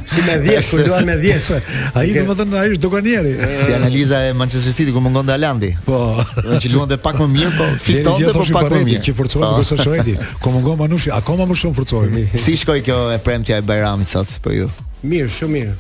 Si 0.09 0.23
me 0.25 0.35
10, 0.39 0.69
kur 0.71 0.81
duan 0.87 1.03
me 1.05 1.15
10. 1.19 1.51
Ai 1.99 2.07
domethënë 2.15 2.57
ai 2.57 2.69
është 2.73 2.81
doganieri. 2.85 3.31
Si 3.59 3.73
analiza 3.75 4.19
e 4.27 4.31
Manchester 4.33 4.73
City 4.73 4.93
ku 4.95 5.01
mungon 5.03 5.25
Dalandi. 5.27 5.73
Po, 5.85 5.97
që 6.45 6.71
luante 6.73 6.97
pak 7.01 7.19
më 7.21 7.27
mirë, 7.35 7.51
po 7.57 7.67
fitonte 7.85 8.31
po 8.35 8.45
pak 8.55 8.68
shoreti 8.69 8.97
që 9.09 9.15
forcohet 9.17 9.51
po. 9.51 9.61
për 9.61 9.67
sa 9.69 9.77
shoreti. 9.85 10.15
Komungon 10.43 10.77
Manushi, 10.83 11.11
akoma 11.15 11.47
më 11.49 11.57
shumë 11.63 11.79
forcohet. 11.81 12.35
si 12.43 12.57
shkoi 12.59 12.81
kjo 12.87 12.99
e 13.15 13.19
premtja 13.23 13.59
e 13.61 13.65
Bajramit 13.65 14.11
sot 14.11 14.35
për 14.43 14.57
ju? 14.61 14.67
Mirë, 15.03 15.31
shumë 15.37 15.55
mirë. 15.55 15.77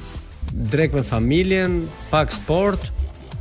Drek 0.73 0.95
me 0.97 1.03
familjen, 1.05 1.81
pak 2.13 2.33
sport, 2.33 2.87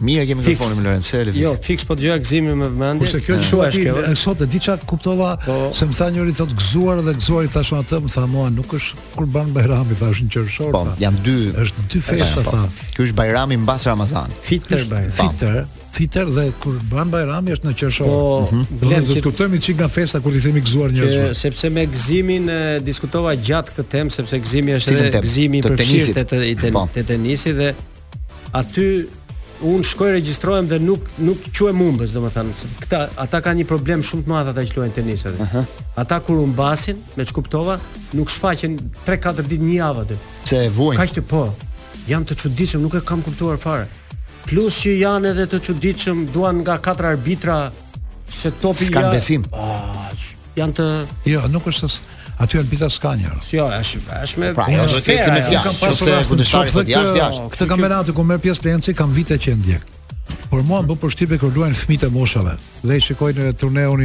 Mia 0.02 0.26
kemi 0.26 0.44
telefonin 0.44 0.84
Loren 0.84 1.02
Cele. 1.02 1.32
Jo, 1.40 1.54
fix 1.62 1.86
po 1.88 1.96
dëgjoj 1.96 2.18
gëzimin 2.20 2.58
me 2.60 2.68
vëmendje. 2.68 3.06
Kurse 3.06 3.22
kjo 3.24 3.38
është 3.64 3.84
shumë 3.86 4.04
e 4.12 4.16
sot 4.20 4.42
e 4.44 4.48
di 4.52 4.60
çat 4.62 4.84
kuptova 4.88 5.34
po. 5.46 5.56
se 5.76 5.88
më 5.88 5.94
tha 5.96 6.08
njëri 6.12 6.34
thotë 6.40 6.58
gëzuar 6.60 7.02
dhe 7.06 7.14
gëzuari 7.16 7.48
i 7.48 7.52
më 7.54 7.80
atë 7.80 8.00
më 8.04 8.12
tha 8.16 8.26
mua 8.28 8.50
nuk 8.52 8.74
është 8.76 9.08
kur 9.16 9.30
bën 9.36 9.54
Bajrami 9.56 9.96
thash 10.02 10.22
në 10.26 10.30
qershor. 10.34 10.74
Po, 10.76 10.82
janë 11.00 11.22
dy. 11.24 11.38
Është 11.64 11.86
dy 11.94 12.02
festa 12.10 12.44
po. 12.44 12.52
tha. 12.52 12.92
Ky 12.96 13.06
është 13.08 13.16
Bajrami 13.22 13.58
mbas 13.64 13.88
Ramazan. 13.88 14.36
Fitër 14.44 14.84
Bajrami. 14.92 15.18
Fitër, 15.24 15.60
fitër 15.96 16.32
dhe 16.38 16.46
kur 16.60 16.76
bën 16.92 17.08
Bajrami 17.16 17.56
është 17.56 17.68
në 17.72 17.76
qershor. 17.80 18.14
Po, 18.14 18.48
mhm. 18.52 18.88
le 18.92 19.02
të 19.08 19.20
kuptojmë 19.24 19.62
çik 19.64 19.80
nga 19.80 19.88
festa 19.96 20.20
kur 20.20 20.36
i 20.36 20.42
themi 20.44 20.62
gëzuar 20.66 20.92
njerëzve. 20.92 21.28
Sepse 21.40 21.70
me 21.72 21.88
gëzimin 21.96 22.52
diskutova 22.84 23.36
gjatë 23.48 23.72
këtë 23.76 23.88
temë 23.96 24.12
sepse 24.20 24.44
gëzimi 24.48 24.76
është 24.82 24.98
gëzimi 25.24 25.64
për 25.72 25.92
shirtet 25.94 26.40
e 26.98 27.04
tenisit 27.16 27.54
po. 27.56 27.58
dhe 27.62 27.70
aty 28.56 28.90
un 29.64 29.84
shkoj 29.84 30.12
regjistrohem 30.16 30.68
dhe 30.68 30.80
nuk 30.84 31.00
nuk 31.18 31.42
quhe 31.52 31.72
mumbës, 31.74 32.12
domethënë. 32.16 32.54
Këta 32.84 33.00
ata 33.20 33.40
kanë 33.44 33.62
një 33.62 33.68
problem 33.70 34.04
shumë 34.04 34.26
të 34.28 34.32
madh 34.32 34.50
ata 34.52 34.64
që 34.68 34.76
luajnë 34.76 34.96
tenis 34.98 35.24
atë. 35.30 35.62
Ata 36.02 36.20
kur 36.26 36.42
humbasin, 36.42 37.00
me 37.16 37.24
ç'kuptova, 37.26 37.78
nuk 38.18 38.30
shfaqen 38.32 38.76
3-4 39.08 39.48
ditë 39.54 39.64
një 39.70 39.78
javë 39.80 40.04
aty. 40.06 40.18
Pse 40.44 40.62
e 40.66 40.74
vuajnë? 40.76 41.00
Kaq 41.00 41.16
të 41.20 41.24
po. 41.32 41.46
Jam 42.10 42.26
të 42.28 42.38
çuditshëm, 42.44 42.84
nuk 42.84 42.98
e 42.98 43.02
kam 43.06 43.24
kuptuar 43.26 43.58
fare. 43.62 43.88
Plus 44.46 44.82
që 44.84 44.98
janë 45.00 45.32
edhe 45.32 45.48
të 45.54 45.62
çuditshëm, 45.70 46.26
duan 46.36 46.60
nga 46.64 46.76
katër 46.88 47.14
arbitra 47.16 47.60
se 48.28 48.52
topi 48.62 48.90
ja. 48.92 48.92
Ska 48.92 49.08
besim. 49.16 49.48
Oh, 49.56 50.28
janë 50.60 50.78
të 50.82 50.90
Jo, 51.32 51.48
nuk 51.54 51.72
është 51.72 51.88
se 51.90 51.96
Së 52.02 52.15
aty 52.42 52.60
arbitra 52.60 52.90
s'ka 52.90 53.14
një. 53.20 53.32
Jo, 53.54 53.68
është 53.82 54.22
është 54.26 54.42
me 54.42 54.50
do 54.54 54.88
të 55.06 55.16
ecim 55.16 55.36
me 55.36 55.44
fjalë. 55.50 55.62
Kam 55.66 55.78
pasur 55.80 56.12
rastin 56.12 56.42
të 56.42 56.48
jashtë 56.48 56.88
jashtë. 56.92 57.20
Jo, 57.20 57.52
këtë 57.54 57.68
kampionat 57.72 58.12
ku 58.16 58.26
merr 58.28 58.42
pjesë 58.44 58.68
Lenci 58.70 58.94
kam 58.96 59.14
vite 59.16 59.38
që 59.40 59.56
ndjek. 59.60 59.94
Por 60.50 60.64
mua 60.64 60.82
më 60.84 60.90
bë 60.92 60.98
përshtypje 61.04 61.38
kur 61.42 61.54
luajnë 61.56 61.78
fëmijët 61.80 62.08
e 62.08 62.12
moshave 62.14 62.56
dhe 62.84 62.98
i 62.98 63.04
shikojnë 63.08 63.46
në 63.50 63.56
turneun 63.62 64.04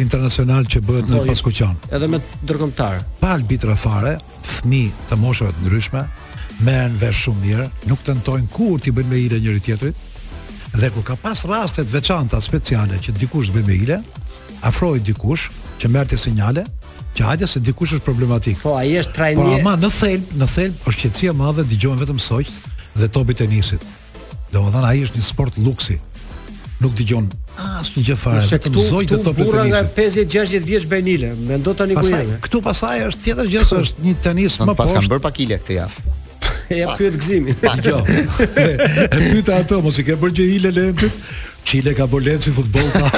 internacional 0.00 0.64
që 0.70 0.80
bëhet 0.86 1.10
në 1.10 1.18
po, 1.18 1.26
Paskuqan. 1.28 1.74
Edhe 1.92 2.06
me 2.08 2.20
ndërkombëtar. 2.44 3.02
Pa 3.20 3.32
arbitra 3.36 3.76
fare, 3.76 4.14
fëmijë 4.46 5.10
të 5.10 5.18
moshave 5.20 5.52
të 5.56 5.64
ndryshme 5.66 6.04
merren 6.64 6.96
vesh 7.00 7.26
shumë 7.26 7.42
mirë, 7.44 7.66
nuk 7.88 8.02
tentojnë 8.06 8.50
kur 8.54 8.78
të 8.80 8.92
bëjnë 8.96 9.10
me 9.12 9.18
ide 9.26 9.38
njëri 9.42 9.62
tjetrit. 9.64 10.06
Dhe 10.76 10.90
kur 10.94 11.02
ka 11.04 11.16
pas 11.20 11.44
raste 11.50 11.82
të 11.82 11.92
veçanta 11.98 12.40
speciale 12.40 13.00
që 13.02 13.16
dikush 13.18 13.48
bën 13.54 13.64
me 13.66 13.76
ide, 13.82 13.96
afrohet 14.68 15.02
dikush 15.08 15.48
që 15.80 15.88
merrte 15.90 16.18
sinjale, 16.20 16.62
që 17.16 17.26
hajde 17.32 17.48
se 17.50 17.60
dikush 17.64 17.94
është 17.98 18.06
problematik. 18.06 18.60
Po, 18.62 18.76
ai 18.78 18.92
është 19.00 19.14
trajnier. 19.16 19.50
Po, 19.56 19.58
ama 19.60 19.76
në 19.80 19.90
thelb, 19.94 20.34
në 20.40 20.48
thelb 20.54 20.86
është 20.90 21.04
qetësia 21.06 21.32
e 21.34 21.38
madhe, 21.40 21.64
dëgjohen 21.72 21.98
vetëm 22.02 22.22
soqt 22.22 22.70
dhe 23.00 23.10
topi 23.14 23.36
tenisit. 23.40 23.84
Domethënë 24.54 24.86
ai 24.90 25.02
është 25.06 25.18
një 25.20 25.26
sport 25.26 25.58
luksi. 25.62 25.98
Nuk 26.80 26.94
dëgjon 26.96 27.26
asnjë 27.80 28.02
gjë 28.08 28.14
fare. 28.16 28.40
Se 28.46 28.56
këtu 28.64 28.84
zoj 28.86 29.02
të 29.10 29.18
topi 29.24 29.42
tenisit. 29.42 29.50
Burra 29.50 29.66
nga 29.68 29.82
50-60 29.98 30.70
vjeç 30.70 30.86
benile, 30.90 31.34
mendo 31.36 31.74
tani 31.76 31.98
ku 31.98 32.06
jemi. 32.06 32.38
Këtu 32.46 32.62
pasaj 32.64 32.96
është 33.10 33.26
tjetër 33.26 33.50
gjë 33.56 33.66
se 33.68 33.82
është 33.84 34.06
një 34.06 34.14
tenis 34.24 34.56
më 34.62 34.70
poshtë. 34.70 34.80
Pas 34.80 34.96
kanë 34.96 35.12
bër 35.14 35.22
pakile 35.26 35.60
këtë 35.64 35.78
javë. 35.80 36.02
E 36.70 36.76
ja 36.84 36.92
pyet 36.94 37.16
gzimin. 37.18 37.56
Dgjoj. 37.58 38.06
E 39.18 39.18
pyeta 39.18 39.58
ato 39.58 39.80
mos 39.82 39.98
i 39.98 40.04
ke 40.06 40.14
bërë 40.16 40.36
gjë 40.38 40.46
ile 40.60 40.70
lentit. 40.76 41.16
Çile 41.64 41.94
ka 41.94 42.06
bolet 42.12 42.42
si 42.42 42.52
futboll 42.52 42.88
ta. 42.92 43.10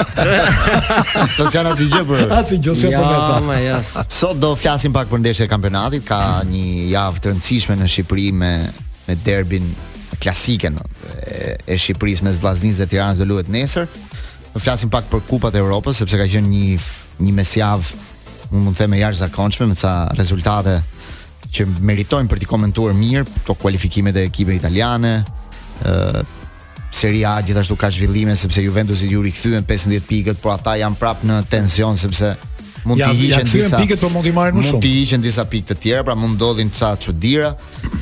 Kto 1.33 1.47
janë 1.53 1.71
as 1.73 1.81
i 1.83 1.87
gjë 1.91 2.03
për. 2.09 2.23
As 2.37 2.51
i 2.51 2.57
gjë 2.61 2.75
se 2.79 2.91
po 2.91 3.03
me 3.47 3.59
ta. 3.59 4.05
Sot 4.11 4.37
do 4.41 4.53
flasim 4.59 4.93
pak 4.95 5.09
për 5.11 5.21
ndeshjet 5.23 5.47
e 5.47 5.51
kampionatit, 5.51 6.03
ka 6.07 6.19
një 6.49 6.65
javë 6.93 7.23
të 7.23 7.31
rëndësishme 7.33 7.77
në 7.79 7.89
Shqipëri 7.95 8.27
me 8.41 8.51
me 9.03 9.17
derbin 9.27 9.67
klasike 10.23 10.69
e 10.69 11.75
Shqipërisë 11.77 12.23
mes 12.27 12.37
Vllaznisë 12.39 12.83
dhe 12.83 12.87
Tiranës 12.93 13.19
do 13.21 13.27
luhet 13.27 13.49
nesër. 13.51 13.87
Do 14.53 14.61
flasim 14.63 14.91
pak 14.93 15.07
për 15.11 15.23
Kupat 15.29 15.55
e 15.57 15.63
Evropës 15.63 15.99
sepse 15.99 16.19
ka 16.21 16.27
qenë 16.35 16.51
një 16.51 16.67
një 17.23 17.33
mesjavë 17.37 18.01
mund 18.53 18.75
të 18.75 18.83
them 18.83 18.91
me 18.93 18.99
jashtëzakonshme 18.99 19.65
me 19.71 19.75
ca 19.79 19.91
rezultate 20.17 20.77
që 21.53 21.65
meritojnë 21.85 22.29
për 22.31 22.39
t'i 22.41 22.47
komentuar 22.49 22.93
mirë, 22.97 23.25
to 23.45 23.53
kualifikimet 23.55 24.15
e 24.17 24.23
ekipeve 24.25 24.55
italiane, 24.57 25.13
Serie 26.93 27.25
A 27.25 27.41
gjithashtu 27.41 27.75
ka 27.75 27.89
zhvillime 27.89 28.35
sepse 28.37 28.61
Juventus 28.61 29.01
i 29.01 29.09
juri 29.09 29.33
15 29.33 29.65
pikët, 30.05 30.37
por 30.37 30.53
ata 30.53 30.77
janë 30.77 31.01
prapë 31.01 31.25
në 31.25 31.37
tension 31.49 31.97
sepse 31.97 32.35
mund 32.87 32.99
ja, 33.01 33.09
të 33.09 33.15
hiqen 33.15 33.45
disa. 33.47 33.57
Ja, 33.57 33.63
janë 33.63 33.83
pikët, 33.83 34.01
por 34.03 34.11
mund 34.15 34.27
të 34.27 34.33
marrin 34.35 34.57
më 34.57 34.63
shumë. 34.63 34.77
Mund 34.77 34.85
të 34.85 34.91
hiqen 34.93 35.23
disa 35.23 35.45
pikë 35.49 35.67
të 35.71 35.77
tjera, 35.83 36.03
pra 36.07 36.15
mund 36.19 36.35
ndodhin 36.37 36.71
ça 36.75 36.91
çudira. 36.99 37.53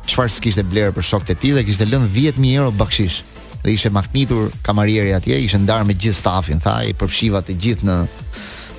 çfarë 0.07 0.31
s'kishte 0.35 0.63
blerë 0.67 0.93
për 0.97 1.05
shokët 1.11 1.33
e 1.33 1.37
tij 1.39 1.53
dhe 1.57 1.63
kishte 1.67 1.85
lënë 1.87 2.09
10000 2.11 2.57
euro 2.59 2.71
bakshish. 2.79 3.21
Dhe 3.63 3.71
ishte 3.75 3.89
maknitur 3.95 4.49
kamarieri 4.63 5.13
atje, 5.15 5.37
ishte 5.39 5.59
ndarë 5.63 5.87
me 5.87 5.95
gjithë 5.95 6.17
stafin, 6.19 6.59
tha, 6.63 6.81
i 6.83 6.91
përfshiva 6.99 7.39
të 7.47 7.55
gjithë 7.63 7.87
në 7.89 7.97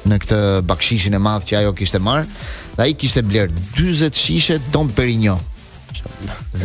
në 0.05 0.19
këtë 0.21 0.39
bakshishin 0.69 1.15
e 1.17 1.19
madh 1.25 1.47
që 1.49 1.61
ajo 1.63 1.71
kishte 1.79 1.99
marr, 2.07 2.27
Dhe 2.77 2.83
ai 2.83 2.95
kishte 2.99 3.23
blerë 3.25 3.53
40 3.77 4.19
shishe 4.19 4.57
Dom 4.75 4.89
Perignon. 4.91 5.39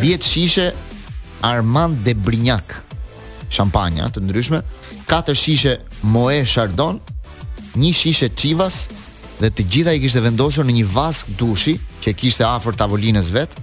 10 0.02 0.24
shishe 0.26 0.72
Armand 1.46 2.02
de 2.04 2.16
Brignac 2.18 2.74
shampanja 3.54 4.08
të 4.12 4.24
ndryshme, 4.26 4.60
4 5.08 5.36
shishe 5.38 5.76
Moet 6.02 6.50
Chardon, 6.50 6.98
1 7.78 7.94
shishe 7.94 8.28
Chivas 8.36 8.88
dhe 9.40 9.52
të 9.54 9.68
gjitha 9.72 9.94
i 9.96 10.02
kishte 10.04 10.24
vendosur 10.26 10.66
në 10.66 10.80
një 10.82 10.90
vask 10.96 11.30
dushi 11.40 11.78
që 12.04 12.16
kishte 12.20 12.44
afër 12.50 12.76
tavolinës 12.82 13.30
vet 13.36 13.54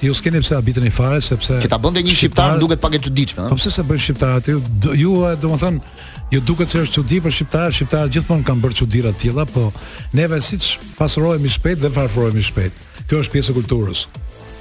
Ju 0.06 0.14
s'keni 0.14 0.42
pse 0.42 0.54
habiteni 0.56 0.90
fare 0.94 1.22
sepse 1.26 1.56
Këta 1.66 1.80
bënte 1.82 2.02
një 2.06 2.12
shqiptar, 2.14 2.18
shqiptar 2.18 2.60
duket 2.62 2.82
pak 2.84 2.94
e 2.94 3.00
çuditshme, 3.08 3.46
ëh. 3.46 3.50
Po 3.50 3.58
pse 3.58 3.72
sa 3.74 3.82
bën 3.88 4.02
shqiptar 4.04 4.36
aty? 4.38 4.54
Ju 5.02 5.14
domethën 5.42 5.80
ju 6.36 6.42
duket 6.46 6.70
se 6.70 6.82
është 6.86 6.96
çudi 7.00 7.18
për 7.26 7.34
shqiptar, 7.34 7.74
shqiptar 7.74 8.12
gjithmonë 8.14 8.46
kanë 8.46 8.62
bërë 8.66 8.78
çuditëra 8.84 9.14
të 9.16 9.22
tilla, 9.24 9.48
po 9.50 9.66
neve 10.20 10.38
siç 10.46 10.68
pasurohemi 11.00 11.50
shpejt 11.56 11.82
dhe 11.82 11.92
varfrohemi 11.96 12.46
shpejt. 12.46 12.78
Kjo 13.10 13.24
është 13.24 13.34
pjesë 13.38 13.56
e 13.56 13.58
kulturës. 13.58 14.06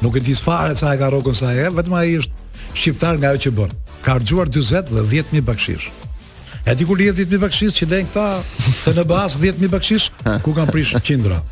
Nuk 0.05 0.17
e 0.21 0.25
di 0.25 0.37
fare 0.47 0.73
sa 0.81 0.95
e 0.97 1.03
ka 1.03 1.13
rrokun 1.13 1.37
sa 1.37 1.53
e, 1.53 1.69
vetëm 1.77 1.99
ai 2.01 2.17
është 2.23 2.41
shqiptar 2.81 3.21
nga 3.21 3.35
ajo 3.35 3.45
që 3.47 3.55
bën. 3.61 3.77
Ka 4.07 4.17
harxuar 4.17 4.49
40 4.49 4.97
dhe 4.97 5.05
10000 5.13 5.45
bakshish. 5.49 5.93
E 6.67 6.75
di 6.79 6.85
kur 6.87 6.97
lidhet 6.99 7.15
10000 7.21 7.41
bakshish 7.45 7.75
që 7.79 7.87
lën 7.91 8.07
këta 8.09 8.25
të 8.87 8.93
në 8.97 9.03
bash 9.11 9.35
10000 9.43 9.69
bakshish 9.75 10.05
ku 10.47 10.55
kanë 10.57 10.73
prish 10.73 10.95
qindra. 11.05 11.43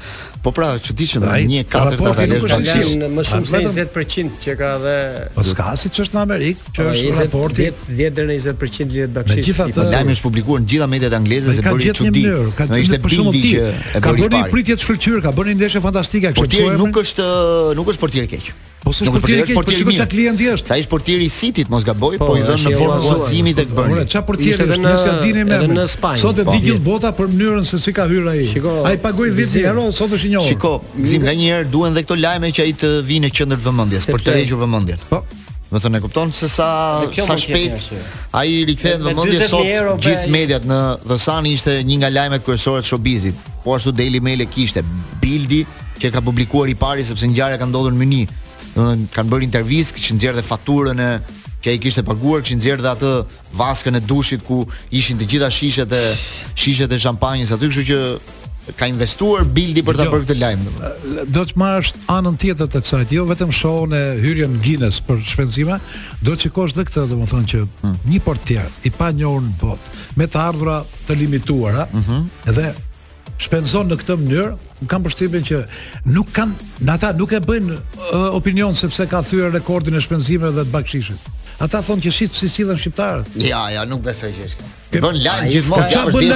Po 0.42 0.50
pra, 0.56 0.70
çudi 0.82 1.04
që 1.10 1.20
ndonjë 1.20 1.50
një 1.50 1.64
katër 1.72 2.00
të 2.00 2.12
tjerë 2.18 2.30
nuk 2.30 2.46
është 2.48 2.60
gjën 2.68 3.04
më 3.18 3.24
shumë 3.28 3.50
se 3.50 3.60
20% 3.66 4.40
që 4.46 4.56
ka 4.62 4.70
dhe 4.86 4.94
Po 5.36 5.44
ska 5.50 5.66
siç 5.82 6.00
është 6.06 6.16
në 6.16 6.22
Amerikë, 6.22 6.72
që 6.72 6.88
po, 6.88 6.94
është 6.94 7.28
raporti 7.28 7.68
10 7.92 8.00
deri 8.16 8.26
në 8.32 8.38
20% 8.46 8.96
lidhet 8.96 9.14
bakshish. 9.20 9.42
Me 9.42 9.46
gjithatë, 9.50 9.76
po, 9.76 9.86
lajmi 9.98 10.16
është 10.16 10.24
publikuar 10.30 10.64
në 10.64 10.72
gjitha 10.72 10.88
mediat 10.96 11.18
angleze 11.20 11.58
se 11.60 11.68
bëri 11.68 11.94
çudi. 12.00 12.24
Ka 12.56 12.68
gjetë 12.72 13.02
për 13.04 13.18
shkak 13.18 13.48
të 13.52 14.06
ka 14.08 14.16
bërë 14.24 14.44
pritje 14.56 14.80
të 14.80 14.88
shkëlqyer, 14.88 15.20
ka 15.28 15.36
bërë 15.38 15.58
ndeshje 15.60 15.84
fantastike, 15.92 16.32
po, 16.40 16.48
kështu 16.48 16.68
që 16.72 16.76
nuk 16.80 17.00
është 17.04 17.30
nuk 17.82 17.94
është 17.96 18.06
për 18.08 18.16
të 18.16 18.22
rëkeq. 18.24 18.50
Po 18.82 18.90
se 18.92 19.04
është 19.04 19.12
portieri, 19.14 19.54
po 19.54 19.62
çka 19.62 20.06
ka 20.10 20.16
i 20.18 20.46
është? 20.56 20.66
Sa 20.72 20.76
ish 20.80 20.88
portieri 20.90 21.26
i 21.28 21.30
Cityt 21.30 21.68
mos 21.70 21.84
gaboj, 21.86 22.16
po, 22.18 22.32
po 22.32 22.36
i 22.38 22.42
dhan 22.42 22.58
në 22.64 22.72
formë 22.74 22.96
gocimit 23.04 23.58
tek 23.60 23.68
Burnley. 23.70 24.00
Ora, 24.00 24.06
çfarë 24.10 24.26
portieri 24.26 24.64
është? 24.64 24.82
Ne 24.82 24.94
s'e 25.02 25.12
dinim 25.20 25.76
Në 25.76 25.84
Spanjë. 25.92 26.22
Sot 26.22 26.40
e 26.42 26.46
po. 26.48 26.56
di 26.56 26.66
Gil 26.66 26.80
Bota 26.82 27.12
për 27.14 27.30
mënyrën 27.30 27.66
se 27.68 27.78
si 27.82 27.94
ka 27.94 28.08
hyrë 28.10 28.32
ai. 28.32 28.64
Ai 28.90 28.96
pagoi 29.02 29.30
20 29.36 29.62
euro, 29.70 29.86
sot 29.94 30.16
është 30.16 30.30
i 30.30 30.32
njohur. 30.34 30.48
Shiko, 30.48 30.72
gzim 30.96 31.28
nga 31.28 31.60
duhen 31.70 31.94
dhe 31.94 32.02
këto 32.02 32.18
lajme 32.18 32.50
që 32.58 32.66
ai 32.66 32.74
të 32.82 32.90
vinë 33.06 33.28
në 33.28 33.32
qendër 33.38 33.62
vëmendjes, 33.62 34.08
për 34.10 34.26
të 34.26 34.34
rregjuar 34.40 34.64
vëmendjen. 34.66 35.06
Po. 35.12 35.22
Do 35.72 35.78
të 35.80 35.84
thonë 35.86 35.98
e 35.98 36.04
kupton 36.04 36.34
se 36.36 36.48
sa 36.52 36.68
sa 37.16 37.36
shpejt 37.40 37.78
ai 38.36 38.50
rikthehet 38.68 39.00
vëmendje 39.06 39.46
sot 39.48 40.02
gjithë 40.04 40.28
mediat 40.34 40.66
në 40.68 40.80
Vasan 41.08 41.46
ishte 41.48 41.78
një 41.88 41.96
nga 42.02 42.10
lajmet 42.12 42.44
kryesore 42.44 42.82
të 42.84 42.90
showbizit. 42.90 43.38
Po 43.64 43.78
ashtu 43.78 43.94
Daily 43.96 44.20
Mail 44.20 44.42
e 44.44 44.48
kishte 44.52 44.82
Bildi 45.22 45.62
që 46.02 46.10
ka 46.12 46.20
publikuar 46.26 46.68
i 46.68 46.74
pari 46.76 47.04
sepse 47.08 47.24
ngjarja 47.30 47.56
ka 47.62 47.70
ndodhur 47.70 47.94
në 47.94 48.00
Mynih 48.04 48.28
domethënë 48.72 49.08
kanë 49.14 49.30
bërë 49.32 49.46
intervistë, 49.46 49.94
kishin 49.96 50.16
nxjerrë 50.18 50.40
dhe 50.40 50.46
faturën 50.46 51.02
e 51.06 51.10
që 51.62 51.70
ai 51.70 51.78
kishte 51.78 52.02
paguar, 52.06 52.42
kishin 52.42 52.58
nxjerrë 52.58 52.82
dhe 52.82 52.92
atë 52.92 53.26
vaskën 53.58 53.96
e 53.96 54.00
dushit 54.02 54.44
ku 54.46 54.62
ishin 54.90 55.18
të 55.20 55.26
gjitha 55.30 55.50
shishet 55.52 55.92
e 55.94 56.04
shishet 56.58 56.92
e 56.92 56.98
shampanjes 56.98 57.52
aty, 57.54 57.68
kështu 57.70 57.86
që 57.86 58.78
ka 58.78 58.86
investuar 58.86 59.42
bildi 59.50 59.82
për 59.82 59.96
ta 59.98 60.04
jo. 60.06 60.12
bërë 60.12 60.22
këtë 60.24 60.36
lajm. 60.38 60.60
Do 61.34 61.42
të 61.48 61.56
marrësh 61.58 61.88
anën 62.14 62.36
tjetër 62.38 62.68
të 62.70 62.80
kësaj, 62.82 63.06
jo 63.10 63.24
vetëm 63.26 63.50
shohën 63.58 63.94
e 63.98 64.02
hyrjen 64.22 64.54
Guinness 64.62 65.00
për 65.06 65.18
shpenzime, 65.32 65.78
do 66.22 66.36
të 66.36 66.46
shikosh 66.46 66.76
edhe 66.76 66.84
këtë, 66.90 67.06
domethënë 67.10 67.50
që 67.52 67.64
hmm. 67.66 67.98
një 68.10 68.22
portier 68.22 68.70
i 68.86 68.94
panjohur 68.94 69.42
në 69.48 69.56
botë, 69.62 69.98
me 70.20 70.30
të 70.30 70.42
ardhurat 70.46 70.96
të 71.08 71.18
limituara, 71.24 71.88
-hmm. 71.90 72.22
edhe 72.54 72.70
shpenzon 73.40 73.88
në 73.90 73.96
këtë 74.02 74.16
mënyrë, 74.22 74.88
kam 74.90 75.04
përshtypjen 75.06 75.46
që 75.48 75.60
nuk 76.12 76.32
kanë, 76.36 76.68
në 76.84 76.94
ata 76.96 77.12
nuk 77.16 77.34
e 77.36 77.40
bëjnë 77.44 77.76
uh, 77.78 78.28
opinion 78.36 78.76
sepse 78.76 79.06
ka 79.10 79.22
thyer 79.26 79.52
rekordin 79.54 79.96
e 79.98 80.04
shpenzimeve 80.04 80.54
dhe 80.60 80.66
të 80.68 80.74
bakshishit. 80.74 81.32
Ata 81.62 81.82
thonë 81.84 82.06
që 82.08 82.14
shit 82.18 82.38
si 82.38 82.48
sillen 82.50 82.80
shqiptarët. 82.80 83.36
Ja, 83.48 83.68
ja, 83.74 83.86
nuk 83.88 84.04
besoj 84.04 84.32
që 84.36 84.50
është. 84.52 84.72
Ke 84.92 85.00
bën 85.00 85.18
lajm 85.24 85.46
gjithmonë. 85.48 85.86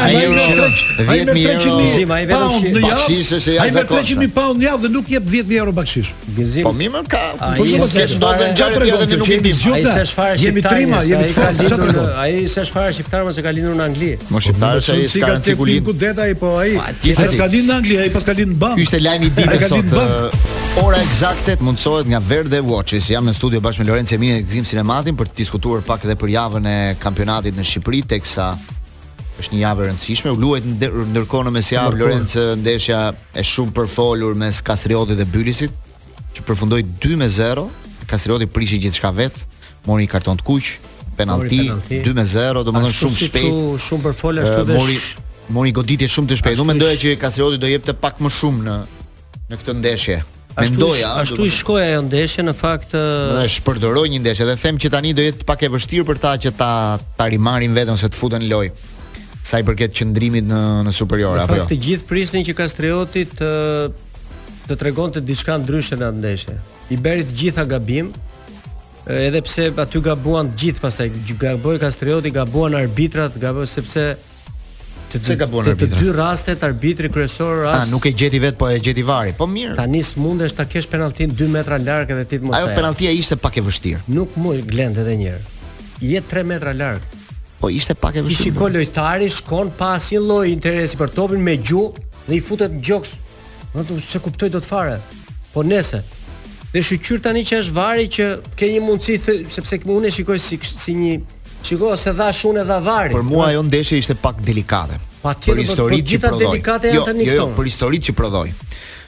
Ai 0.01 1.25
bën 1.27 1.31
lajm? 1.31 1.33
10000. 1.33 1.43
300 2.07 2.07
mijë. 2.09 2.13
Ai 2.17 2.25
merr 2.25 2.45
300 2.49 2.77
mijë. 2.77 2.85
Bakshish 2.87 3.33
është 3.37 3.53
ai. 3.53 3.57
Ai 3.67 3.73
merr 3.75 3.89
300 3.91 4.21
mijë 4.23 4.33
pound 4.39 4.65
javë 4.65 4.83
dhe 4.87 4.91
nuk 4.95 5.11
jep 5.13 5.27
10000 5.29 5.59
euro 5.61 5.75
bakshish. 5.77 6.13
Gëzim. 6.39 6.65
Po 6.65 6.73
më 6.77 7.03
ka. 7.13 7.21
Po 7.59 7.67
ju 7.69 7.83
mos 7.83 7.93
kesh 7.93 8.15
dorë 8.23 8.41
në 8.41 8.59
gjatë 8.61 8.81
rrugës 8.83 9.13
nuk 9.13 9.33
e 9.35 9.39
di. 9.45 9.53
Ai 9.77 9.85
se 9.93 10.05
çfarë 10.13 10.39
është? 10.39 10.47
Jemi 10.47 10.65
trima, 10.65 11.03
jemi 11.05 11.31
çfarë? 11.35 12.07
Ai 12.23 12.47
se 12.57 12.65
çfarë 12.71 12.97
shqiptar 12.97 13.27
mos 13.29 13.37
e 13.37 13.45
ka 13.45 13.53
lindur 13.59 13.77
në 13.77 13.85
Angli. 13.91 14.13
Mos 14.33 14.47
shqiptar 14.49 14.81
se 14.89 14.97
ai 15.05 15.25
ka 15.27 15.37
cikulin. 15.51 15.85
Ku 15.85 15.93
deta 16.01 16.25
ai 16.25 16.35
po 16.35 16.55
ai? 16.63 16.73
Ai 16.81 17.13
se 17.13 17.29
ka 17.37 17.51
lindur 17.53 17.75
në 17.75 17.77
Angli, 17.77 18.01
ai 18.07 18.09
pas 18.17 18.25
ka 18.25 18.33
lindur 18.33 18.55
në 18.55 18.61
bank. 18.65 18.81
Ky 18.81 18.89
ishte 18.89 19.03
lajmi 19.05 19.29
i 19.29 19.37
ditës 19.37 19.69
sot. 19.75 19.95
Ora 20.87 20.97
eksakte 21.05 21.61
mundsohet 21.65 22.09
nga 22.09 22.21
Verde 22.31 22.61
Watches. 22.73 23.11
Jam 23.13 23.25
në 23.29 23.33
studio 23.39 23.61
bashkë 23.65 23.83
me 23.83 23.87
Lorenzo 23.91 24.15
Emini 24.19 24.43
Gzim 24.45 24.65
Sinematin 24.69 25.17
për 25.17 25.31
të 25.31 25.37
diskutuar 25.43 25.81
pak 25.89 26.05
edhe 26.05 26.17
për 26.21 26.31
javën 26.37 26.65
e 26.69 26.75
kampionatit 27.01 27.57
në 27.57 27.65
Shqipëri 27.65 28.03
teksa 28.13 28.46
është 28.55 29.55
një 29.55 29.61
javë 29.63 29.85
e 29.85 29.89
rëndësishme, 29.91 30.33
u 30.33 30.39
luajt 30.41 30.69
ndërkohë 31.17 31.49
në 31.49 31.53
mesjavë 31.59 31.99
Lorenz 32.01 32.37
ndeshja 32.63 33.01
e 33.37 33.45
shumë 33.45 33.75
përfolur 33.77 34.37
mes 34.41 34.61
Kastriotit 34.65 35.19
dhe 35.19 35.27
Bylisit, 35.33 35.75
që 36.37 36.45
përfundoi 36.49 36.83
2-0. 37.03 37.67
Kastrioti 38.11 38.47
prishi 38.51 38.79
gjithçka 38.81 39.11
vet, 39.19 39.37
mori 39.89 40.07
një 40.07 40.13
karton 40.17 40.39
të 40.41 40.47
kuq, 40.47 40.69
penalti, 41.19 41.65
2-0, 42.07 42.61
domethënë 42.69 42.95
shumë 43.01 43.21
shpejt. 43.25 43.49
Shumë 43.51 43.83
shumë 43.89 44.07
përfol 44.11 44.45
ashtu 44.45 44.65
dhe 44.69 44.79
mori 44.79 45.01
mori 45.57 45.71
goditje 45.75 46.09
shumë 46.11 46.31
të 46.33 46.39
shpejtë. 46.41 46.59
Unë 46.63 46.73
mendoja 46.75 46.97
që 47.03 47.17
Kastrioti 47.23 47.61
do 47.63 47.69
jepte 47.71 47.95
pak 48.05 48.19
më 48.23 48.31
shumë 48.41 48.65
në 48.69 48.79
në 49.51 49.59
këtë 49.61 49.75
ndeshje. 49.81 50.21
Mendoja, 50.57 51.11
ashtu 51.21 51.45
i 51.45 51.51
shkoi 51.53 51.83
ajo 51.85 52.03
ndeshje 52.09 52.43
në 52.47 52.53
fakt. 52.57 52.95
Ne 52.97 53.45
shpërdoroi 53.53 54.09
një 54.15 54.23
ndeshje 54.25 54.47
dhe 54.49 54.55
them 54.61 54.79
që 54.81 54.89
tani 54.95 55.11
do 55.17 55.25
jetë 55.25 55.45
pak 55.49 55.67
e 55.67 55.69
vështirë 55.73 56.07
për 56.09 56.21
ta 56.23 56.33
që 56.41 56.53
ta 56.57 56.69
ta 57.19 57.27
rimarin 57.29 57.75
vetëm 57.77 57.99
se 58.01 58.09
të 58.09 58.17
futen 58.17 58.41
në 58.41 58.49
lojë 58.55 58.71
sa 59.47 59.61
i 59.63 59.67
përket 59.69 59.93
qëndrimit 60.01 60.49
në 60.49 60.61
në 60.89 60.95
superior 60.97 61.43
apo 61.43 61.59
jo. 61.59 61.67
Fakt 61.67 61.75
të 61.75 61.79
gjithë 61.85 62.09
prisnin 62.09 62.47
që 62.49 62.55
Kastrioti 62.63 63.27
të 63.37 63.53
të 64.71 64.77
tregonte 64.81 65.21
diçka 65.23 65.59
ndryshe 65.63 66.01
në 66.01 66.09
atë 66.09 66.21
ndeshje. 66.25 66.57
I 66.89 66.99
bëri 67.05 67.27
të 67.29 67.37
gjitha 67.43 67.67
gabim, 67.71 68.09
edhe 69.13 69.43
pse 69.47 69.69
aty 69.85 70.01
gabuan 70.09 70.49
të 70.51 70.59
gjithë 70.65 70.83
pastaj 70.87 71.11
gaboi 71.45 71.77
Kastrioti, 71.85 72.33
gabuan 72.41 72.75
arbitrat, 72.81 73.37
gaboi 73.45 73.69
sepse 73.71 74.09
të 75.13 75.19
të, 75.23 75.47
të, 75.47 75.75
të 75.81 75.87
dy 75.95 76.09
rastet 76.15 76.63
arbitri 76.67 77.11
kryesor 77.13 77.61
rast. 77.65 77.75
Ah, 77.75 77.85
A, 77.87 77.91
nuk 77.91 78.07
e 78.07 78.13
gjeti 78.13 78.39
vet, 78.43 78.57
po 78.59 78.69
e 78.71 78.79
gjeti 78.83 79.03
vari. 79.07 79.35
Po 79.39 79.47
mirë. 79.47 79.77
Tani 79.79 80.01
smundesh 80.05 80.55
ta 80.59 80.65
kesh 80.67 80.89
penaltin 80.91 81.31
2 81.39 81.47
metra 81.51 81.79
larg 81.79 82.11
edhe 82.11 82.25
ti 82.25 82.39
të 82.41 82.47
mos. 82.49 82.57
Ajo 82.59 82.73
penaltia 82.75 83.11
ishte 83.15 83.37
pak 83.39 83.57
e 83.57 83.63
vështirë. 83.63 84.01
Nuk 84.11 84.35
mund 84.37 84.67
glend 84.71 84.99
edhe 84.99 85.15
një 85.21 85.29
herë. 85.31 85.45
Je 86.11 86.21
3 86.31 86.45
metra 86.45 86.73
larg. 86.75 87.03
Po 87.61 87.71
ishte 87.73 87.95
pak 87.97 88.19
e 88.21 88.25
vështirë. 88.25 88.35
Ti 88.35 88.49
shikoj 88.51 88.73
lojtari 88.79 89.31
shkon 89.31 89.71
pa 89.79 89.95
asnjë 90.01 90.23
lloj 90.27 90.45
interesi 90.51 90.99
për 91.01 91.15
topin 91.17 91.43
me 91.47 91.55
gju 91.63 91.87
dhe 92.27 92.37
i 92.37 92.43
futet 92.43 92.75
në 92.77 92.83
gjoks. 92.91 93.15
Do 93.77 93.85
të 93.87 94.01
se 94.03 94.23
kuptoj 94.25 94.51
të 94.57 94.63
fare. 94.67 94.99
Po 95.55 95.63
nese. 95.63 96.03
Dhe 96.73 96.83
shqyr 96.83 97.23
tani 97.25 97.45
që 97.47 97.63
është 97.63 97.75
vari 97.77 98.11
që 98.13 98.25
ke 98.59 98.69
një 98.75 98.83
mundësi 98.85 99.37
sepse 99.55 99.79
unë 99.87 100.11
e 100.11 100.17
shikoj 100.19 100.41
si 100.43 100.59
si 100.67 100.95
një 100.99 101.15
Shiko, 101.67 101.91
se 101.99 102.13
dha 102.15 102.29
shunë 102.33 102.63
dha 102.69 102.77
varri. 102.83 103.15
Për 103.17 103.25
mua 103.27 103.49
ajo 103.51 103.65
ndeshje 103.67 103.99
ishte 104.03 104.15
pak 104.23 104.39
delikate. 104.47 105.01
Patjetër, 105.23 105.63
për 105.83 105.83
po 105.83 105.89
histori 105.91 106.01
që 106.13 106.21
prodhoi. 106.23 106.45
delikate 106.45 106.87
janë 106.87 106.95
jo, 106.99 107.03
tani 107.09 107.25
jo, 107.27 107.31
jo 107.31 107.39
këto. 107.39 107.47
Jo, 107.51 107.55
për 107.59 107.71
histori 107.71 108.01
që 108.09 108.15
prodhoi. 108.15 108.53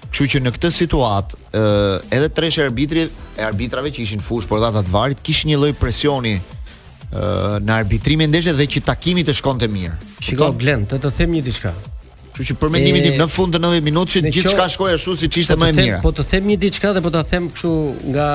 Kështu 0.09 0.27
që 0.33 0.41
në 0.45 0.53
këtë 0.57 0.71
situatë, 0.75 1.38
ë 1.53 1.69
edhe 2.17 2.31
treshë 2.35 2.65
arbitri 2.67 3.05
e 3.38 3.45
arbitrave 3.49 3.93
që 3.95 4.03
ishin 4.07 4.23
fush 4.25 4.49
por 4.50 4.62
dhata 4.62 4.83
të 4.87 4.95
varrit 4.95 5.21
kishin 5.27 5.53
një 5.53 5.59
lloj 5.61 5.73
presioni 5.79 6.33
ë 6.38 7.61
në 7.67 7.77
arbitrimin 7.77 8.27
e 8.27 8.31
ndeshjes 8.33 8.57
dhe 8.59 8.67
që 8.75 8.83
takimi 8.88 9.23
të 9.29 9.37
shkonte 9.38 9.69
mirë. 9.73 9.95
Shiko, 10.25 10.50
Glen, 10.61 10.87
të 10.91 10.99
të 11.05 11.12
them 11.19 11.37
një 11.37 11.45
diçka. 11.47 11.75
Kështu 12.33 12.49
që 12.49 12.57
për 12.61 12.73
mendimin 12.75 13.07
tim 13.07 13.21
në 13.21 13.29
fund 13.37 13.55
të 13.55 13.61
90 13.62 13.87
minutave 13.91 14.33
gjithçka 14.35 14.67
shkoi 14.75 14.97
ashtu 14.97 15.15
siç 15.23 15.38
ishte 15.45 15.59
po 15.59 15.62
më 15.62 15.71
e 15.71 15.77
mirë. 15.79 16.00
Po 16.03 16.11
të 16.17 16.27
them 16.33 16.50
një 16.50 16.59
diçka 16.65 16.91
dhe 16.97 17.05
po 17.07 17.12
ta 17.15 17.23
them 17.33 17.50
kështu 17.53 17.73
nga 18.12 18.29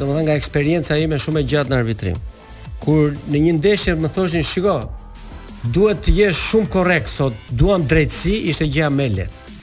domethënë 0.00 0.26
nga 0.28 0.36
eksperjenca 0.40 1.00
ime 1.06 1.18
shumë 1.22 1.44
e 1.44 1.48
gjatë 1.54 1.72
në 1.74 1.80
arbitrim 1.84 2.18
kur 2.84 3.12
në 3.30 3.42
një 3.46 3.54
ndeshje 3.58 3.94
më 4.00 4.10
thoshin 4.14 4.46
shiko 4.50 4.78
duhet 5.76 6.02
të 6.06 6.14
jesh 6.22 6.38
shumë 6.50 6.70
korrekt 6.72 7.12
sot 7.12 7.36
duam 7.60 7.84
drejtësi 7.90 8.36
ishte 8.52 8.64
gjë 8.72 8.88
më 8.96 9.08
lehtë 9.16 9.54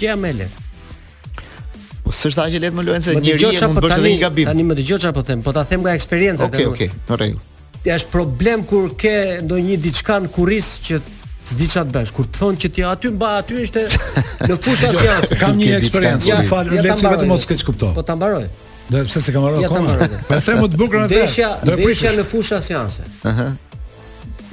gjë 0.00 0.16
më 0.22 0.32
lehtë 0.38 0.66
po 2.06 2.14
s'është 2.20 2.46
aq 2.46 2.56
e 2.56 2.62
lehtë 2.64 2.78
më 2.80 2.86
luajnë 2.88 3.06
se 3.08 3.14
njeriu 3.20 3.52
mund 3.52 3.80
po 3.80 3.84
të 3.84 3.86
bësh 3.86 3.96
edhe 4.00 4.12
një 4.14 4.22
gabim 4.24 4.50
tani 4.50 4.66
më 4.70 4.76
dëgjoj 4.80 5.00
çfarë 5.04 5.18
po 5.20 5.26
them 5.30 5.44
po 5.48 5.54
ta 5.58 5.66
them 5.72 5.84
nga 5.84 5.94
eksperjenca 6.00 6.48
okay, 6.48 6.68
okay, 6.74 6.94
në 7.08 7.22
rregull 7.22 7.46
Ja 7.80 7.94
është 7.96 8.10
problem 8.12 8.60
kur 8.68 8.90
ke 9.00 9.12
ndonjë 9.44 9.76
diçka 9.80 10.18
në 10.20 10.28
kurrizë 10.34 10.82
që 10.84 10.98
s'di 11.48 11.68
çat 11.72 11.88
bash 11.94 12.10
kur 12.12 12.26
të 12.28 12.36
thonë 12.42 12.58
që 12.64 12.68
ti 12.76 12.82
aty 12.84 13.08
mba 13.14 13.30
aty 13.38 13.62
ishte 13.64 13.86
në 14.50 14.58
fusha 14.60 14.90
sjasë 14.98 15.38
kam 15.40 15.54
një 15.56 15.70
eksperiencë 15.78 16.28
ja, 16.28 16.42
fal 16.48 16.68
vetëm 16.74 17.24
mos 17.30 17.48
keç 17.48 17.64
kupto 17.64 17.94
po 17.96 18.04
ta 18.04 18.18
mbaroj 18.20 18.42
Do 18.90 19.02
të 19.06 19.20
se 19.22 19.32
kam 19.32 19.44
marrë 19.46 19.64
akoma. 19.66 20.08
Po 20.28 20.38
se 20.42 20.56
më 20.58 20.68
të 20.72 20.78
bukur 20.80 21.00
atë. 21.04 21.12
Ndeshja, 21.14 21.50
ndeshja 21.68 22.12
në 22.16 22.24
fusha 22.26 22.58
seanse. 22.66 23.04
Ëh. 23.26 23.44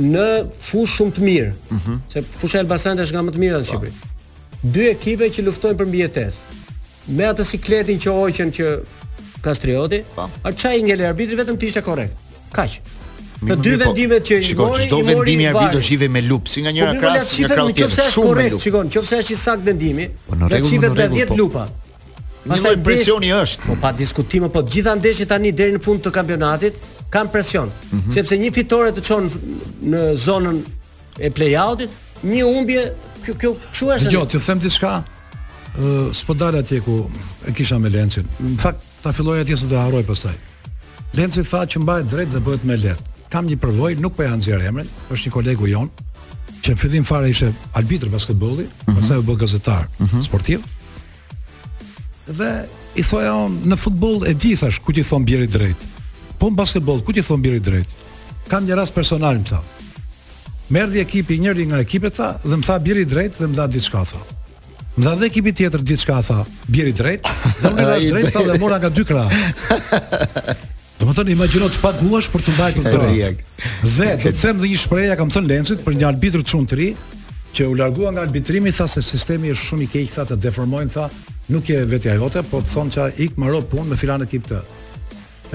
Në 0.06 0.25
fushë 0.62 0.94
shumë 1.00 1.15
të 1.17 1.24
mirë. 1.25 1.53
Ëh. 1.53 1.72
Mhm. 1.79 1.96
Se 2.13 2.22
fusha 2.38 2.60
e 2.60 2.65
Elbasanit 2.65 3.01
është 3.08 3.15
nga 3.17 3.24
më 3.29 3.34
të 3.36 3.41
mira 3.44 3.62
në 3.62 3.65
po. 3.65 3.72
Shqipëri. 3.72 4.13
Dy 4.75 4.86
ekipe 4.91 5.29
që 5.38 5.46
luftojnë 5.48 5.79
për 5.79 5.89
mbijetesë. 5.94 6.62
Me 7.17 7.25
atë 7.32 7.48
sikletin 7.53 8.01
që 8.06 8.13
hoqën 8.20 8.53
që 8.60 8.77
Kastrioti, 9.48 10.03
po. 10.15 10.29
a 10.44 10.51
çaj 10.51 10.77
ngjel 10.86 11.01
arbitri 11.08 11.36
vetëm 11.39 11.58
të 11.62 11.67
ishte 11.72 11.82
korrekt. 11.86 12.15
Kaq. 12.53 12.77
Në 13.41 13.56
dy 13.62 13.72
po, 13.72 13.77
vendimet 13.84 14.24
që 14.27 14.38
i 14.50 14.56
morën, 14.60 14.88
çdo 14.88 15.00
vendim 15.06 15.39
i 15.39 15.46
arbitrit 15.48 15.84
shive 15.86 16.08
me 16.10 16.22
lup, 16.25 16.48
si 16.50 16.62
nga 16.63 16.72
njëra 16.74 16.94
krahas, 17.00 17.34
nga 17.39 17.50
krahas. 17.50 17.75
Nëse 17.79 18.06
është 18.10 18.24
korrekt, 18.27 18.58
shikon, 18.63 18.89
nëse 18.89 19.20
është 19.22 19.32
i 19.32 19.38
saktë 19.46 19.63
vendimi, 19.67 20.08
do 20.41 20.50
të 20.58 20.62
shive 20.70 20.89
10 20.98 21.36
lupa. 21.38 21.67
Pasaj 22.48 22.72
një 22.75 22.84
presioni 22.84 23.32
është. 23.36 23.68
Po 23.68 23.75
pa 23.84 23.89
diskutim, 23.96 24.46
po 24.51 24.62
të 24.63 24.72
gjitha 24.74 24.94
ndeshjet 25.00 25.30
tani 25.34 25.51
deri 25.51 25.75
në 25.77 25.82
fund 25.84 26.04
të 26.06 26.13
kampionatit 26.16 26.80
kanë 27.12 27.32
presion, 27.32 27.70
mm 27.70 27.98
-hmm. 28.00 28.12
sepse 28.13 28.38
një 28.39 28.51
fitore 28.56 28.92
të 28.92 29.01
çon 29.08 29.30
në 29.92 30.01
zonën 30.27 30.58
e 31.20 31.30
play-outit, 31.30 31.89
një 32.24 32.44
humbje 32.44 32.94
kjo 33.25 33.34
kjo 33.36 33.56
çu 33.74 33.86
është. 33.86 34.10
Dgjoj, 34.10 34.27
ti 34.27 34.39
them 34.39 34.60
diçka. 34.60 35.04
Ë, 35.80 36.08
uh, 36.08 36.16
s'po 36.16 36.34
dal 36.38 36.56
atje 36.56 36.82
ku 36.82 37.10
e 37.48 37.51
kisha 37.54 37.77
me 37.80 37.89
Lencin. 37.89 38.25
Në 38.44 38.58
fakt 38.60 38.77
ta 39.01 39.12
filloj 39.13 39.39
atje 39.42 39.58
se 39.58 39.66
do 39.68 39.77
harroj 39.80 40.04
pastaj. 40.04 40.34
Lenci 41.13 41.44
tha 41.44 41.66
që 41.66 41.80
mbahet 41.82 42.06
drejt 42.12 42.30
dhe 42.30 42.39
bëhet 42.39 42.63
me 42.63 42.75
lehtë. 42.77 43.04
Kam 43.30 43.46
një 43.48 43.56
përvoj, 43.58 43.96
nuk 44.00 44.13
po 44.16 44.24
ja 44.24 44.36
nxjerr 44.36 44.62
emrin, 44.62 44.88
është 45.12 45.27
një 45.27 45.32
kolegu 45.32 45.68
jon 45.68 45.89
që 46.63 46.70
në 46.72 46.77
fillim 46.77 47.04
fare 47.04 47.30
ishte 47.30 47.54
arbitër 47.74 48.10
basketbolli, 48.10 48.63
mm 48.63 48.68
-hmm. 48.86 48.96
pastaj 48.96 49.18
u 49.18 49.22
bë 49.24 49.36
gazetar 49.38 49.88
mm 50.00 50.06
-hmm. 50.06 50.24
sportiv 50.25 50.60
dhe 52.31 52.51
i 53.00 53.03
thoja 53.05 53.31
on 53.46 53.55
në 53.69 53.77
futboll 53.79 54.24
e 54.27 54.34
di 54.34 54.55
thash 54.57 54.79
ku 54.84 54.93
ti 54.93 55.03
thon 55.05 55.25
bjerit 55.27 55.51
drejt. 55.53 55.84
Po 56.38 56.50
në 56.51 56.57
basketboll 56.60 57.01
ku 57.05 57.13
ti 57.15 57.24
thon 57.25 57.41
bjerit 57.41 57.65
drejt? 57.65 58.05
Kam 58.51 58.65
një 58.67 58.77
rast 58.79 58.93
personal 58.96 59.39
më 59.41 59.50
tha. 59.51 59.62
Merdhi 60.74 61.00
ekipi 61.00 61.38
njëri 61.39 61.69
nga 61.72 61.79
ekipet 61.84 62.17
tha 62.19 62.31
dhe 62.43 62.55
më 62.57 62.65
tha 62.67 62.77
bjerit 62.84 63.12
drejt 63.13 63.38
dhe 63.41 63.48
më 63.51 63.57
dha 63.60 63.67
diçka 63.75 64.03
tha. 64.12 64.22
Më 64.98 65.05
dha 65.05 65.13
dhe 65.22 65.27
ekipi 65.29 65.53
tjetër 65.53 65.84
diçka 65.88 66.19
tha, 66.27 66.39
bjerit 66.67 66.98
drejt 67.00 67.27
dhe 67.62 67.72
më 67.77 67.86
dha 67.88 67.98
drejt 68.12 68.34
tha 68.36 68.43
dhe 68.48 68.57
mora 68.62 68.79
nga 68.81 68.89
dy 68.89 69.05
krah. 69.05 69.29
Do 70.98 71.05
më 71.05 71.13
thënë, 71.13 71.29
imagino 71.29 71.67
të 71.69 71.77
paguash 71.84 72.31
për 72.34 72.41
të 72.43 72.53
mbajtur 72.55 72.86
të 72.88 73.00
rëndë. 73.03 73.34
Dhe, 73.86 74.07
do 74.17 74.31
të 74.34 74.39
them 74.41 74.55
dhe 74.63 74.69
një 74.72 74.79
shpreja, 74.81 75.17
kam 75.19 75.29
thënë 75.29 75.46
lensit, 75.51 75.84
për 75.86 75.93
një 75.93 76.07
arbitër 76.07 76.41
shumë 76.41 76.69
të 76.72 76.79
ri, 76.79 76.88
që 77.53 77.67
u 77.69 77.75
largua 77.77 78.10
nga 78.15 78.24
arbitrimi, 78.25 78.74
tha 78.74 78.88
se 78.89 79.03
sistemi 79.05 79.51
është 79.53 79.67
shumë 79.69 79.86
i 79.86 79.89
keq, 79.93 80.07
tha 80.15 80.25
të 80.31 80.39
deformojnë, 80.48 80.96
tha, 80.96 81.05
nuk 81.50 81.66
je 81.70 81.86
vetja 81.88 82.13
jote, 82.16 82.44
po 82.51 82.62
të 82.63 82.74
thonë 82.74 82.94
që 82.96 83.06
ik 83.25 83.38
maro 83.39 83.62
punë 83.63 83.92
me 83.94 83.98
filan 84.00 84.24
ekip 84.25 84.48
të. 84.50 84.62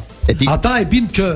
Ata 0.51 0.74
e 0.84 0.89
bin 0.92 1.08
që 1.08 1.27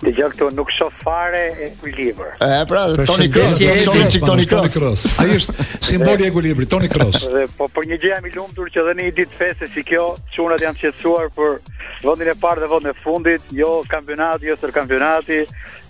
Dhe 0.00 0.12
nuk 0.56 0.70
shoh 0.72 0.88
fare 0.88 1.52
ekuilibër. 1.60 2.36
E 2.38 2.64
pra 2.64 2.82
Toni 3.04 3.26
Kroos, 3.28 4.14
Toni 4.24 4.44
Kroos. 4.48 5.02
Ai 5.20 5.26
është 5.34 5.66
simboli 5.84 6.24
i 6.24 6.30
ekuilibrit, 6.30 6.70
Toni 6.72 6.88
Kroos. 6.88 7.26
Dhe 7.28 7.42
po 7.58 7.68
për 7.68 7.88
një 7.90 7.98
gjë 8.00 8.12
jam 8.14 8.28
i 8.30 8.32
lumtur 8.32 8.70
që 8.72 8.84
dhe 8.86 8.94
në 8.96 9.08
një 9.10 9.14
ditë 9.18 9.36
feste 9.40 9.68
si 9.74 9.84
kjo, 9.84 10.06
çunat 10.32 10.64
janë 10.64 10.80
qetësuar 10.80 11.28
për 11.36 11.58
vendin 12.06 12.30
e 12.32 12.36
parë 12.46 12.64
dhe 12.64 12.70
vendin 12.72 12.94
e 12.94 12.94
fundit, 13.02 13.52
jo 13.60 13.68
kampionati, 13.92 14.48
jo 14.48 14.56
sër 14.62 14.72
kampionati, 14.78 15.42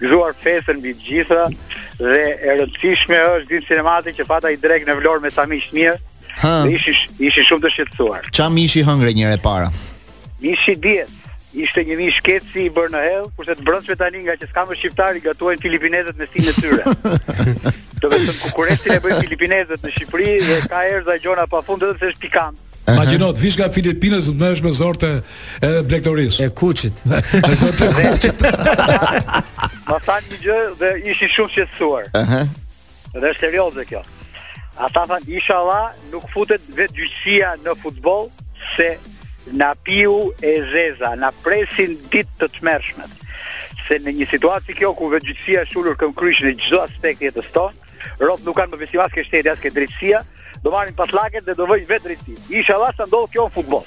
gjuar 0.03 0.35
festën 0.43 0.83
mbi 0.83 0.97
të 0.99 1.07
gjitha 1.07 1.47
dhe 2.03 2.19
e 2.19 2.59
rëndësishme 2.65 3.23
është 3.37 3.51
din 3.53 3.69
sinematik 3.71 4.19
që 4.19 4.27
fata 4.33 4.51
i 4.51 4.59
drek 4.59 4.91
në 4.91 4.99
Vlorë 5.05 5.29
me 5.29 5.35
sa 5.37 5.47
miq 5.49 5.71
mirë. 5.77 5.95
Hë. 6.41 6.57
Ishi 6.75 6.99
ishi 7.31 7.47
shumë 7.47 7.63
të 7.67 7.75
shqetësuar. 7.77 8.27
Çam 8.35 8.59
ishi 8.59 8.83
hëngre 8.87 9.15
njëre 9.15 9.39
para. 9.45 9.71
Mishi 10.43 10.75
diet 10.77 11.20
ishte 11.53 11.83
një 11.85 11.97
mish 11.99 12.19
si 12.53 12.63
i 12.69 12.71
bërë 12.71 12.91
në 12.95 13.01
hell, 13.09 13.25
kurse 13.37 13.55
të 13.59 13.65
brëndshme 13.67 13.97
tani 13.99 14.19
nga 14.25 14.37
që 14.39 14.49
s'kamë 14.51 14.77
shqiptar 14.79 15.17
i 15.17 15.23
gatuajnë 15.25 15.63
filipinezët 15.65 16.17
me 16.17 16.27
sinë 16.33 16.53
tyre. 16.59 16.85
Do 18.01 18.09
të 18.09 18.19
në 18.23 18.35
kukurestin 18.43 18.93
e 18.95 19.01
bëjnë 19.03 19.25
filipinezët 19.27 19.83
në 19.85 19.91
Shqipëri 19.93 20.37
dhe 20.47 20.59
ka 20.73 20.85
erë 20.89 21.17
gjona 21.21 21.47
pa 21.51 21.61
fundë 21.67 21.91
dhe 21.91 21.97
të 21.99 22.07
sesh 22.07 22.21
pikantë. 22.23 22.69
Ma 22.91 23.05
gjenot, 23.07 23.37
vish 23.39 23.59
nga 23.61 23.67
Filipinës 23.71 24.31
të 24.33 24.39
mësh 24.41 24.63
me 24.65 24.71
zorte 24.75 25.11
edhe 25.63 25.83
blektorisë 25.87 26.47
E 26.49 26.49
kuqit 26.59 26.97
Me 27.07 27.21
zorte 27.61 27.87
Ma 29.91 29.99
tha 30.03 30.17
një 30.25 30.39
gjë 30.43 30.57
dhe 30.81 30.91
ishi 31.13 31.29
shumë 31.37 31.53
që 31.55 31.67
të 31.77 31.91
Dhe 33.23 33.31
është 33.31 33.47
e 33.53 33.67
dhe 33.77 33.85
kjo 33.93 34.01
Ata 34.89 35.05
tha 35.13 35.21
një 35.23 35.37
isha 35.39 35.61
nuk 36.11 36.27
futet 36.35 36.65
vetë 36.75 36.99
gjyqësia 36.99 37.53
në 37.63 37.77
futboll 37.85 38.27
Se 38.75 38.97
na 39.47 39.75
piu 39.75 40.33
e 40.43 40.51
zeza, 40.73 41.15
na 41.17 41.33
presin 41.45 41.97
ditë 42.11 42.39
të 42.41 42.49
të 42.55 43.07
Se 43.91 43.99
në 43.99 44.13
një 44.13 44.27
situaci 44.31 44.75
kjo, 44.77 44.93
ku 44.95 45.09
vëgjyqësia 45.11 45.65
shullur 45.67 45.97
këm 45.99 46.13
kryshë 46.15 46.45
në 46.47 46.53
aspekti 46.53 46.87
aspekt 46.93 47.23
jetës 47.27 47.49
tonë, 47.55 47.77
ropë 48.23 48.45
nuk 48.47 48.55
kanë 48.57 48.71
më 48.73 48.77
vështë 48.85 48.95
i 48.95 48.99
vaske 49.01 49.25
shtetë, 49.27 49.51
aske 49.53 49.71
drejtsia, 49.75 50.21
do 50.65 50.71
marrin 50.71 50.95
pas 50.95 51.11
laket 51.11 51.43
dhe 51.47 51.55
do 51.59 51.67
vëjnë 51.67 51.89
vetë 51.91 52.07
drejtsi. 52.07 52.37
Inshallah 52.55 52.93
dhe 52.95 53.03
asë 53.03 53.09
ndohë 53.11 53.31
kjo 53.33 53.47
në 53.49 53.53
futbol. 53.57 53.83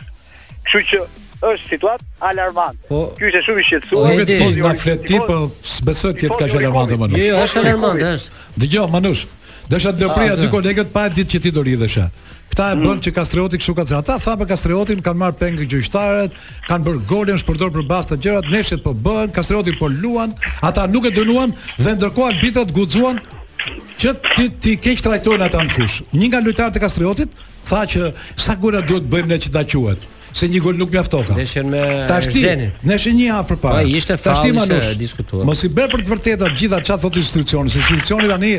Kështu 0.65 0.83
që 0.89 1.05
është 1.53 1.69
situatë 1.69 2.05
alarmante 2.23 2.87
Po, 2.89 2.99
kjo 3.19 3.31
është 3.31 3.39
e 3.39 3.47
shumë 3.47 3.61
i 3.63 3.67
shqetsu. 3.69 3.93
Po, 3.93 4.09
e 4.09 4.25
di, 4.27 4.39
në 4.59 4.73
fleti, 4.83 5.21
po 5.29 5.39
së 5.71 5.87
besoj 5.87 6.13
tjetë 6.19 6.41
ka 6.41 6.49
alarmante 6.51 6.99
manush. 6.99 7.23
Jo, 7.23 7.39
është 7.47 7.63
alarmante, 7.63 8.11
është. 8.17 8.43
Dëgjoj 8.65 8.89
manush, 8.97 9.25
ah, 9.29 9.65
dhe 9.71 9.81
shëtë 9.85 10.37
dy 10.43 10.51
kolegët 10.51 10.91
pa 10.95 11.07
ditë 11.13 11.37
që 11.37 11.43
ti 11.47 11.53
do 11.55 11.63
rridhësha. 11.63 12.09
Kta 12.53 12.67
e 12.75 12.77
bën 12.77 12.99
që 13.01 13.09
Kastrioti 13.17 13.57
kështu 13.57 13.73
ka 13.73 13.81
thënë. 13.89 13.99
Ata 14.03 14.15
tha 14.21 14.33
për 14.37 14.47
Kastriotin 14.51 14.99
kanë 15.01 15.17
marr 15.17 15.33
pengë 15.39 15.65
gjyqtarët, 15.71 16.35
kanë 16.67 16.85
bër 16.85 16.97
golën 17.09 17.39
shpërdor 17.41 17.71
për 17.73 17.87
basta 17.89 18.13
gjërat, 18.21 18.51
neshet 18.53 18.83
po 18.85 18.93
bën, 18.93 19.31
Kastrioti 19.33 19.73
po 19.79 19.89
luan, 19.89 20.35
ata 20.61 20.85
nuk 20.85 21.07
e 21.09 21.13
dënuan 21.15 21.55
dhe 21.81 21.93
ndërkohë 21.97 22.35
arbitrat 22.35 22.73
guxuan 22.75 23.17
që 23.97 24.11
ti 24.35 24.45
ti 24.61 24.75
keq 24.83 25.01
trajtojnë 25.01 25.47
ata 25.47 25.63
në 25.65 25.73
fush. 25.79 25.97
Një 26.13 26.29
nga 26.29 26.43
lojtarët 26.45 26.77
e 26.77 26.83
Kastriotit 26.85 27.33
tha 27.71 27.81
që 27.89 28.11
sa 28.45 28.53
gola 28.61 28.83
duhet 28.85 29.09
bëjmë 29.09 29.33
ne 29.33 29.41
që 29.47 29.53
ta 29.55 29.63
quhet 29.73 30.05
se 30.33 30.47
një 30.49 30.59
gol 30.65 30.77
nuk 30.77 30.89
mjaftoka. 30.93 31.35
Neshën 31.37 31.67
me 31.69 31.81
Zenin. 32.37 32.69
Neshën 32.89 33.13
një 33.17 33.31
afër 33.39 33.57
para. 33.61 33.81
Po, 33.81 33.81
ishte 33.97 34.17
fal, 34.21 34.37
ishte 34.41 34.97
diskutuar. 35.01 35.45
Mos 35.49 35.61
i 35.65 35.69
bër 35.69 35.89
për 35.93 36.01
të 36.05 36.09
vërtetë 36.13 36.49
gjitha 36.61 36.79
çka 36.85 36.97
thotë 37.03 37.21
institucioni, 37.25 37.69
se 37.73 37.77
institucioni 37.81 38.29
tani 38.31 38.55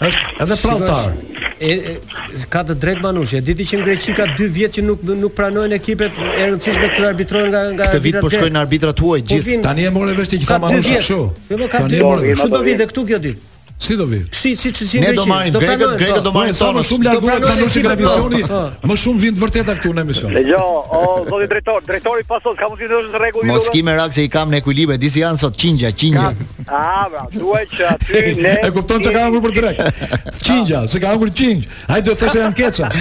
është 0.00 0.42
edhe 0.42 0.58
prautar. 0.62 2.34
Ka 2.50 2.62
të 2.66 2.74
drejtë 2.82 3.02
Manush, 3.04 3.34
e 3.36 3.40
diti 3.44 3.64
që 3.70 3.80
në 3.80 3.84
Greqi 3.88 4.14
ka 4.18 4.26
2 4.38 4.48
vjet 4.56 4.76
që 4.78 4.82
nuk 4.88 5.02
nuk 5.14 5.34
pranojnë 5.38 5.74
ekipet 5.78 6.18
e 6.26 6.46
rëndësishme 6.48 6.90
të 6.96 7.06
arbitrojnë 7.12 7.50
nga 7.52 7.62
nga 7.76 7.88
Këtë 7.88 8.02
vit 8.08 8.18
po 8.24 8.30
shkojnë 8.32 8.58
arbitrat 8.64 8.98
huaj 9.04 9.22
po 9.22 9.32
gjithë. 9.34 9.60
Tani 9.64 9.86
e 9.90 9.94
morën 9.94 10.18
vesh 10.18 10.34
që 10.34 10.42
ka 10.50 10.58
Manush 10.66 10.92
kështu. 10.96 11.20
Jo, 11.52 11.58
po 11.62 11.68
ka 11.74 11.84
2 11.86 12.14
vjet. 12.26 12.46
do 12.56 12.64
vite 12.66 12.88
këtu 12.90 13.06
kjo 13.10 13.20
ditë? 13.28 13.50
Si 13.76 13.96
do 13.96 14.04
vi? 14.06 14.24
Si 14.30 14.54
si 14.54 14.70
si 14.74 14.86
si. 14.88 14.98
Ne 15.00 15.12
do 15.12 15.24
marrim 15.26 15.52
grekët, 15.52 15.96
grekët 15.98 16.22
do 16.22 16.30
po. 16.30 16.30
Po, 16.32 16.38
marrim 16.38 16.54
sa 16.54 16.70
më 16.72 16.82
shumë 16.86 17.06
larguar 17.08 17.40
ka 17.42 17.54
ndoshi 17.58 17.80
nga 17.82 17.96
misioni, 17.98 18.40
më 18.86 18.96
shumë 19.02 19.20
vin 19.22 19.38
vërtet 19.40 19.66
këtu 19.70 19.90
në 19.98 20.02
emision. 20.06 20.30
Dhe 20.36 20.42
jo, 20.46 20.62
o 20.94 21.00
zoti 21.26 21.48
drejtor, 21.50 21.80
drejtori 21.88 22.22
pa 22.28 22.38
ka 22.40 22.68
mundësi 22.70 22.86
të 22.86 22.92
dosh 22.92 23.18
rregull. 23.18 23.48
Mos 23.50 23.66
ki 23.74 23.82
merak 23.82 24.14
se 24.14 24.22
i 24.22 24.30
kam 24.30 24.54
në 24.54 24.60
ekuilibër, 24.62 25.00
disi 25.02 25.24
janë 25.24 25.42
sot 25.42 25.58
qingja, 25.58 25.90
qingja. 25.92 26.30
A, 26.68 26.82
bra, 27.10 27.26
duhet 27.34 27.74
që 27.74 27.88
aty 27.94 28.22
ne. 28.38 28.52
E 28.68 28.70
kupton 28.76 29.02
çka 29.02 29.24
kam 29.24 29.38
për 29.42 29.56
drejt. 29.58 30.04
Qingja, 30.46 30.84
se 30.92 31.02
ka 31.02 31.16
ngur 31.18 31.32
qing. 31.34 31.66
Ai 31.90 31.98
do 32.06 32.14
të 32.14 32.28
thoshë 32.28 32.44
janë 32.44 32.54
keca. 32.54 32.92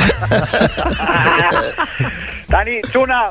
Tani 2.53 2.81
çuna 2.91 3.23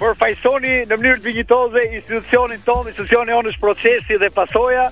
Por 0.00 0.14
fajsoni 0.16 0.86
në 0.88 0.96
mënyrë 0.96 1.42
të 1.44 1.80
institucionin 1.96 2.60
tonë, 2.64 2.86
institucionin 2.88 3.34
e 3.34 3.34
onës 3.36 3.58
procesi 3.60 4.16
dhe 4.16 4.30
pasoja, 4.32 4.86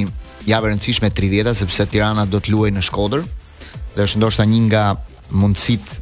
javë 0.45 0.69
e 0.69 0.71
rëndësishme 0.75 1.09
30-a 1.17 1.55
sepse 1.57 1.87
Tirana 1.89 2.27
do 2.29 2.37
të 2.37 2.53
luajë 2.53 2.75
në 2.77 2.83
Shkodër 2.85 3.23
dhe 3.95 4.05
është 4.05 4.19
ndoshta 4.21 4.45
një 4.45 4.59
nga 4.67 4.83
mundësit 5.31 6.01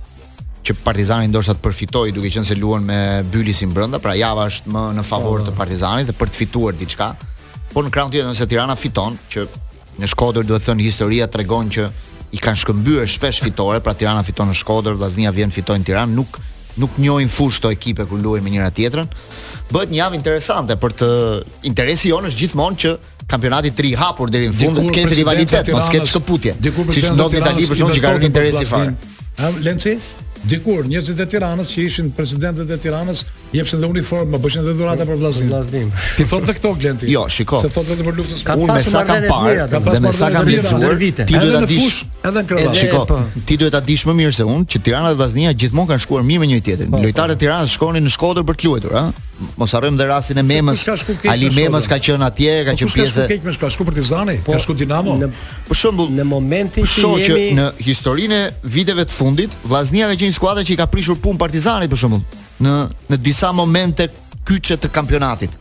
që 0.64 0.76
Partizani 0.80 1.28
ndoshta 1.28 1.58
të 1.58 1.64
përfitoj 1.64 2.12
duke 2.16 2.30
qenë 2.32 2.48
se 2.48 2.56
luan 2.56 2.86
me 2.88 2.98
Bylisin 3.32 3.74
brenda, 3.76 4.00
pra 4.00 4.14
Java 4.16 4.46
është 4.52 4.72
më 4.72 4.84
në 4.98 5.04
favor 5.08 5.44
po. 5.44 5.48
të 5.50 5.56
Partizanit 5.58 6.08
dhe 6.10 6.16
për 6.16 6.32
të 6.32 6.40
fituar 6.44 6.78
diçka. 6.80 7.10
Po 7.74 7.84
në 7.84 7.92
krahun 7.92 8.14
tjetër 8.14 8.30
nëse 8.30 8.48
Tirana 8.48 8.78
fiton, 8.80 9.18
që 9.34 9.46
në 10.00 10.10
Shkodër 10.14 10.48
duhet 10.48 10.64
të 10.64 10.70
thonë 10.70 10.86
historia 10.88 11.28
tregon 11.28 11.68
që 11.74 11.90
i 12.34 12.40
kanë 12.42 12.62
shkëmbyer 12.64 13.10
shpesh 13.12 13.44
fitore, 13.44 13.82
pra 13.84 13.94
Tirana 13.98 14.24
fiton 14.26 14.48
në 14.50 14.56
Shkodër, 14.62 14.96
Vllaznia 15.00 15.34
vjen 15.36 15.52
fitojnë 15.54 15.84
në 15.84 15.92
Tiranë, 15.92 16.16
nuk 16.20 16.40
nuk 16.74 16.96
njohin 16.98 17.28
fush 17.30 17.60
këto 17.60 17.70
ekipe 17.70 18.02
kur 18.10 18.18
luajnë 18.18 18.42
me 18.42 18.50
njëra 18.50 18.72
tjetrën. 18.74 19.06
Bëhet 19.70 19.92
një 19.94 20.00
javë 20.00 20.18
interesante 20.18 20.74
për 20.82 20.96
të 21.04 21.10
interesi 21.70 22.10
jonë 22.10 22.32
është 22.32 22.40
gjithmonë 22.40 22.80
që 22.82 22.94
kampionati 23.30 23.70
të 23.78 23.92
hapur 24.02 24.32
deri 24.34 24.48
në 24.50 24.56
fund 24.58 24.80
të 24.82 24.96
ketë 24.98 25.18
rivalitet, 25.20 25.70
mos 25.76 25.92
ketë 25.94 26.10
shkëputje. 26.16 26.56
Siç 26.98 27.12
ndodhi 27.14 27.46
tani 27.46 27.68
për 27.70 27.86
shkak 28.00 28.24
të 28.26 28.32
interesit 28.34 28.72
fare. 28.74 28.96
Lenci 29.38 29.98
dikur 30.50 30.84
njerëzit 30.88 31.20
e 31.24 31.28
Tiranës 31.32 31.70
që 31.72 31.86
ishin 31.88 32.10
presidentët 32.16 32.72
e 32.72 32.78
Tiranës 32.84 33.24
jepshin 33.56 33.80
dhe 33.84 33.88
uniformë, 33.88 34.40
bëshin 34.44 34.66
dhe 34.66 34.74
dhurata 34.76 35.06
për 35.08 35.20
vllaznin. 35.22 35.50
Vllaznin. 35.52 35.92
Ti 36.18 36.26
thotë 36.28 36.50
të 36.50 36.56
këto 36.58 36.72
Glenti. 36.82 37.12
Jo, 37.14 37.26
shikoj. 37.32 37.62
Se 37.64 37.70
thotë 37.76 37.94
vetëm 37.94 38.08
për 38.10 38.18
luftën 38.18 38.42
së 38.42 38.58
punë 38.60 38.74
me 38.74 38.86
sa 38.88 39.04
kam 39.08 39.28
parë, 39.32 39.68
dhe 39.72 40.00
me 40.08 40.14
sa 40.18 40.32
kam 40.34 40.48
vite. 41.00 41.26
ti 41.26 41.38
duhet 41.40 41.60
ta 41.60 41.66
dish 41.72 42.06
edhe 42.24 42.40
në 42.40 42.44
krevat. 42.48 42.78
Shikoj. 42.84 43.06
Po. 43.14 43.20
Ti 43.48 43.58
duhet 43.62 43.74
ta 43.78 43.84
dish 43.84 44.06
më 44.08 44.18
mirë 44.20 44.36
se 44.40 44.44
unë 44.48 44.66
që 44.74 44.84
Tirana 44.86 45.12
dhe 45.14 45.18
Vllaznia 45.22 45.54
gjithmonë 45.56 45.90
kanë 45.94 46.04
shkuar 46.08 46.26
mirë 46.28 46.42
me 46.46 46.50
njëri 46.52 46.64
tjetrin. 46.66 46.90
Po, 46.92 46.98
po. 46.98 47.04
Lojtarët 47.06 47.38
e 47.38 47.46
Tiranës 47.46 47.74
shkonin 47.78 48.04
në 48.08 48.14
Shkodër 48.18 48.44
për 48.50 48.58
të 48.60 48.68
luajtur, 48.68 48.96
ha? 48.98 49.12
Mos 49.60 49.72
harrojmë 49.76 49.98
dhe 49.98 50.06
rastin 50.08 50.38
e 50.40 50.44
Memës. 50.46 50.84
Ali 51.28 51.50
Memës 51.52 51.88
ka 51.90 51.98
qenë 52.00 52.26
atje, 52.28 52.52
ka 52.66 52.76
qenë 52.80 52.94
pjesë. 52.94 53.24
Ka 53.26 53.72
shku 53.74 53.84
keq 53.84 53.88
me 53.88 53.88
Partizani, 53.90 54.36
ka 54.46 54.60
shkuar 54.62 54.78
Dinamo. 54.78 55.16
Për 55.68 55.76
shembull, 55.82 56.12
në 56.16 56.24
momentin 56.28 56.86
që 56.88 57.10
jemi 57.20 57.48
në 57.58 57.68
historinë 57.84 58.40
viteve 58.64 59.04
të 59.10 59.18
fundit, 59.20 59.52
Vllaznia 59.66 60.08
ka 60.14 60.20
qenë 60.22 60.33
skuadra 60.34 60.64
që 60.66 60.74
i 60.74 60.78
ka 60.82 60.88
prishur 60.90 61.20
pun 61.22 61.38
Partizanit 61.40 61.92
për 61.94 62.02
shembull 62.04 62.24
në 62.64 62.74
në 63.14 63.20
disa 63.26 63.52
momente 63.56 64.10
kyçe 64.48 64.76
të 64.84 64.90
kampionatit. 64.94 65.60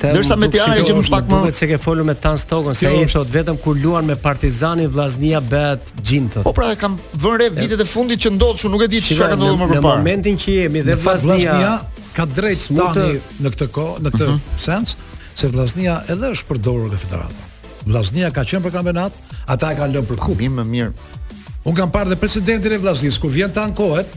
Ndërsa 0.00 0.36
me 0.38 0.48
Tirana 0.52 0.80
që 0.86 0.92
më 0.96 1.02
pak 1.12 1.26
më 1.28 1.30
duke 1.42 1.52
se 1.56 1.66
ke 1.68 1.76
folur 1.80 2.06
me 2.08 2.14
tanë 2.16 2.40
stokën 2.44 2.76
se 2.78 2.86
jo. 2.86 2.92
i 3.02 3.06
thot 3.10 3.30
vetëm 3.32 3.58
kur 3.60 3.76
luan 3.76 4.06
me 4.08 4.14
Partizanin 4.16 4.88
Vllaznia 4.92 5.40
bëhet 5.44 5.92
gjint. 6.00 6.38
Po 6.46 6.52
pra 6.56 6.70
kam 6.80 6.96
vënë 7.20 7.40
re 7.42 7.48
vitet 7.58 7.82
e 7.84 7.88
fundit 7.88 8.22
që 8.24 8.34
ndodh, 8.36 8.56
shumë 8.62 8.74
nuk 8.76 8.84
e 8.86 8.90
di 8.94 9.00
çfarë 9.04 9.34
ka 9.34 9.38
ndodhur 9.40 9.58
më 9.66 9.70
parë. 9.74 9.80
Në 9.82 9.88
momentin 9.88 10.38
që 10.44 10.56
jemi 10.60 10.82
dhe 10.88 10.96
Vllaznia 11.04 11.76
ka 12.16 12.26
drejt 12.30 12.68
tani 12.76 13.20
në 13.44 13.54
këtë 13.56 13.70
kohë, 13.76 14.00
në 14.06 14.14
këtë 14.16 14.28
mhm. 14.30 14.58
sens 14.68 14.96
se 15.40 15.50
Vllaznia 15.52 16.00
edhe 16.12 16.32
është 16.36 16.48
përdorur 16.52 16.92
nga 16.92 17.00
federata. 17.04 17.48
Vllaznia 17.90 18.30
ka 18.32 18.44
qenë 18.46 18.64
për 18.66 18.74
kampionat, 18.76 19.20
ata 19.52 19.72
e 19.74 19.78
kanë 19.80 19.94
lënë 19.98 20.08
për 20.14 20.20
kupë. 20.26 20.50
më 20.60 20.64
mirë. 20.74 21.18
Unë 21.68 21.76
kam 21.76 21.90
parë 21.92 22.14
dhe 22.14 22.20
presidentin 22.20 22.72
e 22.72 22.78
Vllaznis 22.80 23.18
kur 23.20 23.32
vjen 23.34 23.52
ta 23.52 23.66
ankohet, 23.68 24.12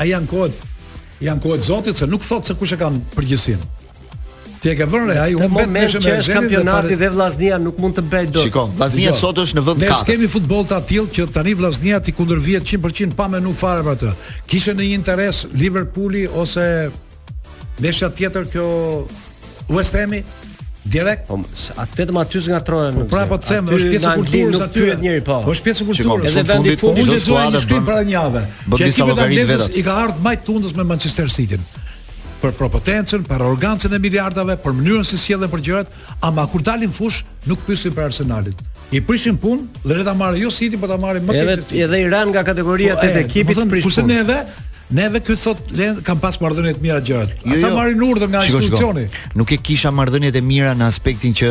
ai 0.00 0.10
ankohet, 0.16 0.56
i 1.24 1.30
ankohet 1.32 1.64
Zotit 1.64 1.96
se 1.96 2.04
nuk 2.06 2.24
thot 2.24 2.46
se 2.50 2.54
kush 2.54 2.74
e 2.76 2.80
kanë 2.80 3.00
përgjësin. 3.14 3.62
Ti 4.60 4.70
e 4.72 4.74
ke 4.76 4.86
vënë 4.92 5.08
re, 5.08 5.16
ai 5.20 5.32
u 5.36 5.40
bë 5.48 5.64
me 5.72 5.84
shemb 5.88 6.04
në 6.04 6.36
kampionati 6.36 6.96
dhe 7.00 7.08
Vllaznia 7.14 7.58
nuk 7.62 7.80
mund 7.80 7.96
të 7.96 8.04
bëj 8.12 8.28
dot. 8.34 8.44
Shikon, 8.48 8.74
Vllaznia 8.76 9.14
sot 9.16 9.40
është 9.42 9.58
në 9.58 9.64
vend 9.68 9.84
katë. 9.86 9.98
Ne 9.98 10.08
kemi 10.10 10.30
futboll 10.32 10.68
të 10.68 10.80
tillë 10.92 11.12
që 11.16 11.26
tani 11.36 11.54
Vllaznia 11.60 12.00
ti 12.04 12.14
kundërvihet 12.16 12.72
100% 12.76 13.16
pa 13.20 13.28
më 13.32 13.40
nuk 13.46 13.56
fare 13.60 13.84
për 13.84 13.96
atë. 13.96 14.12
Kishe 14.50 14.74
në 14.76 14.88
një 14.90 14.98
interes 15.00 15.42
Liverpooli 15.56 16.26
ose 16.42 16.66
Mesha 17.80 18.08
tjetër 18.16 18.46
kjo 18.52 18.66
West 19.76 19.96
ham 20.00 20.14
Direkt. 20.86 21.26
Po 21.26 21.38
atë 21.82 22.00
vetëm 22.04 22.18
aty 22.20 22.42
që 22.46 22.52
ngatrohen. 22.54 23.00
Po 23.00 23.06
pra 23.10 23.24
po 23.26 23.38
them, 23.42 23.66
është 23.74 23.88
pjesë 23.94 24.06
e 24.06 24.20
kulturës 24.20 24.62
aty. 24.66 24.84
Është 24.84 25.02
një 25.02 25.14
po. 25.26 25.38
Po 25.46 25.54
është 25.56 25.66
pjesë 25.66 25.82
e 25.84 25.88
kulturës. 25.88 26.28
Edhe 26.28 26.46
vendi 26.50 26.74
i 26.76 26.80
fundit 26.80 27.10
është 27.16 27.22
skuadra 27.24 27.60
e 27.60 27.64
shtëpi 27.64 27.86
para 27.88 28.04
njëave. 28.06 28.44
Që 28.68 28.86
ekipi 28.86 29.10
i 29.10 29.24
Anglisë 29.24 29.66
i 29.80 29.84
ka 29.86 29.96
ardhur 30.04 30.22
më 30.28 30.36
të 30.44 30.48
fundës 30.52 30.76
me 30.78 30.86
Manchester 30.92 31.32
City-n. 31.34 31.66
Për 32.42 32.52
propotencën, 32.54 33.24
për 33.26 33.42
arrogancën 33.48 33.96
e 33.96 34.00
miliardave, 34.06 34.58
për 34.62 34.74
mënyrën 34.78 35.06
si 35.08 35.16
sjellën 35.18 35.48
për 35.50 35.64
gjërat, 35.66 35.94
ama 36.28 36.44
kur 36.52 36.62
dalin 36.62 36.92
fush 36.92 37.22
nuk 37.50 37.64
pyesin 37.66 37.96
për 37.96 38.10
Arsenalin. 38.12 38.56
I 38.94 39.00
prishin 39.02 39.34
punë 39.42 39.64
dhe 39.82 39.96
le 39.98 40.04
ta 40.06 40.12
marrë 40.14 40.44
jo 40.44 40.50
City, 40.54 40.78
por 40.78 40.86
ta 40.86 40.94
marrin 41.02 41.24
më 41.26 41.34
keq. 41.34 41.48
Edhe 41.74 41.80
edhe 41.88 41.98
i 42.04 42.06
ran 42.12 42.30
nga 42.30 42.44
kategoria 42.46 42.94
po, 42.94 43.02
tet 43.02 43.16
ekipit 43.24 43.58
po 43.58 43.64
prishin. 43.72 43.88
Kurse 43.88 44.04
neve 44.06 44.36
Neve 44.90 45.16
edhe 45.18 45.34
thot, 45.34 45.58
le, 45.74 45.88
kam 46.06 46.20
pas 46.22 46.36
të 46.38 46.76
mira 46.80 47.00
gjërat 47.00 47.30
jo, 47.44 47.56
Ata 47.56 47.58
jo. 47.68 47.74
marin 47.74 48.02
urdhën 48.02 48.30
nga 48.30 48.40
shiko, 48.40 48.58
institucioni 48.62 49.08
shiko. 49.08 49.32
Nuk 49.34 49.52
e 49.52 49.58
kisha 49.58 49.90
mardhënjet 49.90 50.36
e 50.36 50.40
mira 50.40 50.74
në 50.78 50.86
aspektin 50.86 51.34
që 51.34 51.50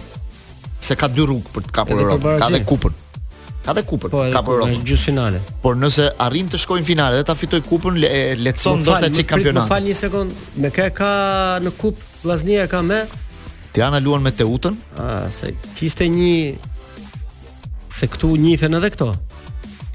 se 0.85 0.96
ka 1.00 1.09
dy 1.09 1.27
rrugë 1.27 1.55
për 1.57 1.66
të 1.66 1.74
kapur 1.81 2.05
Europën, 2.05 2.38
ka 2.44 2.50
dhe 2.55 2.62
kupën. 2.68 3.00
Ka 3.64 3.72
dhe 3.79 3.85
kupën, 3.88 4.11
po, 4.12 4.22
ka 4.35 4.42
për 4.44 4.62
Në 4.62 4.72
Po, 4.77 5.00
finale. 5.00 5.40
Por 5.64 5.79
nëse 5.81 6.11
arrin 6.20 6.50
të 6.53 6.59
shkojnë 6.62 6.85
finale 6.87 7.18
dhe 7.18 7.27
ta 7.31 7.35
fitoj 7.40 7.62
kupën, 7.64 7.96
le, 8.05 8.11
lehtëson 8.44 8.77
po, 8.85 8.90
ndoshta 8.90 9.11
çik 9.16 9.27
kampionat. 9.33 9.64
Më 9.64 9.72
fal 9.72 9.87
një 9.88 9.94
sekond, 10.05 10.42
me 10.61 10.70
kë 10.70 10.90
ka 10.98 11.14
në 11.64 11.72
kupë 11.83 12.12
Vllaznia 12.24 12.62
ka 12.72 12.79
me 12.81 13.03
Tirana 13.74 13.98
luan 14.00 14.22
me 14.22 14.30
Teutën. 14.30 14.74
Ah, 14.98 15.26
se 15.37 15.46
kishte 15.74 16.06
një 16.06 16.54
se 17.96 18.06
këtu 18.12 18.30
njihen 18.38 18.76
edhe 18.78 18.90
këto. 18.94 19.08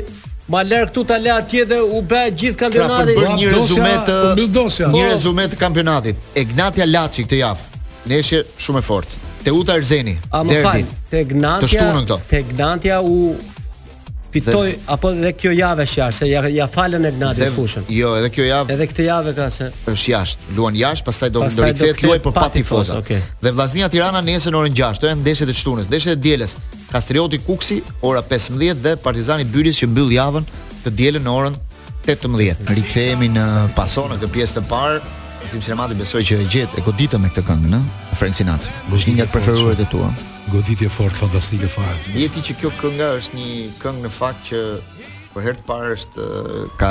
Ma 0.50 0.64
lër 0.66 0.88
këtu 0.90 1.02
ta 1.06 1.14
lë 1.22 1.30
atje 1.30 1.60
dhe 1.70 1.76
u 1.94 2.00
bë 2.10 2.22
gjithë 2.40 2.58
kampionati. 2.58 3.12
Pra 3.14 3.36
një 3.38 3.52
rezume 3.54 3.92
të 4.08 4.86
një 4.96 5.02
rezume 5.12 5.44
të 5.52 5.58
kampionatit. 5.60 6.24
Ignatia 6.42 6.86
Laçi 6.90 7.22
këtë 7.22 7.38
javë. 7.38 7.68
Neshje 8.08 8.44
shumë 8.60 8.80
e 8.80 8.84
fortë. 8.86 9.18
Teuta 9.44 9.76
Erzeni. 9.80 10.16
A 10.32 10.42
më 10.44 10.58
derbi. 10.58 10.82
fal, 10.84 10.98
tek 11.12 11.32
Nantia. 11.36 11.64
Të 11.64 11.72
shtunën 11.76 13.00
u 13.04 13.18
fitoi 14.30 14.72
dhe... 14.76 14.78
apo 14.94 15.10
edhe 15.12 15.32
kjo 15.34 15.50
javë 15.56 15.84
është 15.88 15.98
jashtë, 16.00 16.26
ja 16.30 16.42
ja 16.54 16.66
falën 16.70 17.06
Gnatja 17.16 17.48
dhe... 17.48 17.54
fushën. 17.54 17.88
Jo, 17.92 18.12
edhe 18.20 18.30
kjo 18.32 18.46
javë. 18.46 18.74
Edhe 18.76 18.86
këtë 18.92 19.06
javë 19.08 19.32
ka 19.36 19.48
se 19.52 19.70
është 19.90 20.12
jashtë. 20.12 20.52
Luan 20.56 20.76
jashtë, 20.78 21.06
pastaj 21.08 21.30
do 21.34 21.42
pastaj 21.44 21.70
do 21.70 21.70
rikthehet 21.72 22.02
luaj 22.04 22.18
për 22.26 22.34
pa 22.36 22.46
tifozë. 22.54 22.98
Okay. 23.02 23.20
Dhe 23.42 23.52
Vllaznia 23.58 23.88
Tirana 23.92 24.22
nesër 24.24 24.54
në 24.54 24.60
orën 24.62 24.76
6, 24.80 25.00
to 25.02 25.10
janë 25.10 25.22
ndeshjet 25.24 25.50
e 25.50 25.56
shtunës, 25.60 25.88
ndeshjet 25.90 26.14
e 26.14 26.20
dielës. 26.28 26.56
Kastrioti 26.92 27.42
Kuksi 27.48 27.80
ora 28.06 28.22
15 28.22 28.84
dhe 28.86 28.94
Partizani 29.02 29.44
Bylis 29.50 29.82
që 29.82 29.90
mbyll 29.92 30.14
javën 30.18 30.48
të 30.84 30.94
dielën 31.00 31.26
në 31.26 31.34
orën 31.40 31.58
18. 32.06 32.68
Rikthehemi 32.74 33.28
në 33.34 33.46
pasonë 33.76 34.20
këtë 34.22 34.34
pjesë 34.38 34.60
të 34.60 34.68
parë. 34.70 35.02
Zim 35.48 35.62
Shermati 35.64 35.96
besoj 35.96 36.20
që 36.26 36.36
e 36.44 36.46
gjetë 36.52 36.78
e 36.78 36.82
goditë 36.84 37.18
me 37.20 37.28
këtë 37.32 37.42
këngë, 37.48 37.68
në? 37.72 37.80
Frank 38.20 38.36
Sinatra. 38.36 38.72
Godit 38.90 39.08
një 39.08 39.14
nga 39.18 39.26
preferuarët 39.32 39.80
e 39.84 39.86
tua. 39.92 40.08
Goditje 40.52 40.88
fort 40.92 41.16
fantastike 41.16 41.68
fare. 41.70 41.96
Je 42.12 42.28
që 42.28 42.56
kjo 42.60 42.70
këngë 42.80 43.08
është 43.18 43.38
një 43.38 43.52
këngë 43.80 44.04
në 44.04 44.10
fakt 44.14 44.44
që 44.50 44.60
për 45.34 45.46
herë 45.46 45.58
të 45.60 45.64
parë 45.70 45.94
është 45.96 46.26
ka 46.80 46.90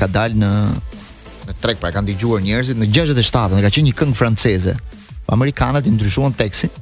ka 0.00 0.08
dalë 0.14 0.40
në 0.44 0.52
në 1.48 1.54
trek, 1.64 1.78
pra 1.80 1.88
kanë 1.92 2.10
dëgjuar 2.10 2.42
njerëzit 2.44 2.76
në 2.76 2.88
67, 2.92 3.56
në 3.56 3.62
ka 3.64 3.70
qenë 3.74 3.86
një 3.88 3.94
këngë 4.00 4.16
franceze. 4.18 4.74
Amerikanët 5.34 5.86
i 5.88 5.92
ndryshuan 5.94 6.34
tekstin 6.36 6.72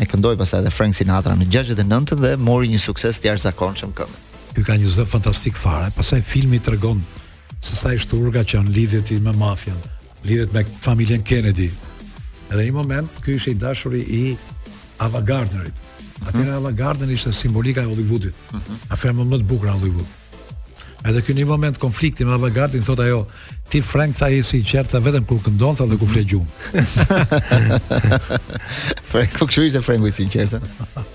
e 0.00 0.06
këndoi 0.10 0.34
pastaj 0.40 0.62
edhe 0.64 0.70
Frank 0.74 0.94
Sinatra 0.98 1.34
në 1.38 1.46
69 1.50 2.18
dhe 2.22 2.34
mori 2.38 2.68
një 2.70 2.78
sukses 2.82 3.18
të 3.18 3.30
jashtëzakonshëm 3.32 3.94
këngë. 3.98 4.20
Ky 4.56 4.66
ka 4.68 4.78
një 4.78 4.92
zë 4.94 5.06
fantastik 5.10 5.58
fare, 5.58 5.90
pastaj 5.94 6.22
filmi 6.26 6.60
tregon 6.62 7.02
se 7.60 7.74
sa 7.76 7.90
i 7.94 7.98
shturga 8.00 8.44
që 8.46 8.60
janë 8.60 8.76
lidhjet 8.78 9.10
me 9.26 9.34
mafian 9.34 9.78
lidhet 10.22 10.52
me 10.52 10.64
familjen 10.80 11.22
Kennedy. 11.22 11.70
Edhe 12.50 12.64
një 12.66 12.74
moment, 12.74 13.20
këj 13.24 13.34
ishe 13.38 13.52
i 13.54 13.58
dashuri 13.58 14.00
i 14.02 14.22
Ava 15.00 15.20
Gardnerit. 15.22 15.76
Atire 16.26 16.50
uh 16.50 16.56
mhm. 16.56 16.64
Ava 16.64 16.72
Gardner 16.76 17.10
ishte 17.14 17.30
simbolika 17.32 17.80
e 17.80 17.86
Hollywoodit. 17.88 18.34
Mhm. 18.52 18.80
A 18.88 18.96
-huh. 18.96 19.12
më 19.14 19.24
më 19.28 19.36
të 19.38 19.44
bukra 19.44 19.72
Hollywood. 19.72 20.06
Edhe 21.04 21.22
këj 21.22 21.32
një 21.34 21.44
moment 21.46 21.78
konflikti 21.78 22.24
me 22.24 22.32
Ava 22.32 22.48
thot 22.84 22.98
ajo, 23.00 23.26
ti 23.68 23.80
Frank 23.82 24.16
tha 24.16 24.28
i 24.28 24.42
si 24.42 24.62
qerta 24.62 25.00
vetëm 25.00 25.24
kur 25.24 25.40
këndon, 25.42 25.76
tha 25.76 25.84
dhe 25.86 25.96
ku 25.98 26.06
fle 26.06 26.24
gjumë. 26.24 26.46
Frank, 29.10 29.30
ku 29.32 29.38
po 29.38 29.46
këshu 29.46 29.62
ishte 29.62 29.82
Frank 29.82 30.06
i 30.06 30.12
si 30.12 30.26
qerta? 30.28 30.60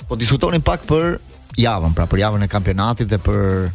Po 0.07 0.15
diskutonin 0.15 0.61
pak 0.61 0.85
për 0.87 1.19
javën, 1.57 1.93
pra 1.93 2.05
për 2.07 2.17
javën 2.19 2.43
e 2.43 2.47
kampionatit 2.47 3.07
dhe 3.09 3.17
për 3.17 3.71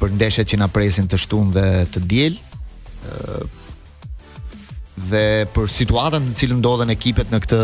për 0.00 0.10
ndeshjet 0.12 0.50
që 0.52 0.56
na 0.56 0.68
presin 0.68 1.08
të 1.08 1.16
shtunë 1.16 1.52
dhe 1.52 1.86
të 1.92 2.00
diel 2.06 2.34
dhe 5.04 5.44
për 5.52 5.70
situatën 5.70 6.24
në 6.30 6.36
cilën 6.40 6.60
ndodhen 6.62 6.90
ekipet 6.92 7.32
në 7.32 7.40
këtë 7.44 7.60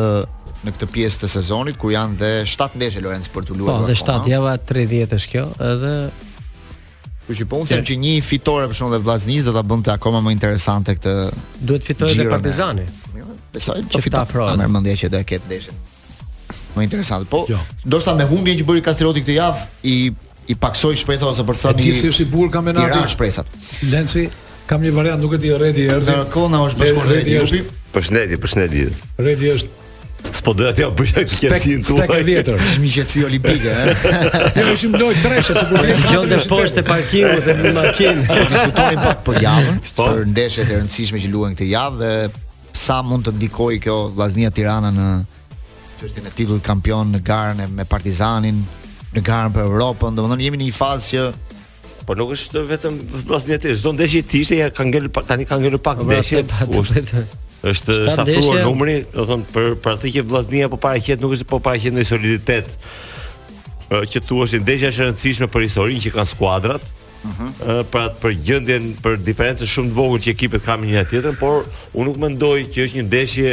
në 0.62 0.72
këtë 0.76 0.86
pjesë 0.94 1.20
të 1.24 1.28
sezonit 1.32 1.78
kur 1.80 1.90
janë 1.90 2.14
dhe 2.20 2.28
7 2.46 2.76
ndeshje 2.78 3.00
Lorenz 3.02 3.26
për 3.32 3.46
të 3.48 3.56
luajtur. 3.58 3.80
Po, 3.82 3.88
dhe 3.88 3.94
7 3.98 4.28
java 4.30 4.52
30 4.54 5.14
është 5.16 5.30
kjo, 5.32 5.46
edhe 5.68 5.94
Po 7.26 7.34
i 7.36 7.44
po 7.50 7.58
unë 7.64 7.78
që 7.88 7.96
një 8.02 8.12
fitore 8.26 8.66
për 8.70 8.74
shkak 8.78 8.92
të 8.96 9.00
Vllaznisë 9.06 9.46
do 9.48 9.52
ta 9.56 9.62
bënte 9.66 9.90
akoma 9.94 10.18
më 10.26 10.32
interesante 10.36 10.94
këtë. 10.96 11.12
Duhet 11.66 11.86
fitojë 11.88 12.14
edhe 12.16 12.26
Partizani. 12.32 12.84
Besoj 13.54 13.80
që 13.92 14.00
fitoi. 14.04 14.20
Ta 14.20 14.22
afrohet. 14.22 14.62
Më 14.68 14.94
që 15.02 15.10
do 15.12 15.18
të 15.18 15.28
ketë 15.32 15.48
ndeshjen. 15.48 15.82
Më 16.76 16.86
interesante. 16.88 17.28
Po, 17.32 17.42
jo. 17.50 17.58
ndoshta 17.86 18.14
me 18.18 18.26
humbjen 18.30 18.58
që 18.60 18.66
bëri 18.68 18.82
Kastrioti 18.86 19.22
këtë 19.24 19.38
javë 19.40 19.66
i 19.82 19.96
i 20.50 20.56
paksoi 20.62 20.94
shpresat 21.02 21.30
ose 21.32 21.44
për 21.48 21.58
thënë. 21.62 21.84
Ti 21.88 21.92
si 21.96 22.10
është 22.14 22.22
i 22.24 22.30
bukur 22.32 22.50
kampionati? 22.56 23.02
Ja, 23.04 23.10
shpresat. 23.12 23.50
Lenci 23.90 24.24
Kam 24.72 24.80
një 24.80 24.90
variant 24.96 25.20
duke 25.20 25.36
ti 25.40 25.50
Redi 25.52 25.82
erdhi. 25.92 26.14
Në 26.16 26.28
kona 26.32 26.62
është 26.64 26.80
bashkon 26.80 27.08
Redi. 27.12 27.58
Përshëndetje, 27.92 28.38
përshëndetje. 28.40 28.92
Redi 29.26 29.50
është 29.58 29.80
S'po 30.32 30.52
do 30.54 30.68
atë 30.70 30.84
bëj 30.96 31.10
atë 31.18 31.34
qetësin 31.42 31.80
tuaj. 31.82 32.04
Stek 32.06 32.12
i 32.14 32.24
vjetër, 32.28 33.24
olimpike, 33.26 33.72
ëh. 33.72 33.90
Eh? 33.90 34.36
Ne 34.54 34.64
kishim 34.68 34.92
jo, 34.94 35.00
lojë 35.02 35.18
treshë 35.24 35.56
Në 35.56 35.80
gjëndë 35.82 36.06
gjonte 36.12 36.38
poshtë 36.52 36.78
e 36.78 36.86
parkingu 36.86 37.42
te 37.44 37.56
në 37.58 37.72
makinë. 37.76 38.22
Ne 38.22 38.28
po, 38.30 38.44
diskutojmë 38.52 39.02
pak 39.08 39.20
për 39.26 39.40
javën, 39.42 39.80
po. 39.96 40.06
për 40.06 40.22
ndeshjet 40.30 40.70
e 40.70 40.78
rëndësishme 40.78 41.22
që 41.24 41.32
luen 41.34 41.56
këtë 41.58 41.68
javë 41.72 41.98
dhe 41.98 42.14
sa 42.86 43.00
mund 43.04 43.26
të 43.26 43.34
ndikojë 43.36 43.82
kjo 43.84 43.98
Vllaznia 44.14 44.52
Tirana 44.54 44.94
në 44.94 45.08
çështjen 46.00 46.30
e 46.30 46.34
titullit 46.38 46.64
kampion 46.70 47.10
në 47.12 47.24
garën 47.28 47.64
me 47.74 47.84
Partizanin, 47.90 48.62
në 49.18 49.26
garën 49.26 49.58
për 49.58 49.66
Europën. 49.72 50.14
Domethënë 50.16 50.46
jemi 50.48 50.62
në 50.62 50.70
një 50.70 50.78
fazë 50.78 51.10
që 51.16 51.26
Po 52.06 52.14
nuk 52.18 52.32
është 52.34 52.62
vetëm 52.66 52.96
vllaznia 53.28 53.58
ti, 53.62 53.72
çdo 53.78 53.92
ndeshje 53.94 54.22
ti 54.26 54.40
ishte 54.42 54.56
ja 54.58 54.70
ka 54.74 54.82
ngel 54.88 55.06
tani 55.26 55.46
ka 55.46 55.58
ngel 55.62 55.78
pak 55.78 56.02
pra, 56.02 56.18
ndeshje. 56.18 56.42
Është 57.62 57.96
shtatëruar 58.08 58.64
numri, 58.66 58.96
do 59.14 59.26
thon 59.28 59.44
për 59.54 59.76
për 59.84 59.94
atë 59.96 60.10
që 60.16 60.24
vllaznia 60.26 60.70
po 60.72 60.80
paraqet 60.82 61.20
nuk 61.22 61.36
është 61.36 61.46
po 61.52 61.60
paraqet 61.62 61.94
në 61.94 62.06
soliditet. 62.08 62.72
që 64.10 64.20
thua 64.26 64.46
se 64.48 64.56
ndeshja 64.58 64.88
është 64.88 65.02
e 65.02 65.06
rëndësishme 65.10 65.46
për 65.52 65.62
historinë 65.66 66.00
që 66.06 66.12
kanë 66.16 66.30
skuadrat. 66.30 66.82
Uh 67.22 67.30
mhm. 67.30 67.46
-huh. 67.58 67.82
për 67.92 68.00
atë 68.02 68.18
për 68.22 68.32
gjendjen 68.46 68.96
për 69.02 69.12
diferencën 69.28 69.66
shumë 69.72 69.90
të 69.90 69.94
vogël 69.98 70.22
që 70.24 70.30
ekipet 70.30 70.62
kanë 70.64 70.80
me 70.80 70.86
njëra 70.86 71.04
tjetrën, 71.04 71.36
por 71.38 71.64
unë 71.94 72.04
nuk 72.08 72.16
mendoj 72.16 72.58
që 72.72 72.78
është 72.84 72.96
një 72.98 73.04
ndeshje 73.10 73.50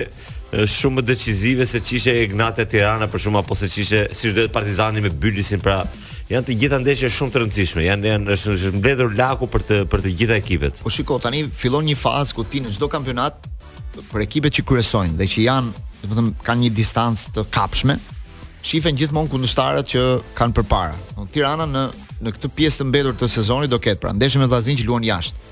shumë 0.77 0.95
më 0.97 1.01
decisive 1.01 1.65
se 1.65 1.79
çishte 1.79 2.21
Ignate 2.23 2.65
Tirana 2.65 3.07
për 3.07 3.19
shumë 3.23 3.38
apo 3.39 3.55
se 3.55 3.69
çishte 3.69 4.07
siç 4.13 4.33
do 4.35 4.41
të 4.41 4.47
Partizani 4.49 5.01
me 5.01 5.09
Bylisin 5.09 5.59
pra 5.62 5.85
janë 6.29 6.45
të 6.45 6.55
gjitha 6.61 6.77
ndeshje 6.83 7.07
shumë 7.13 7.33
të 7.33 7.39
rëndësishme. 7.41 7.83
Janë 7.87 8.09
janë 8.11 8.33
është 8.35 8.71
mbledhur 8.77 9.15
laku 9.17 9.47
për 9.49 9.63
të 9.65 9.77
për 9.89 10.03
të 10.03 10.11
gjitha 10.19 10.35
ekipet. 10.37 10.81
Po 10.85 10.91
shiko, 10.93 11.15
tani 11.23 11.43
fillon 11.57 11.87
një 11.89 11.95
fazë 11.97 12.37
ku 12.37 12.43
ti 12.45 12.61
në 12.61 12.75
çdo 12.75 12.89
kampionat 12.91 13.47
për 14.11 14.25
ekipet 14.27 14.53
që 14.59 14.65
kryesojnë 14.69 15.17
dhe 15.17 15.27
që 15.31 15.45
janë, 15.47 15.83
do 16.03 16.11
të 16.11 16.17
them, 16.19 16.29
kanë 16.45 16.65
një 16.65 16.69
distancë 16.77 17.33
të 17.35 17.47
kapshme, 17.55 17.95
shifen 18.63 18.99
gjithmonë 19.01 19.31
kundërshtarët 19.33 19.89
që 19.95 20.03
kanë 20.37 20.55
përpara. 20.59 20.93
Në 21.17 21.27
Tirana 21.33 21.65
në 21.69 21.87
në 22.19 22.33
këtë 22.35 22.49
pjesë 22.51 22.81
të 22.81 22.85
mbetur 22.89 23.13
të 23.17 23.29
sezonit 23.31 23.71
do 23.71 23.77
ketë 23.79 24.01
pra 24.03 24.09
ndeshje 24.11 24.41
me 24.41 24.47
Vllazin 24.51 24.75
që 24.77 24.83
luan 24.89 25.05
jashtë. 25.07 25.45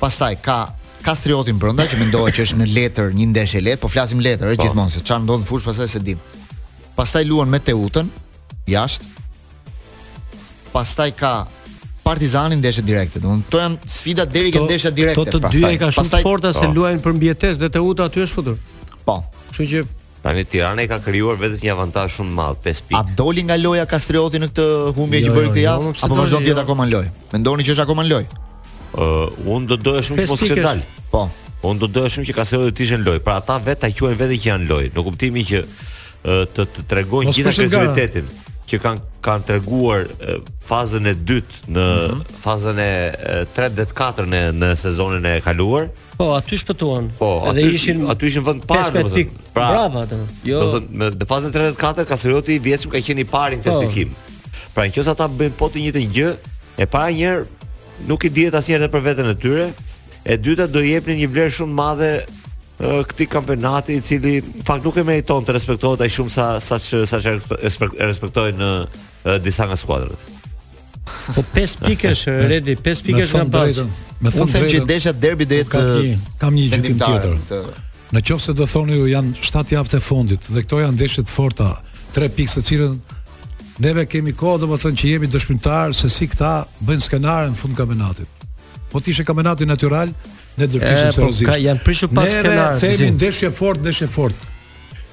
Pastaj 0.00 0.34
ka 0.42 0.56
Kastriotin 1.04 1.58
brenda 1.60 1.84
që 1.86 1.98
mendohet 2.00 2.34
që 2.38 2.46
është 2.48 2.56
në 2.62 2.66
letër 2.76 3.12
një 3.14 3.26
ndeshje 3.30 3.60
lehtë, 3.62 3.80
po 3.84 3.90
flasim 3.92 4.20
letër 4.24 4.48
po. 4.56 4.64
gjithmonë 4.64 4.90
se 4.90 5.02
çfarë 5.04 5.22
ndodh 5.26 5.44
në 5.44 5.46
fush 5.50 5.64
pastaj 5.68 5.88
se 5.94 6.00
dim. 6.02 6.18
Pastaj 6.96 7.22
luan 7.28 7.52
me 7.52 7.60
Teutën 7.62 8.08
jashtë, 8.72 9.06
pastaj 10.74 11.10
ka 11.18 11.34
Partizani 12.04 12.58
ndeshje 12.60 12.82
direkte, 12.84 13.16
domthonë 13.24 13.48
to 13.52 13.60
janë 13.62 13.88
sfida 13.88 14.24
deri 14.28 14.50
ke 14.52 14.60
ndeshja 14.60 14.90
direkte 14.92 15.22
pastaj. 15.24 15.38
to 15.38 15.46
të 15.46 15.50
dy 15.54 15.62
e 15.70 15.78
ka 15.80 15.86
shumë 15.88 16.02
pastaj, 16.02 16.24
forta 16.26 16.50
se 16.58 16.66
po. 16.66 16.72
luajnë 16.78 17.00
për 17.06 17.14
mbietesë 17.18 17.62
dhe 17.62 17.70
Teuta 17.76 18.08
aty 18.10 18.20
është 18.26 18.34
futur. 18.38 18.58
Po. 19.06 19.14
Kështu 19.46 19.66
që 19.70 19.80
tani 20.26 20.44
Tirana 20.52 20.84
i 20.84 20.88
ka 20.92 20.98
krijuar 21.06 21.40
vetëm 21.40 21.64
një 21.64 21.72
avantazh 21.78 22.18
shumë 22.18 22.34
të 22.34 22.38
madh, 22.42 22.58
5 22.68 22.82
pikë. 22.90 23.00
A 23.00 23.16
doli 23.22 23.46
nga 23.48 23.56
loja 23.62 23.86
Kastrioti 23.94 24.42
në 24.44 24.50
këtë 24.52 24.68
humbje 25.00 25.22
jo, 25.24 25.30
që 25.32 25.40
bëri 25.40 25.46
jo, 25.48 25.56
këtë 25.56 25.62
jo, 25.62 25.66
javë 25.70 25.90
apo 26.04 26.20
vazhdon 26.22 26.44
të 26.44 26.52
jetë 26.52 26.64
akoma 26.66 26.86
në 26.90 26.96
lojë? 26.98 27.12
Mendoni 27.32 27.66
që 27.68 27.72
është 27.76 27.84
akoma 27.88 28.04
në 28.04 28.12
lojë? 28.14 28.40
Ë, 28.68 28.78
uh, 29.08 29.52
unë 29.56 29.68
do 29.72 29.76
të 29.80 29.84
doja 29.90 30.02
shumë 30.10 30.24
të 30.26 30.30
mos 30.34 30.46
ketë 30.50 30.68
dal. 30.68 30.84
Po. 31.14 31.24
Unë 31.70 31.80
do 31.86 31.88
të 31.88 31.96
doja 32.02 32.12
shumë 32.18 32.28
që 32.28 32.34
Kastrioti 32.40 32.76
të 32.82 32.84
ishte 32.88 33.00
në 33.00 33.08
lojë, 33.08 33.24
pra 33.30 33.40
ata 33.40 33.56
vetë 33.70 33.86
ta 33.86 33.92
quajnë 33.96 34.20
vetë 34.26 34.40
që 34.44 34.52
janë 34.52 34.66
në 34.66 34.70
lojë, 34.74 34.92
në 34.96 35.08
kuptimin 35.12 35.48
që 35.54 35.64
të 36.58 36.62
të 36.74 36.88
tregojnë 36.92 37.38
gjithë 37.38 37.56
rezultatin 37.62 38.36
që 38.68 38.78
kanë 38.80 39.10
kanë 39.24 39.46
treguar 39.48 40.04
fazën 40.68 41.06
e 41.08 41.12
dytë 41.28 41.70
në 41.72 41.84
mhm. 42.00 42.22
fazën 42.44 42.80
e 42.80 42.94
34 43.56 44.24
4 44.24 44.30
në 44.34 44.40
në 44.60 44.70
sezonin 44.80 45.28
e 45.30 45.34
kaluar. 45.44 45.86
Po, 46.14 46.30
aty 46.36 46.58
shpëtuan. 46.62 47.08
Po, 47.18 47.30
edhe 47.50 47.62
aty, 47.66 47.70
ishin 47.78 48.02
aty 48.12 48.28
ishin 48.30 48.44
vend 48.46 48.64
parë, 48.70 48.90
pra, 48.92 49.02
do 49.02 49.10
të 49.12 49.16
thotë. 49.16 49.42
Pra, 49.56 49.70
bravo 49.74 50.02
atë. 50.04 50.18
Jo. 50.48 50.60
Do 50.62 50.78
të 50.78 51.00
në 51.24 51.28
fazën 51.30 51.50
e 51.50 51.56
34, 51.56 51.80
4 52.02 52.12
Kasrioti 52.12 52.56
i 52.58 52.62
vjetshëm 52.68 52.92
ka 52.92 53.02
qenë 53.08 53.24
i 53.24 53.28
parë 53.32 53.58
në 53.60 53.66
klasifikim. 53.66 54.12
Po. 54.14 54.48
Pra, 54.76 54.86
nëse 54.90 55.12
ata 55.14 55.28
bëjnë 55.40 55.58
po 55.60 55.68
të 55.72 55.82
njëjtën 55.86 56.12
gjë, 56.18 56.30
e 56.82 56.86
para 56.92 57.10
njëherë 57.14 58.06
nuk 58.10 58.24
i 58.28 58.32
dihet 58.38 58.56
asnjëherë 58.60 58.90
për 58.94 59.04
veten 59.08 59.30
e 59.30 59.34
tyre. 59.44 59.68
E 60.24 60.38
dyta 60.40 60.64
do 60.72 60.80
jepni 60.80 61.18
një 61.18 61.26
vlerë 61.28 61.52
shumë 61.58 61.74
madhe 61.76 62.12
këtij 62.80 63.26
kampionati 63.26 63.92
i 63.96 64.00
cili 64.00 64.42
fakt 64.64 64.82
nuk 64.84 64.96
e 64.98 65.04
meriton 65.04 65.44
të 65.46 65.54
respektohet 65.54 66.00
ai 66.02 66.10
shumë 66.10 66.30
sa 66.32 66.46
sa 66.60 66.78
që, 66.82 67.04
sa 67.06 67.20
që 67.22 67.34
e 67.34 68.06
respektojnë 68.10 68.70
në 68.70 69.36
disa 69.44 69.66
nga 69.68 69.76
skuadrat. 69.78 70.32
Po 71.36 71.44
5 71.54 71.76
pikësh 71.84 72.24
Redi, 72.50 72.74
5 72.80 73.04
pikësh 73.06 73.34
nga 73.38 73.44
pas. 73.52 73.80
Me 74.24 74.32
thënë 74.32 74.50
drejtën. 74.50 74.70
që 74.74 74.86
desha 74.88 75.12
derbi 75.12 75.44
dhe 75.46 75.60
kam 75.68 75.90
një, 76.00 76.14
kam 76.42 76.54
një 76.56 76.66
gjykim 76.74 76.98
tjetër. 76.98 77.66
Në 78.14 78.22
qoftë 78.26 78.44
se 78.48 78.54
do 78.58 78.66
thoni 78.66 78.98
ju 78.98 79.06
janë 79.12 79.36
7 79.52 79.78
javë 79.78 79.96
e 79.96 80.00
fundit 80.02 80.50
dhe 80.50 80.64
këto 80.66 80.82
janë 80.82 81.06
të 81.16 81.28
forta, 81.30 81.70
3 82.16 82.28
pikë 82.36 82.52
të 82.58 82.64
cilën 82.68 82.98
neve 83.84 84.04
kemi 84.06 84.32
kohë 84.34 84.64
domethënë 84.66 84.98
që 84.98 85.08
jemi 85.12 85.30
dëshmitar 85.30 85.94
se 85.94 86.10
si 86.10 86.26
këta 86.30 86.66
bëjnë 86.80 87.06
skenaren 87.06 87.54
në 87.54 87.56
fund 87.58 87.76
kampionatit. 87.78 88.26
Po 88.90 88.98
t'ishe 89.00 89.10
ishe 89.10 89.24
kampionati 89.26 89.66
natyral, 89.66 90.10
ne 90.58 90.66
do 90.66 90.78
të 90.78 90.86
kishim 90.88 91.12
seriozisht. 91.16 91.44
Po, 91.48 91.52
ka 91.54 91.58
janë 91.60 91.84
prishur 91.84 92.10
pak 92.14 92.30
skenar. 92.32 92.58
Ne 92.58 92.82
themi 92.82 93.08
ndeshje 93.16 93.50
fort, 93.54 93.80
ndeshje 93.82 94.06
fort. 94.10 94.46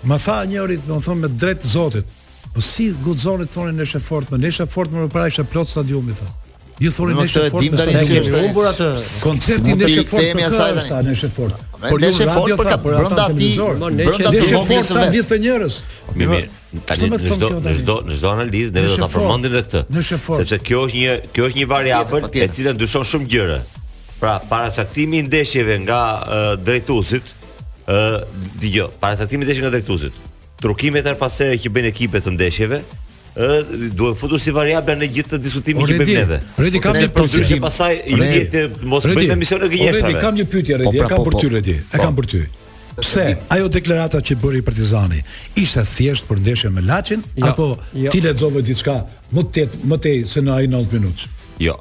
Ma 0.08 0.18
tha 0.22 0.42
njëri, 0.50 0.80
do 0.88 1.00
të 1.00 1.08
them 1.10 1.24
me 1.26 1.30
drejt 1.42 1.66
Zotit. 1.70 2.06
Po 2.54 2.62
si 2.62 2.90
guxoni 3.06 3.48
thonin 3.50 3.78
ndeshje 3.80 4.00
fort, 4.02 4.28
me 4.30 4.36
po 4.38 4.42
ndeshje 4.46 4.68
fort 4.70 4.92
më 4.94 5.08
para 5.14 5.32
ishte 5.32 5.46
plot 5.52 5.70
stadiumi 5.74 6.16
thonë. 6.20 6.38
Ju 6.82 6.90
thoni 6.96 7.14
ne 7.14 7.26
është 7.28 7.50
fort, 7.54 7.76
ne 7.94 8.04
kemi 8.08 8.32
humbur 8.34 8.68
atë 8.72 8.86
Konceptin 9.22 9.78
ne 9.78 9.86
është 9.86 10.08
fort. 10.10 10.24
Themi 10.26 10.46
asaj 10.48 10.80
tani 10.90 11.12
është 11.14 11.28
fort. 11.36 11.60
Por 11.82 12.02
ne 12.02 12.08
është 12.10 12.26
fort 12.34 12.56
për 12.58 12.70
ka 12.72 12.78
brenda 12.86 13.28
ti, 13.36 13.50
ne 13.58 14.08
është 14.10 14.64
fort 14.70 14.88
sta 14.90 15.04
mbi 15.12 15.22
të 15.30 15.38
njerëz. 15.44 15.78
Mi 16.18 16.28
mirë, 16.32 16.50
tani 16.90 17.12
në 17.14 17.20
çdo 17.30 17.52
në 17.62 17.76
çdo 17.84 18.00
në 18.10 18.18
çdo 18.18 18.32
analizë 18.34 18.74
ne 18.78 18.88
do 18.90 18.98
ta 19.04 19.12
përmendim 19.14 19.60
edhe 19.60 19.62
këtë. 19.68 20.04
Sepse 20.10 20.60
kjo 20.66 20.82
është 20.90 21.00
një 21.04 21.16
kjo 21.36 21.52
është 21.52 21.62
një 21.62 21.68
variabël 21.76 22.26
e 22.42 22.50
cila 22.56 22.74
ndryshon 22.74 23.06
shumë 23.12 23.30
gjëra. 23.36 23.60
Pra, 24.22 24.38
paracaktimi 24.50 25.18
i 25.18 25.22
ndeshjeve 25.26 25.80
nga 25.82 26.02
e, 26.14 26.42
drejtuesit, 26.62 27.30
ë, 27.90 27.96
dëgjoj, 28.62 28.92
paracaktimi 29.02 29.42
i 29.48 29.48
ndeshjeve 29.48 29.66
nga 29.66 29.72
drejtuesit. 29.74 30.20
Trukimet 30.62 31.10
e 31.10 31.14
pasere 31.18 31.58
që 31.64 31.72
bëjnë 31.74 31.90
ekipet 31.90 32.28
të 32.28 32.34
ndeshjeve, 32.36 32.78
ë, 33.34 33.48
duhet 33.98 34.20
futur 34.22 34.44
si 34.44 34.54
variabla 34.54 34.94
në 35.02 35.10
gjithë 35.18 35.40
diskutimin 35.42 35.90
që 35.90 35.98
bëjmë 36.04 36.20
neve. 36.20 36.38
Redi 36.68 36.84
kam 36.86 37.00
një 37.02 37.10
pyetje 37.18 37.58
pasaj 37.66 37.98
i 37.98 38.22
mos 38.94 39.10
bëjmë 39.10 39.72
Redi 39.88 40.14
kam 40.22 40.38
një 40.38 40.46
pyetje 40.54 40.80
Redi, 40.84 40.92
po, 40.92 40.94
pra, 41.00 41.10
e 41.10 41.10
kam 41.16 41.18
po, 41.18 41.26
për 41.32 41.40
po, 41.40 41.42
ty 41.42 41.52
Redi, 41.58 41.78
e 41.90 42.04
kam 42.06 42.16
për 42.22 42.32
ty. 42.36 42.44
Pse 43.02 43.26
ajo 43.58 43.72
deklarata 43.74 44.22
që 44.22 44.38
bëri 44.44 44.62
Partizani 44.68 45.24
ishte 45.58 45.82
thjesht 45.96 46.28
për 46.30 46.44
ndeshjen 46.46 46.76
me 46.78 46.84
Laçin 46.86 47.24
jo, 47.40 47.48
apo 47.50 47.68
jo. 47.96 48.12
ti 48.14 48.20
lexove 48.22 48.62
diçka 48.68 48.98
më 49.34 49.46
tet 49.56 49.78
më 49.90 49.98
tej 50.04 50.20
se 50.30 50.44
në 50.46 50.60
ai 50.62 50.68
90 50.74 51.00
minutë? 51.00 51.30
Jo, 51.62 51.76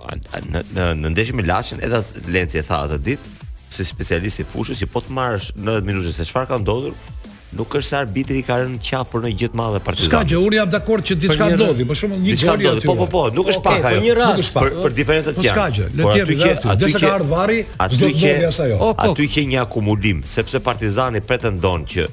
në 0.53 0.61
në 0.77 0.88
në 1.01 1.11
ndeshje 1.14 1.37
me 1.38 1.45
Laçin 1.49 1.81
edhe 1.87 2.03
Lenci 2.35 2.61
e 2.61 2.66
tha 2.69 2.83
atë 2.85 2.99
ditë 3.07 3.37
se 3.71 3.85
specialisti 3.87 4.43
i 4.45 4.49
fushës 4.51 4.81
i 4.83 4.88
po 4.90 5.01
të 5.05 5.14
marrësh 5.16 5.53
90 5.57 5.87
minutë 5.88 6.12
se 6.16 6.25
çfarë 6.29 6.49
ka 6.51 6.59
ndodhur, 6.61 6.97
nuk 7.57 7.77
është 7.79 7.87
se 7.88 7.97
arbitri 8.01 8.40
ka 8.47 8.57
rënë 8.64 8.81
qafur 8.87 9.23
në 9.25 9.31
gjithë 9.43 9.59
madhe 9.59 9.81
partizani. 9.87 10.11
Ska 10.11 10.21
gjë, 10.33 10.40
unë 10.49 10.59
jam 10.59 10.73
dakord 10.75 11.07
që 11.07 11.16
diçka 11.23 11.49
ndodhi, 11.55 11.87
por 11.87 11.99
shumë 12.01 12.19
një 12.25 12.37
gjë 12.40 12.51
aty. 12.73 12.83
Po 12.90 12.97
po 12.99 13.07
po, 13.14 13.23
nuk 13.37 13.53
është 13.55 13.62
pak 13.69 13.88
ajo. 13.93 14.03
Për, 14.05 14.21
nuk 14.35 14.43
është 14.45 14.55
pak, 14.59 14.66
për, 14.69 14.77
për 14.85 14.97
diferencat 14.99 15.38
po, 15.38 15.47
janë. 15.49 15.57
Çka 15.57 15.66
gjë, 15.79 15.88
po, 15.90 15.97
le 15.97 16.05
të 16.05 16.21
jemi 16.21 16.51
aty. 16.51 16.77
Dhe 16.83 16.93
ka 17.07 17.14
ardhur 17.14 17.33
varri, 17.33 17.59
do 17.64 17.90
të 17.95 17.99
ndodhi 18.03 18.35
asaj. 18.51 18.75
Jo. 18.75 18.93
Aty 19.09 19.31
ke 19.37 19.47
një 19.55 19.64
akumulim, 19.64 20.23
sepse 20.35 20.62
Partizani 20.69 21.23
pretendon 21.25 21.88
që 21.95 22.09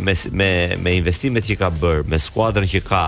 me 0.00 0.18
me 0.40 0.52
me 0.84 0.98
investimet 1.00 1.46
që 1.48 1.60
ka 1.62 1.72
bërë, 1.80 2.04
me 2.12 2.18
skuadrën 2.20 2.68
që 2.74 2.82
ka, 2.90 3.04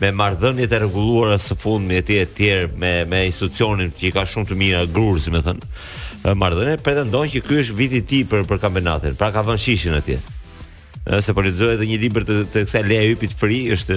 me 0.00 0.12
marrëdhëniet 0.12 0.72
e 0.74 0.78
rregulluara 0.82 1.38
së 1.40 1.56
fundmi 1.60 2.00
e 2.00 2.24
tjerë 2.36 2.72
me 2.80 2.92
me 3.08 3.22
institucionin 3.30 3.92
që 3.96 4.08
i 4.10 4.14
ka 4.14 4.26
shumë 4.28 4.50
të 4.50 4.58
mirë 4.60 4.82
gruz, 4.92 5.28
më 5.32 5.42
thënë. 5.48 5.68
Marrëdhënia 6.36 6.80
pretendon 6.82 7.28
që 7.32 7.42
ky 7.46 7.60
është 7.64 7.76
viti 7.78 8.00
i 8.02 8.06
tij 8.10 8.24
për 8.30 8.46
për 8.50 8.60
kampionatin. 8.64 9.16
Pra 9.20 9.28
ka 9.32 9.44
vënë 9.46 9.62
shishin 9.62 9.98
atje. 10.00 10.16
Se 11.22 11.30
po 11.36 11.42
lexoj 11.46 11.76
edhe 11.76 11.86
një 11.86 12.00
libër 12.02 12.24
të, 12.26 12.36
të 12.52 12.64
kësaj 12.66 12.80
leja 12.82 13.02
Lea 13.04 13.12
Hypit 13.12 13.34
Fri, 13.38 13.58
është 13.76 13.94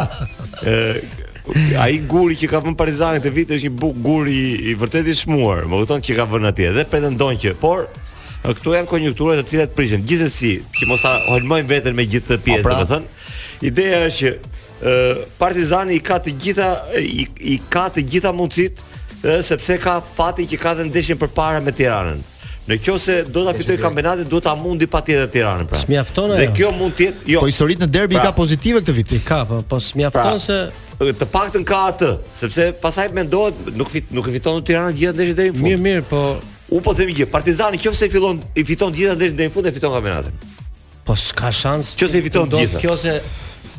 ë 0.63 0.82
ai 1.80 1.98
guri 2.12 2.36
që 2.42 2.50
ka 2.52 2.62
vënë 2.63 2.76
Parizani 2.80 3.24
te 3.24 3.32
vit 3.32 3.52
është 3.56 3.68
një 3.70 3.76
buk 3.82 4.00
guri 4.04 4.36
i, 4.68 4.74
vërtetë 4.80 5.13
i 5.13 5.22
çmuar, 5.24 5.63
më 5.72 5.84
kupton 5.84 6.04
që 6.04 6.18
ka 6.20 6.26
vënë 6.34 6.50
atje 6.52 6.74
dhe 6.78 6.84
pretendon 6.92 7.40
që, 7.40 7.54
por 7.62 7.86
këto 8.43 8.56
këtu 8.60 8.73
janë 8.78 8.89
konjunktura 8.91 9.41
të 9.41 9.50
cilat 9.50 9.73
prishin. 9.76 10.04
Gjithsesi, 10.08 10.52
që 10.76 10.88
mos 10.89 11.02
ta 11.04 11.15
holmojm 11.32 11.67
veten 11.69 11.95
me 11.97 12.06
gjithë 12.10 12.38
po, 12.38 12.45
pjesën, 12.45 12.63
pra. 12.63 12.76
do 12.76 12.86
të 12.86 12.93
thën. 12.93 13.10
Ideja 13.67 14.06
është 14.08 14.19
që 14.19 14.38
ë 14.38 15.26
Partizani 15.39 15.95
i 15.97 16.00
ka 16.06 16.19
të 16.26 16.36
gjitha 16.43 16.67
i, 17.02 17.26
i 17.39 17.60
ka 17.73 17.88
të 17.95 18.04
gjitha 18.13 18.32
mundësit 18.38 18.82
sepse 19.43 19.80
ka 19.82 20.00
fatin 20.15 20.45
që 20.52 20.58
ka 20.62 20.76
dhënë 20.78 20.91
ndeshin 20.91 21.17
përpara 21.21 21.63
me 21.65 21.73
Tiranën. 21.73 22.19
Në 22.67 22.76
qoftë 22.84 23.00
se 23.00 23.13
do 23.32 23.45
ta 23.47 23.54
fitoj 23.56 23.78
kampionatin, 23.80 24.28
do 24.28 24.41
ta 24.43 24.54
mundi 24.60 24.86
patjetër 24.91 25.30
Tiranën 25.34 25.69
pra. 25.71 25.80
S'mjafton 25.82 26.34
ajo. 26.36 26.41
Dhe 26.43 26.52
kjo 26.60 26.71
mund 26.76 26.97
të 27.00 27.08
jetë, 27.08 27.26
jo. 27.34 27.41
Po 27.45 27.50
historitë 27.50 27.86
në 27.86 27.88
derbi 27.97 28.17
pra, 28.19 28.28
ka 28.30 28.36
pozitive 28.38 28.82
këtë 28.84 28.95
vit. 29.00 29.15
Ka, 29.26 29.39
po, 29.50 29.63
po 29.71 29.80
s'mjafton 29.82 30.43
pra, 30.43 30.60
se 31.08 31.15
të 31.23 31.28
paktën 31.32 31.65
ka 31.69 31.80
atë, 31.93 32.12
sepse 32.38 32.67
pasaj 32.84 33.08
mendohet 33.15 33.71
nuk 33.78 33.89
fit 33.93 34.12
nuk 34.13 34.30
fiton 34.30 34.60
fiton 34.62 34.67
Tiranën 34.69 34.97
gjithë 35.00 35.17
ndeshjet 35.17 35.39
deri 35.41 35.54
në 35.54 35.58
fund. 35.58 35.69
Mirë, 35.71 35.84
mirë, 35.88 36.06
po 36.13 36.21
U 36.69 36.82
po 36.84 36.91
themi 36.95 37.13
që 37.15 37.27
Partizani 37.32 37.80
qoftë 37.80 37.95
se 38.01 38.10
fillon 38.12 38.39
i 38.60 38.63
fiton 38.67 38.91
gjithë 38.95 39.15
ndesh 39.15 39.36
deri 39.38 39.49
në 39.51 39.56
fund 39.56 39.69
e 39.69 39.73
fiton 39.75 39.93
kampionatin. 39.93 40.56
Po 41.08 41.15
s'ka 41.15 41.51
shans. 41.56 41.93
Qoftë 41.95 42.15
se 42.17 42.23
fiton 42.25 42.49
gjithë. 42.51 42.82
Kjo 42.82 42.97
se 42.99 43.19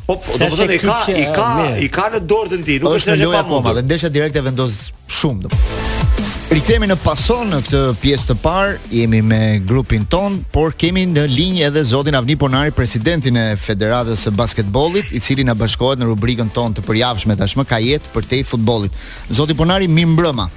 Po, 0.09 0.15
po 0.17 0.37
do 0.49 0.63
të 0.65 0.79
thonë 0.81 0.81
ka 0.81 0.93
që, 1.05 1.13
i 1.21 1.25
ka 1.35 1.45
mire. 1.59 1.73
i 1.85 1.87
ka 1.93 2.07
në 2.09 2.19
dorë 2.25 2.49
tënd, 2.55 2.69
nuk 2.81 2.95
është 2.97 3.13
në 3.19 3.25
loja 3.27 3.41
akoma 3.43 3.75
dhe 3.77 3.83
ndeshja 3.85 4.09
direkte 4.09 4.41
vendos 4.41 4.79
shumë 5.19 5.43
domosdoshmë. 5.43 6.29
Rikthehemi 6.57 6.87
në 6.89 6.95
pason 7.03 7.51
në 7.53 7.59
këtë 7.67 7.81
pjesë 8.01 8.27
të 8.31 8.35
parë, 8.41 8.71
jemi 8.89 9.19
me 9.21 9.39
grupin 9.69 10.07
ton, 10.09 10.39
por 10.53 10.73
kemi 10.81 11.03
në 11.11 11.27
linjë 11.29 11.67
edhe 11.67 11.83
zotin 11.91 12.17
Avni 12.17 12.33
Ponari, 12.41 12.73
presidentin 12.73 13.37
e 13.37 13.45
Federatës 13.67 14.25
së 14.25 14.33
Basketbollit, 14.39 15.13
i 15.13 15.21
cili 15.21 15.45
na 15.45 15.53
bashkohet 15.53 16.01
në 16.01 16.09
rubrikën 16.09 16.49
tonë 16.57 16.79
të 16.79 16.87
përjavshme 16.89 17.37
tashmë 17.43 17.67
ka 17.69 17.77
jetë 17.85 18.09
për 18.15 18.29
te 18.33 18.41
futbollit. 18.55 18.97
Zoti 19.29 19.53
Ponari, 19.61 19.85
mirëmbrëma. 19.93 20.49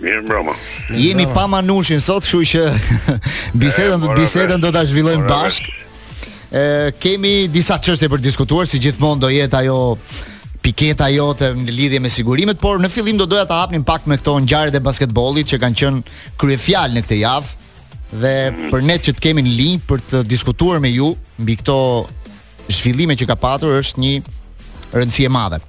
Mirë 0.00 0.22
mbrëmë. 0.24 0.54
Jemi 1.00 1.24
pa 1.32 1.44
Manushin 1.50 2.00
sot, 2.04 2.26
kështu 2.28 2.42
që 2.52 2.62
bisedën 3.62 4.02
do 4.04 4.12
bisedën 4.16 4.62
do 4.62 4.70
ta 4.74 4.84
zhvillojmë 4.88 5.26
bashk. 5.30 5.68
Ë 6.52 6.64
kemi 7.02 7.34
disa 7.52 7.78
çështje 7.82 8.08
për 8.12 8.24
diskutuar, 8.24 8.68
si 8.70 8.80
gjithmonë 8.82 9.22
do 9.24 9.30
jetë 9.32 9.60
ajo 9.64 9.78
piketa 10.64 11.08
jote 11.14 11.52
në 11.54 11.74
lidhje 11.78 12.00
me 12.02 12.10
sigurimet, 12.10 12.58
por 12.60 12.80
në 12.82 12.90
fillim 12.90 13.18
do 13.20 13.26
doja 13.30 13.44
ta 13.46 13.60
hapnim 13.64 13.84
pak 13.86 14.06
me 14.10 14.16
këto 14.18 14.34
ngjarjet 14.42 14.74
e 14.76 14.82
basketbollit 14.82 15.52
që 15.52 15.60
kanë 15.62 15.78
qenë 15.80 16.16
kryefjal 16.42 16.94
në 16.96 17.04
këtë 17.06 17.18
javë 17.20 17.62
dhe 18.24 18.32
mm. 18.48 18.68
për 18.72 18.84
ne 18.88 18.96
që 19.02 19.14
të 19.14 19.22
kemi 19.28 19.44
në 19.46 19.52
linjë 19.60 19.84
për 19.86 20.02
të 20.10 20.24
diskutuar 20.30 20.82
me 20.82 20.90
ju 20.90 21.12
mbi 21.38 21.54
këto 21.60 21.76
zhvillime 22.80 23.14
që 23.20 23.28
ka 23.30 23.38
patur 23.38 23.76
është 23.78 24.02
një 24.02 24.12
rëndësi 24.96 25.26
e 25.28 25.32
madhe. 25.36 25.60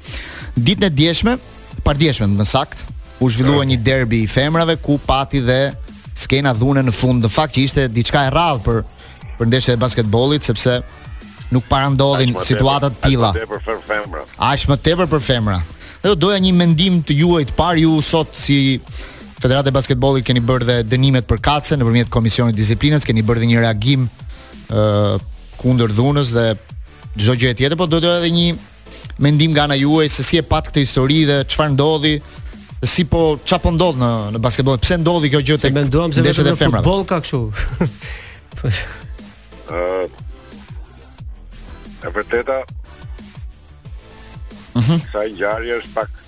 Ditën 0.57 0.87
e 0.89 0.89
djeshme, 0.97 1.37
pardjeshme 1.85 2.25
më 2.37 2.45
saktë, 2.49 2.96
u 3.19 3.29
zhvillua 3.29 3.63
një 3.65 3.77
derbi 3.81 4.19
i 4.23 4.27
femrave 4.29 4.75
ku 4.81 4.97
pati 5.05 5.39
dhe 5.41 5.71
skena 6.17 6.53
dhune 6.53 6.83
në 6.85 6.93
fund. 6.93 7.23
Në 7.25 7.31
fakt 7.33 7.57
që 7.57 7.63
ishte 7.65 7.87
diçka 7.89 8.25
e 8.27 8.31
rrallë 8.33 8.63
për 8.65 8.79
për 9.37 9.49
ndeshjen 9.51 9.77
e 9.77 9.81
basketbollit 9.81 10.45
sepse 10.45 10.79
nuk 11.53 11.65
para 11.69 11.89
ndodhin 11.93 12.35
situata 12.43 12.89
të 12.89 13.01
tilla. 13.09 13.31
Aq 14.49 14.67
më 14.69 14.79
tepër 14.85 15.09
për 15.11 15.23
femra. 15.27 15.59
Ajo 16.05 16.15
doja 16.15 16.39
një 16.41 16.53
mendim 16.57 16.99
të 17.05 17.15
juaj 17.21 17.45
të 17.49 17.57
parë 17.57 17.83
ju 17.87 17.99
sot 18.05 18.33
si 18.37 18.57
Federata 19.37 19.69
e 19.69 19.75
Basketbollit 19.75 20.25
keni 20.25 20.41
bërë 20.41 20.65
dhe 20.65 20.75
dënimet 20.95 21.27
për 21.29 21.41
katse 21.47 21.75
nëpërmjet 21.77 22.09
komisionit 22.13 22.55
disiplinës, 22.57 23.05
keni 23.05 23.21
bërë 23.25 23.43
dhe 23.43 23.49
një 23.51 23.59
reagim 23.61 24.07
ë 24.07 24.07
uh, 24.73 25.21
kundër 25.57 25.93
dhunës 25.97 26.31
dhe 26.33 26.47
çdo 27.17 27.35
gjë 27.37 27.51
tjetër, 27.57 27.75
por 27.77 27.89
do 27.89 27.99
të 28.01 28.15
edhe 28.19 28.31
një 28.33 28.47
mendim 29.23 29.53
nga 29.53 29.67
ana 29.69 29.77
juaj 29.77 30.09
se 30.13 30.25
si 30.25 30.39
e 30.41 30.45
pat 30.45 30.65
këtë 30.69 30.83
histori 30.85 31.21
dhe 31.29 31.37
çfarë 31.53 31.73
ndodhi, 31.75 32.15
si 32.87 33.05
po 33.05 33.35
çfarë 33.45 33.65
po 33.67 33.71
ndodh 33.75 33.99
në 33.99 34.09
në 34.35 34.39
basketbol? 34.41 34.79
Pse 34.81 34.97
ndodhi 35.01 35.29
kjo 35.33 35.43
gjë 35.45 35.57
tek? 35.61 35.75
Mendoam 35.75 36.13
se 36.15 36.23
vetëm 36.25 36.47
në 36.51 36.55
futboll 36.63 37.03
ka 37.09 37.19
kështu. 37.25 37.43
Ëh. 39.67 40.07
e 42.07 42.11
vërteta. 42.15 42.61
Mhm. 44.77 44.79
Mm 44.79 45.05
sa 45.13 45.25
ngjarje 45.27 45.77
është 45.81 45.93
pak 45.93 46.23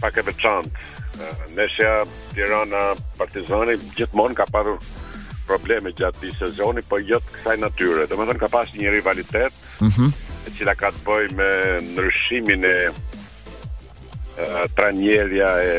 pak 0.00 0.22
e 0.22 0.26
veçantë. 0.30 0.88
Nesha 1.56 2.06
Tirana 2.32 2.94
Partizani 3.18 3.74
gjithmonë 3.98 4.38
ka 4.38 4.46
pasur 4.52 4.78
probleme 5.50 5.90
gjatë 5.92 6.16
këtij 6.16 6.36
sezoni, 6.38 6.82
po 6.86 7.00
jo 7.02 7.18
të 7.20 7.34
kësaj 7.34 7.58
natyre. 7.64 8.06
Domethënë 8.08 8.40
ka 8.40 8.48
pasur 8.48 8.78
një 8.80 8.94
rivalitet, 8.94 9.52
mm 9.82 9.88
-hmm. 9.90 10.10
e 10.46 10.50
cila 10.56 10.74
ka 10.78 10.92
të 10.94 11.02
bëjë 11.04 11.34
me 11.36 11.50
ndryshimin 11.90 12.64
e 12.64 12.76
Eh, 14.40 14.64
trajnerja 14.74 15.60
e, 15.60 15.70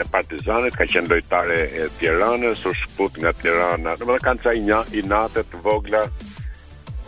e 0.00 0.04
Partizanit, 0.12 0.72
ka 0.76 0.86
qenë 0.88 1.10
lojtare 1.10 1.58
e 1.76 1.84
Tiranës, 2.00 2.62
u 2.66 2.72
shkput 2.74 3.18
nga 3.20 3.32
Tirana. 3.36 3.92
në 3.98 4.06
më 4.08 4.16
dhe 4.16 4.24
kanë 4.24 4.42
ca 4.46 4.54
inja, 4.56 4.78
inate 4.96 5.42
të 5.44 5.60
vogla 5.64 6.04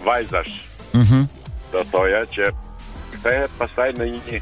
vajzash. 0.04 0.64
Mhm. 0.94 1.24
do 1.72 1.82
thoja 1.92 2.24
që 2.32 2.46
kthehet 3.12 3.50
pasaj 3.60 3.92
në 3.98 4.04
një 4.10 4.38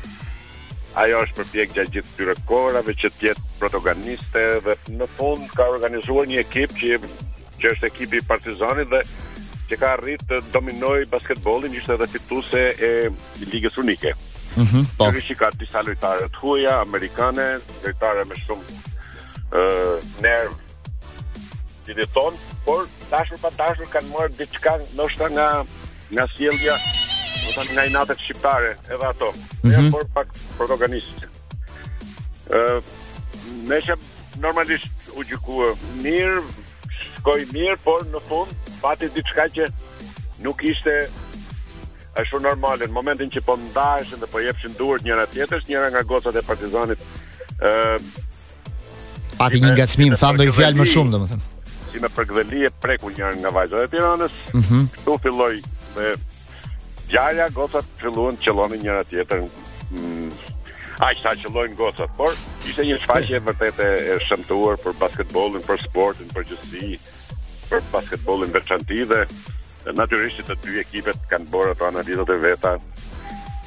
ajo 1.03 1.23
është 1.27 1.37
përpjek 1.41 1.73
gjatë 1.75 1.93
gjithë 1.97 2.11
këtyre 2.13 2.35
kohërave 2.47 2.93
që 2.95 3.01
tjetë 3.11 3.27
jetë 3.27 3.43
protagoniste 3.59 4.45
dhe 4.63 4.75
në 4.95 5.09
fund 5.19 5.49
ka 5.57 5.67
organizuar 5.75 6.31
një 6.31 6.39
ekip 6.47 6.71
që 6.79 7.01
që 7.59 7.73
është 7.73 7.89
ekipi 7.91 8.21
i 8.23 8.27
Partizanit 8.31 8.93
dhe 8.95 9.03
që 9.69 9.81
ka 9.83 9.91
rritë 9.99 10.29
të 10.39 10.53
dominoj 10.55 11.03
basketbolin, 11.11 11.75
ishte 11.75 11.97
edhe 11.99 12.07
fituse 12.15 12.63
e 12.91 13.11
Ligës 13.51 13.79
Unike. 13.83 14.15
Mhm. 14.57 14.87
Po. 14.97 15.05
Kishi 15.13 15.37
ka 15.37 15.51
disa 15.61 15.83
lojtarë 15.85 16.31
të 16.33 16.41
huaja, 16.41 16.79
amerikanë, 16.87 17.45
lojtarë 17.85 18.23
me 18.31 18.39
shumë 18.41 18.77
ë 19.53 19.97
nerv 20.25 20.57
ti 21.87 21.95
dhe 21.95 22.07
ton, 22.17 22.35
por 22.67 22.89
dashur 23.13 23.39
pa 23.43 23.53
dashur 23.61 23.87
kanë 23.93 24.09
marrë 24.15 24.35
diçka 24.41 24.73
ndoshta 24.97 25.29
nga 25.31 25.49
nga 26.15 26.25
sjellja, 26.33 26.75
do 27.45 27.53
të 27.59 27.67
nga 27.75 27.85
inata 27.91 28.17
shqiptare 28.19 28.73
edhe 28.89 29.07
ato. 29.13 29.29
Ne 29.63 29.71
mm 29.71 29.83
-hmm. 29.83 29.91
por 29.93 30.05
pak 30.15 30.29
protagonistë. 30.59 31.29
Ë, 32.51 32.83
ne 33.69 33.81
normalisht 34.41 34.91
u 35.17 35.23
gjikuar 35.25 35.77
mirë, 36.03 36.41
shkoi 37.03 37.45
mirë, 37.55 37.77
por 37.85 38.03
në 38.11 38.21
fund 38.29 38.53
pati 38.83 39.11
diçka 39.15 39.45
që 39.57 39.69
nuk 40.45 40.63
ishte 40.65 41.09
është 42.21 42.33
shumë 42.33 42.49
normale 42.49 42.87
në 42.89 42.95
momentin 42.97 43.31
që 43.33 43.43
po 43.45 43.57
ndaheshin 43.61 44.21
dhe 44.23 44.29
po 44.33 44.41
jepshin 44.41 44.75
duart 44.79 45.05
njëra 45.05 45.27
tjetrës, 45.33 45.67
njëra 45.69 45.91
nga 45.93 46.03
gocat 46.09 46.37
e 46.37 46.43
Partizanit 46.47 47.03
ë 47.61 47.69
uh, 47.69 48.09
pati 49.37 49.61
një 49.61 49.75
ngacmim, 49.77 50.17
tham 50.21 50.39
do 50.41 50.47
më 50.81 50.87
shumë 50.93 51.13
domethënë. 51.13 51.53
Si 51.91 52.01
me 52.01 52.09
përgdheli 52.17 52.65
e 52.69 52.73
preku 52.83 53.11
njëra 53.13 53.35
nga 53.43 53.53
vajzat 53.57 53.85
e 53.87 53.91
Tiranës. 53.95 54.39
Mhm. 54.55 54.63
Mm 54.79 54.89
Ktu 54.97 55.17
filloi 55.27 55.63
me 55.97 56.15
gjalla 57.13 57.49
gocat 57.55 57.87
filluan 58.01 58.37
të 58.41 58.47
qellonin 58.49 58.83
njëra 58.85 59.05
tjetrën. 59.13 59.49
Mm, 59.91 60.31
Ai 61.07 61.13
sa 61.21 61.35
që 61.37 61.51
gocat, 61.77 62.09
por 62.17 62.33
ishte 62.65 62.83
një 62.89 62.97
shfaqje 63.03 63.35
e 63.37 63.41
vërtet 63.45 63.81
e 63.85 64.17
shëmtuar 64.25 64.81
për 64.81 64.97
basketbollin, 64.97 65.63
për 65.69 65.83
sportin, 65.85 66.29
për 66.33 66.47
gjithësi, 66.49 66.97
për 67.69 67.83
basketbollin 67.93 68.49
veçantë 68.57 69.05
dhe 69.11 69.27
natyrisht 69.95 70.41
të 70.49 70.57
dy 70.65 70.79
ekipet 70.81 71.19
kanë 71.31 71.49
bërë 71.53 71.75
ato 71.77 71.87
analizat 71.87 72.31
e 72.33 72.37
veta 72.43 72.73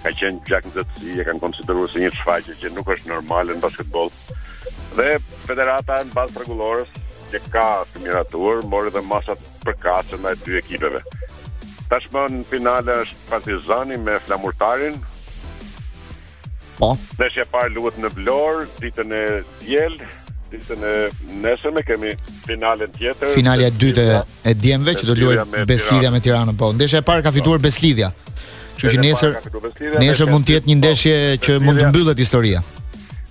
ka 0.01 0.11
qenë 0.15 0.45
gjak 0.47 0.65
në 0.69 0.73
zëtësi, 0.77 1.13
e 1.19 1.25
kanë 1.27 1.41
konsideruar 1.43 1.89
si 1.91 1.99
një 2.03 2.11
shfaqe 2.15 2.53
që 2.61 2.69
nuk 2.75 2.87
është 2.95 3.09
normalë 3.11 3.57
në 3.57 3.63
basketbol. 3.63 4.11
Dhe 4.95 5.17
federata 5.47 5.97
në 6.07 6.15
basë 6.15 6.39
regulores, 6.43 6.91
që 7.33 7.41
ka 7.51 7.65
të 7.93 8.05
miratuar, 8.05 8.63
mori 8.71 8.93
dhe 8.95 9.03
masat 9.05 9.41
përkase 9.65 10.15
në 10.23 10.31
e 10.33 10.39
dy 10.45 10.55
ekipeve. 10.61 11.01
Tashmë 11.91 12.23
në 12.31 12.47
finale 12.49 12.95
është 13.03 13.27
Partizani 13.29 13.99
me 13.99 14.15
Flamurtarin. 14.23 14.95
Po. 16.79 16.93
Dhe 17.19 17.27
që 17.35 17.43
e 17.43 17.47
parë 17.51 17.75
luët 17.75 17.99
në 17.99 18.13
Vlorë, 18.15 18.65
ditën 18.79 19.13
e 19.19 19.23
djelë, 19.65 20.07
Disë 20.49 20.77
nesër 21.43 21.73
me 21.75 21.81
kemi 21.85 22.15
finalen 22.47 22.89
tjetër. 22.95 23.29
Finalja 23.35 23.69
e 23.69 23.73
dytë 23.77 24.05
e 24.49 24.53
djemve 24.57 24.95
që 24.97 25.07
do 25.09 25.15
luaj 25.17 25.65
Beslidhja 25.69 26.09
me 26.13 26.21
Tiranën. 26.25 26.57
Po, 26.57 26.71
ndeshja 26.73 27.03
e 27.03 27.05
parë 27.05 27.23
ka 27.27 27.33
fituar 27.35 27.61
po. 27.61 27.67
Beslidhja. 27.67 28.09
Kështu 28.15 28.95
që 28.95 29.03
nesër 29.03 29.35
nesër 30.01 30.31
mund 30.33 30.49
të 30.49 30.55
jetë 30.57 30.71
një 30.71 30.75
po. 30.75 30.79
ndeshje 30.81 31.15
që 31.45 31.59
mund 31.67 31.83
të 31.83 31.91
mbyllet 31.91 32.23
historia. 32.25 32.63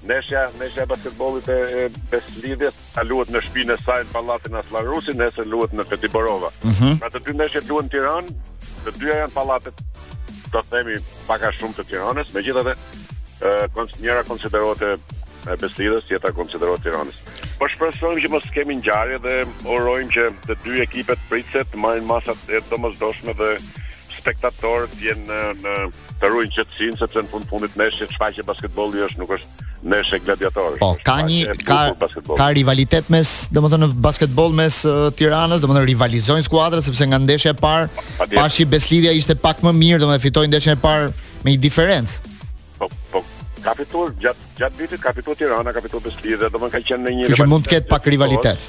Ndeshja, 0.07 0.45
ndeshja 0.61 0.87
e 0.87 0.91
basketbollit 0.95 1.51
e 1.57 1.89
Beslidhjes 2.15 2.79
ka 2.95 3.05
luhet 3.11 3.35
në 3.35 3.43
shtëpinë 3.49 3.75
e 3.77 3.83
saj 3.83 4.01
në 4.07 4.15
pallatin 4.15 4.61
Aslarusi, 4.63 5.17
nesër 5.19 5.51
luhet 5.53 5.75
në 5.77 5.89
Petiborova. 5.91 6.53
Mhm. 6.71 6.97
Pra 7.03 7.11
të 7.13 7.25
dy 7.27 7.35
ndeshjet 7.41 7.67
luhen 7.73 7.91
në 7.91 7.97
Tiranë, 7.97 8.39
të 8.87 8.95
dyja 9.03 9.19
janë 9.25 9.35
pallatet 9.35 9.85
do 10.55 10.63
të 10.63 10.67
themi 10.71 10.95
pak 11.27 11.45
a 11.51 11.55
shumë 11.59 11.77
të 11.81 11.89
Tiranës, 11.91 12.31
megjithatë 12.39 12.77
ë 13.43 13.61
konsiderohet 13.75 15.17
e 15.53 15.57
Besidhës 15.61 16.05
si 16.09 16.17
ata 16.17 16.31
të 16.33 16.79
Tiranës. 16.85 17.21
Po 17.59 17.69
shpresojmë 17.69 18.23
që 18.25 18.31
mos 18.33 18.49
kemi 18.55 18.77
ngjarje 18.81 19.19
dhe 19.25 19.37
urojmë 19.73 20.11
që 20.15 20.27
të 20.47 20.57
dy 20.65 20.83
ekipet 20.85 21.21
pritet 21.31 21.71
të 21.73 21.81
marrin 21.83 22.07
masat 22.07 22.39
e 22.55 22.61
domosdoshme 22.71 23.35
dhe 23.39 23.55
spektatorët 24.19 24.95
jenë 25.01 25.25
në, 25.27 25.57
në 25.63 26.05
të 26.21 26.29
ruajnë 26.33 26.55
qetësinë 26.57 27.01
sepse 27.01 27.23
në 27.25 27.31
fund 27.33 27.49
fundit 27.51 27.75
meshi 27.79 28.07
çfaqe 28.13 28.45
basketbolli 28.49 29.03
është 29.07 29.23
nuk 29.23 29.33
është 29.39 29.67
meshe 29.89 30.19
gladiatorë. 30.27 30.81
Po, 30.83 30.93
ka 31.07 31.19
një 31.29 31.55
ka 31.67 31.79
ka 32.35 32.49
rivalitet 32.59 33.09
mes, 33.15 33.29
domethënë 33.55 33.93
basketboll 34.07 34.55
mes 34.61 34.81
uh, 34.87 35.11
Tiranës, 35.15 35.63
domethënë 35.63 35.91
rivalizojnë 35.95 36.47
skuadrat 36.49 36.87
sepse 36.87 37.07
nga 37.11 37.23
ndeshja 37.23 37.55
e 37.55 37.59
parë 37.63 37.87
pa, 38.19 38.27
pashi 38.35 38.67
Beslidhja 38.69 39.15
ishte 39.15 39.39
pak 39.39 39.63
më 39.67 39.75
mirë, 39.83 40.03
domethënë 40.03 40.27
fitoi 40.27 40.51
ndeshjen 40.51 40.77
e 40.79 40.83
parë 40.83 41.15
me 41.45 41.55
një 41.55 41.63
diferencë 41.69 42.37
ka 43.61 43.75
fituar 43.79 44.13
gjat 44.23 44.37
gjat 44.57 44.73
vitit 44.79 45.01
ka 45.03 45.13
fituar 45.17 45.35
Tirana, 45.37 45.73
ka 45.75 45.81
fituar 45.85 46.03
Besli 46.07 46.37
domethënë 46.39 46.75
ka 46.75 46.81
qenë 46.91 47.05
në 47.05 47.11
një 47.11 47.23
rivalitet. 47.27 47.43
Që 47.45 47.51
mund 47.53 47.67
të 47.67 47.73
ketë 47.75 47.93
pak 47.93 48.09
rivalitet. 48.15 48.67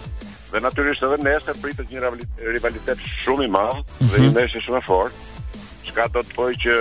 Dhe 0.50 0.62
natyrisht 0.66 1.04
edhe 1.06 1.18
nesër 1.24 1.58
pritet 1.64 1.92
një 1.94 2.14
rivalitet 2.56 3.02
shumë 3.24 3.46
i 3.46 3.50
madh 3.56 3.82
dhe 3.98 4.14
mhm. 4.14 4.28
një 4.28 4.34
ndeshje 4.36 4.64
shumë 4.66 4.80
e 4.80 4.86
fortë. 4.88 5.44
Çka 5.90 6.08
do 6.16 6.24
të 6.26 6.38
thojë 6.38 6.62
që 6.66 6.80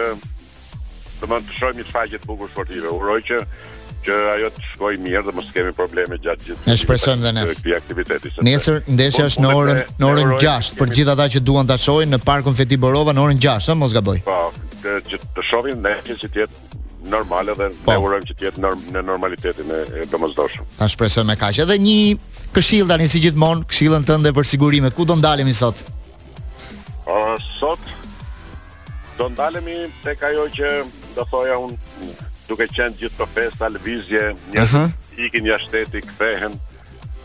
domethënë 1.23 1.49
të 1.49 1.59
shohim 1.59 1.81
një 1.83 1.88
faqe 1.92 2.21
të 2.23 2.31
bukur 2.31 2.53
sportive. 2.53 2.94
Uroj 2.97 3.21
që 3.31 3.42
që 4.07 4.14
ajo 4.37 4.49
të 4.55 4.62
shkojë 4.71 5.01
mirë 5.05 5.23
dhe 5.27 5.33
mos 5.35 5.49
kemi 5.53 5.73
probleme 5.77 6.16
gjatë 6.23 6.47
gjithë. 6.47 6.68
Ne 6.71 6.77
shpresojmë 6.81 7.25
dhe 7.27 7.33
ne. 7.35 7.44
Këtë 7.51 7.75
aktivitetin. 7.77 8.40
Nesër 8.47 8.79
ndeshja 8.87 9.27
është 9.33 9.42
po, 9.42 9.49
në 9.49 9.55
orën 9.57 9.83
në 9.99 10.11
orën 10.12 10.35
6 10.44 10.73
për 10.79 10.94
gjithë 10.97 11.16
ata 11.16 11.27
që 11.35 11.42
duan 11.44 11.68
ta 11.68 11.77
shohin 11.83 12.14
në 12.14 12.23
parkun 12.25 12.57
Borova 12.79 13.12
në 13.12 13.25
orën 13.27 13.42
6, 13.44 13.73
ëh 13.75 13.77
mos 13.83 13.92
gaboj. 13.97 14.23
Po, 14.25 14.38
që 14.85 15.18
të 15.37 15.44
shohim 15.51 15.83
ndeshjen 15.83 16.23
që 16.25 16.31
të 16.35 16.42
jetë 16.44 16.78
normale 17.03 17.53
dhe 17.57 17.69
po. 17.85 17.91
ne 17.93 17.97
urojmë 18.05 18.27
që 18.29 18.35
të 18.35 18.47
jetë 18.49 18.63
norm, 18.65 18.83
në 18.95 19.03
normalitetin 19.07 19.71
e, 19.71 19.83
të 20.03 20.09
domosdoshëm. 20.13 20.67
Ta 20.79 20.89
shpresoj 20.91 21.25
me 21.29 21.37
kaq. 21.39 21.61
Edhe 21.65 21.77
një 21.85 21.99
këshill 22.57 22.89
tani 22.91 23.07
si 23.09 23.21
gjithmonë, 23.23 23.67
këshillën 23.71 24.07
tënde 24.09 24.33
për 24.35 24.47
sigurimet, 24.53 24.95
ku 24.97 25.05
do 25.09 25.17
ndalemi 25.19 25.53
sot? 25.55 25.83
Uh, 27.07 27.37
sot 27.59 27.81
do 29.19 29.29
ndalemi 29.35 29.85
tek 30.03 30.23
ajo 30.31 30.49
që 30.57 30.73
do 31.15 31.25
thoja 31.31 31.57
un 31.63 31.77
duke 32.49 32.67
qenë 32.67 32.99
gjithë 33.01 33.21
të 33.23 33.29
festa, 33.37 33.69
lëvizje, 33.71 34.25
njerëz 34.53 34.75
uh 34.75 34.81
-huh. 34.87 34.97
ikin 35.29 35.45
jashtë 35.47 35.69
shteti, 35.69 36.01
kthehen, 36.11 36.53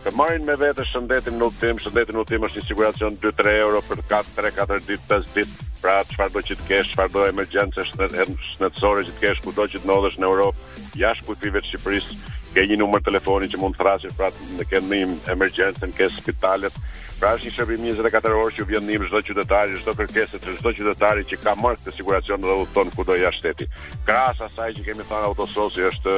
të 0.04 0.12
marrin 0.20 0.44
me 0.44 0.56
vete 0.60 0.84
shëndetin 0.84 1.38
në 1.40 1.46
ultim, 1.48 1.78
shëndetin 1.80 2.18
në 2.18 2.20
ultim 2.26 2.44
është 2.44 2.60
një 2.60 2.66
siguracion 2.68 3.16
2-3 3.24 3.54
euro 3.62 3.80
për 3.88 4.02
4-4 4.12 4.82
ditë, 4.88 5.06
5 5.12 5.30
ditë, 5.38 5.68
pra 5.80 5.94
çfarë 6.10 6.34
do 6.36 6.42
që 6.44 6.58
të 6.60 6.66
kesh, 6.68 6.92
çfarë 6.92 7.14
do 7.14 7.24
emergjencë 7.30 7.86
shëndetësore 7.88 9.06
që 9.08 9.14
të 9.16 9.24
kesh, 9.24 9.42
kudo 9.48 9.68
që 9.72 9.80
të 9.84 9.88
ndodhesh 9.88 10.18
në 10.20 10.28
Europë, 10.32 10.72
jashtë 11.00 11.28
kufive 11.30 11.62
të 11.64 11.72
Shqipërisë, 11.72 12.18
ke 12.54 12.66
një 12.70 12.78
numër 12.84 13.06
telefoni 13.08 13.48
që 13.50 13.60
mund 13.64 13.78
të 13.80 13.84
thrasësh 13.84 14.18
pra 14.20 14.30
në 14.60 14.68
ke 14.70 14.84
ndihmë 14.84 15.20
emergjencën, 15.38 15.96
ke 15.98 16.12
spitalet. 16.14 16.76
Pra 17.20 17.32
është 17.38 17.48
një 17.48 17.54
shërbim 17.56 17.86
24 18.04 18.36
orë 18.36 18.54
që 18.58 18.66
vjen 18.68 18.84
ndihmë 18.84 19.08
çdo 19.08 19.24
qytetar, 19.30 19.72
çdo 19.80 19.96
kërkesë 20.02 20.44
të 20.44 20.58
çdo 20.60 20.74
qytetari 20.76 21.24
që 21.32 21.40
ka 21.46 21.56
marrë 21.64 21.80
këtë 21.80 21.96
siguracion 21.96 22.44
dhe 22.44 22.58
udhton 22.66 22.92
kudo 22.98 23.16
jashtë 23.18 23.40
shteti. 23.40 23.70
Krahas 24.06 24.44
asaj 24.50 24.74
që 24.78 24.86
kemi 24.90 25.08
thënë 25.08 25.30
autososi 25.32 25.88
është 25.92 26.18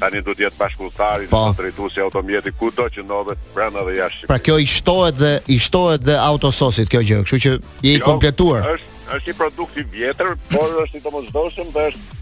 tani 0.00 0.22
do 0.26 0.32
të 0.34 0.46
jetë 0.48 0.58
bashkëpunëtar 0.58 1.24
i 1.24 1.28
po. 1.30 1.40
drejtuesi 1.58 2.00
automjeti 2.04 2.52
kudo 2.58 2.86
që 2.92 3.04
ndodhet 3.06 3.42
brenda 3.54 3.84
dhe 3.86 3.96
jashtë 3.98 4.20
Shqipërisë. 4.22 4.32
Pra 4.32 4.40
kjo 4.42 4.56
i 4.58 4.66
shtohet 4.70 5.18
dhe 5.20 5.32
i 5.54 5.58
shtohet 5.62 6.04
dhe 6.06 6.16
autososit 6.20 6.90
kjo 6.92 7.02
gjë, 7.08 7.20
kështu 7.28 7.40
që 7.44 7.52
je 7.54 7.92
i 7.92 7.94
jo, 7.98 8.04
kompletuar. 8.06 8.66
është 8.74 9.16
është 9.18 9.30
i 9.30 9.36
produkt 9.42 9.76
i 9.76 9.84
vjetër, 9.96 10.32
por 10.54 10.68
është 10.84 10.96
i 11.00 11.04
domosdoshëm 11.06 11.68
dhe 11.76 11.86
është 11.90 12.20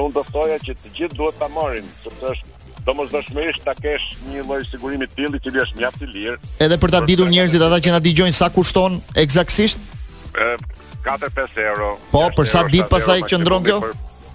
unë 0.00 0.12
do 0.18 0.24
thoya 0.32 0.58
që 0.66 0.72
të 0.82 0.92
gjithë 0.98 1.16
duhet 1.18 1.38
ta 1.40 1.48
marrin, 1.56 1.86
sepse 2.04 2.26
është 2.34 2.84
domosdoshmërisht 2.86 3.64
ta 3.64 3.74
kesh 3.82 4.06
një 4.30 4.44
lloj 4.48 4.60
sigurimi 4.70 5.06
të 5.08 5.14
tillë 5.18 5.38
që 5.40 5.56
është 5.64 5.80
mjaft 5.80 6.02
i 6.06 6.12
lirë. 6.14 6.36
Edhe 6.66 6.76
për 6.80 6.90
ta 6.92 7.00
ditur 7.06 7.28
njerëzit 7.32 7.62
ata 7.66 7.80
që 7.84 7.90
na 7.96 8.00
dëgjojnë 8.04 8.36
sa 8.42 8.48
kushton 8.54 9.00
eksaktësisht? 9.16 9.78
4-5 11.04 11.58
euro. 11.72 11.96
Po, 12.10 12.28
për 12.36 12.46
sa 12.46 12.60
ditë 12.68 12.88
pasaj 12.92 13.22
qëndron 13.32 13.64
kjo? 13.66 13.80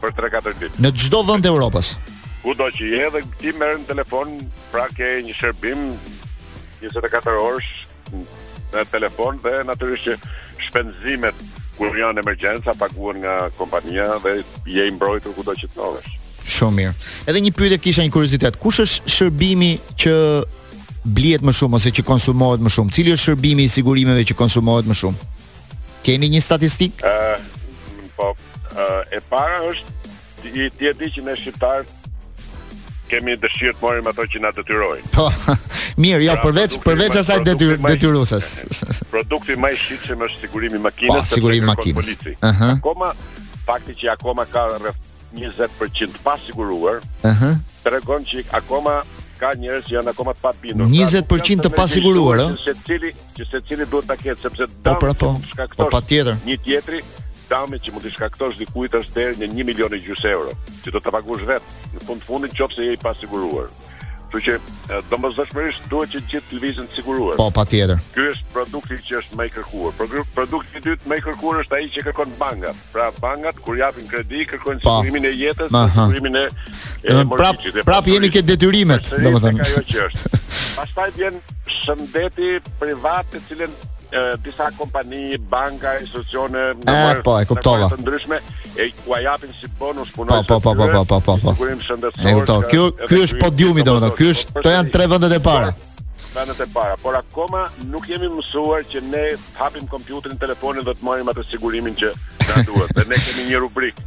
për 0.06 0.12
3-4 0.18 0.60
ditë. 0.62 0.82
Në 0.86 0.90
çdo 1.02 1.24
vend 1.26 1.46
të 1.46 1.50
Evropës 1.54 1.96
ku 2.46 2.54
do 2.54 2.68
që 2.78 2.86
je 2.96 3.06
dhe 3.14 3.20
ti 3.42 3.50
merë 3.58 3.80
në 3.82 3.88
telefon, 3.90 4.36
pra 4.70 4.86
ke 4.94 5.08
një 5.26 5.34
shërbim 5.34 5.80
24 6.84 7.34
orësh 7.42 7.72
në 8.76 8.84
telefon 8.92 9.40
dhe 9.42 9.64
naturisht 9.66 10.06
që 10.12 10.18
shpenzimet 10.68 11.40
kur 11.80 11.98
janë 11.98 12.22
emergjenca 12.22 12.76
paguhen 12.78 13.24
nga 13.24 13.48
kompania 13.58 14.06
dhe 14.24 14.36
je 14.70 14.86
i 14.86 14.94
mbrojtur 14.94 15.34
kudo 15.40 15.56
që 15.58 15.72
të 15.72 15.80
ndodhesh. 15.80 16.14
Shumë 16.58 16.78
mirë. 16.78 16.94
Edhe 17.32 17.42
një 17.48 17.54
pyetje 17.58 17.80
kisha 17.88 18.06
një 18.06 18.14
kuriozitet. 18.14 18.60
Kush 18.62 18.80
është 18.86 19.16
shërbimi 19.16 19.72
që 20.04 20.14
blihet 21.18 21.42
më 21.42 21.56
shumë 21.60 21.80
ose 21.80 21.92
që 21.98 22.06
konsumohet 22.06 22.62
më 22.62 22.72
shumë? 22.76 22.94
Cili 22.94 23.16
është 23.18 23.32
shërbimi 23.32 23.66
i 23.66 23.72
sigurimeve 23.74 24.22
që 24.30 24.38
konsumohet 24.38 24.86
më 24.86 25.00
shumë? 25.02 25.30
Keni 26.06 26.30
një 26.36 26.46
statistikë? 26.46 27.02
Ëh, 27.10 28.08
po. 28.20 28.30
e 29.18 29.20
para 29.34 29.64
është 29.72 29.94
ti 30.78 30.90
e 30.92 30.94
di 31.00 31.10
që 31.16 31.22
ne 31.26 31.34
shqiptarë 31.42 31.90
kemi 33.10 33.36
dëshirë 33.40 33.76
të 33.78 33.84
marrim 33.84 34.08
ato 34.10 34.26
që 34.34 34.42
na 34.44 34.52
detyrojnë. 34.56 35.10
Po. 35.16 35.28
Mirë, 36.02 36.26
jo, 36.28 36.34
pra, 36.36 36.46
përveç 36.48 36.78
përveç 36.84 37.18
asaj 37.22 37.40
detyrë 37.46 37.78
detyruesës. 37.86 38.50
Produkti 39.14 39.58
më 39.62 39.72
i 39.76 39.80
shitshëm 39.82 40.24
është 40.28 40.44
sigurimi 40.46 40.82
makinës, 40.84 41.26
po, 41.26 41.36
sigurimi 41.36 41.70
makinës. 41.70 42.12
Uh 42.36 42.46
-huh. 42.46 42.72
Akoma 42.80 43.12
fakti 43.68 43.96
që 44.04 44.12
akoma 44.16 44.46
ka 44.56 44.66
rreth 44.78 45.04
20% 45.36 46.16
të 46.16 46.20
pasiguruar, 46.24 46.98
Ëhë. 47.24 47.34
uh 47.34 47.44
-huh. 47.44 47.84
tregon 47.84 48.26
që 48.32 48.44
akoma 48.60 48.96
ka 49.40 49.50
njerëz 49.60 49.84
që 49.88 49.94
janë 49.94 50.10
akoma 50.16 50.32
të 50.32 50.42
pabindur. 50.42 50.88
20% 50.88 51.28
pra, 51.28 51.64
të 51.66 51.76
pasiguruar, 51.76 52.40
ëh, 52.40 52.58
secili 52.68 53.12
që 53.38 53.44
secili 53.52 53.86
duhet 53.92 54.08
ta 54.08 54.16
ketë 54.16 54.42
sepse 54.42 54.64
do 54.84 54.92
të 54.92 55.48
shkaktosh 55.52 56.12
një 56.48 56.58
tjetri 56.66 57.00
reklame 57.56 57.80
që 57.80 57.94
mund 57.96 58.06
të 58.06 58.12
shkaktosh 58.16 58.58
dikujt 58.60 58.96
është 59.00 59.16
deri 59.16 59.38
në 59.40 59.48
1 59.48 59.64
milion 59.66 59.94
e 59.96 60.00
gjys 60.04 60.26
euro, 60.28 60.52
që 60.84 60.92
do 60.92 61.00
ta 61.00 61.12
paguosh 61.12 61.46
vetë 61.46 61.96
në 61.96 62.06
fund 62.06 62.22
fundit 62.26 62.54
nëse 62.58 62.90
je 62.90 62.94
i 62.98 63.00
pasiguruar. 63.00 63.70
Kështu 64.26 64.42
që 64.46 65.04
domosdoshmërisht 65.08 65.86
duhet 65.88 66.12
që 66.12 66.20
gjithë 66.28 66.58
lëvizën 66.58 66.88
të 66.90 66.96
siguruar. 66.98 67.38
Po, 67.40 67.46
patjetër. 67.56 68.02
Ky 68.12 68.26
është 68.34 68.50
produkti 68.56 68.98
që 69.06 69.16
është 69.22 69.38
më 69.40 69.46
i 69.48 69.52
kërkuar. 69.54 69.94
Produkti 70.36 70.76
i 70.76 70.84
dytë 70.84 71.08
më 71.12 71.20
i 71.20 71.24
kërkuar 71.28 71.62
është 71.62 71.78
ai 71.78 71.88
që 71.94 72.04
kërkon 72.10 72.34
banka. 72.42 72.74
Pra 72.92 73.08
bankat 73.24 73.62
kur 73.64 73.80
japin 73.80 74.10
kredi 74.12 74.42
kërkojnë 74.50 74.84
po. 74.84 74.98
sigurimin 74.98 75.30
e 75.30 75.34
jetës, 75.40 75.72
sigurimin 75.72 76.40
e 76.42 76.46
prap, 77.38 77.64
prap 77.88 78.12
jemi 78.12 78.34
këtë 78.34 78.50
detyrimet, 78.52 79.14
domethënë. 79.24 79.70
Pastaj 80.82 81.12
vjen 81.16 81.40
shëndeti 81.72 82.58
privat, 82.82 83.30
të 83.32 83.40
cilën 83.48 83.78
disa 84.42 84.68
kompani, 84.78 85.34
banka, 85.48 85.98
institucione, 86.00 86.60
e, 86.70 86.86
në 86.86 87.22
po, 87.26 87.38
e 87.42 87.46
kuptova. 87.50 87.88
Të 87.90 87.98
ndryshme, 88.04 88.40
e 88.78 88.90
ku 89.02 89.16
a 89.16 89.20
japin 89.24 89.54
si 89.54 89.68
bonus 89.80 90.12
punojnë. 90.16 90.46
Po, 90.48 90.60
po, 90.60 90.74
po, 91.10 91.20
po, 91.22 91.38
po, 91.56 93.06
është 93.24 93.40
podiumi 93.42 93.84
të 93.84 94.14
Ky 94.16 94.28
është 94.36 94.62
to 94.62 94.72
janë 94.72 94.92
tre 94.94 95.08
vendet 95.12 95.34
e 95.34 95.40
para. 95.44 95.72
Vendet 96.36 96.60
e 96.62 96.68
para, 96.72 96.96
por 97.02 97.16
akoma 97.18 97.66
nuk 97.90 98.06
jemi 98.08 98.30
mësuar 98.32 98.86
që 98.92 99.02
ne 99.10 99.24
hapim 99.58 99.88
kompjuterin, 99.92 100.38
telefonin 100.40 100.86
dhe 100.86 100.94
të 101.00 101.04
marrim 101.06 101.30
atë 101.32 101.44
sigurimin 101.50 101.96
që 102.00 102.14
na 102.50 102.62
duhet. 102.68 102.94
Dhe 102.98 103.08
ne 103.10 103.18
kemi 103.26 103.48
një 103.50 103.60
rubrik, 103.66 104.00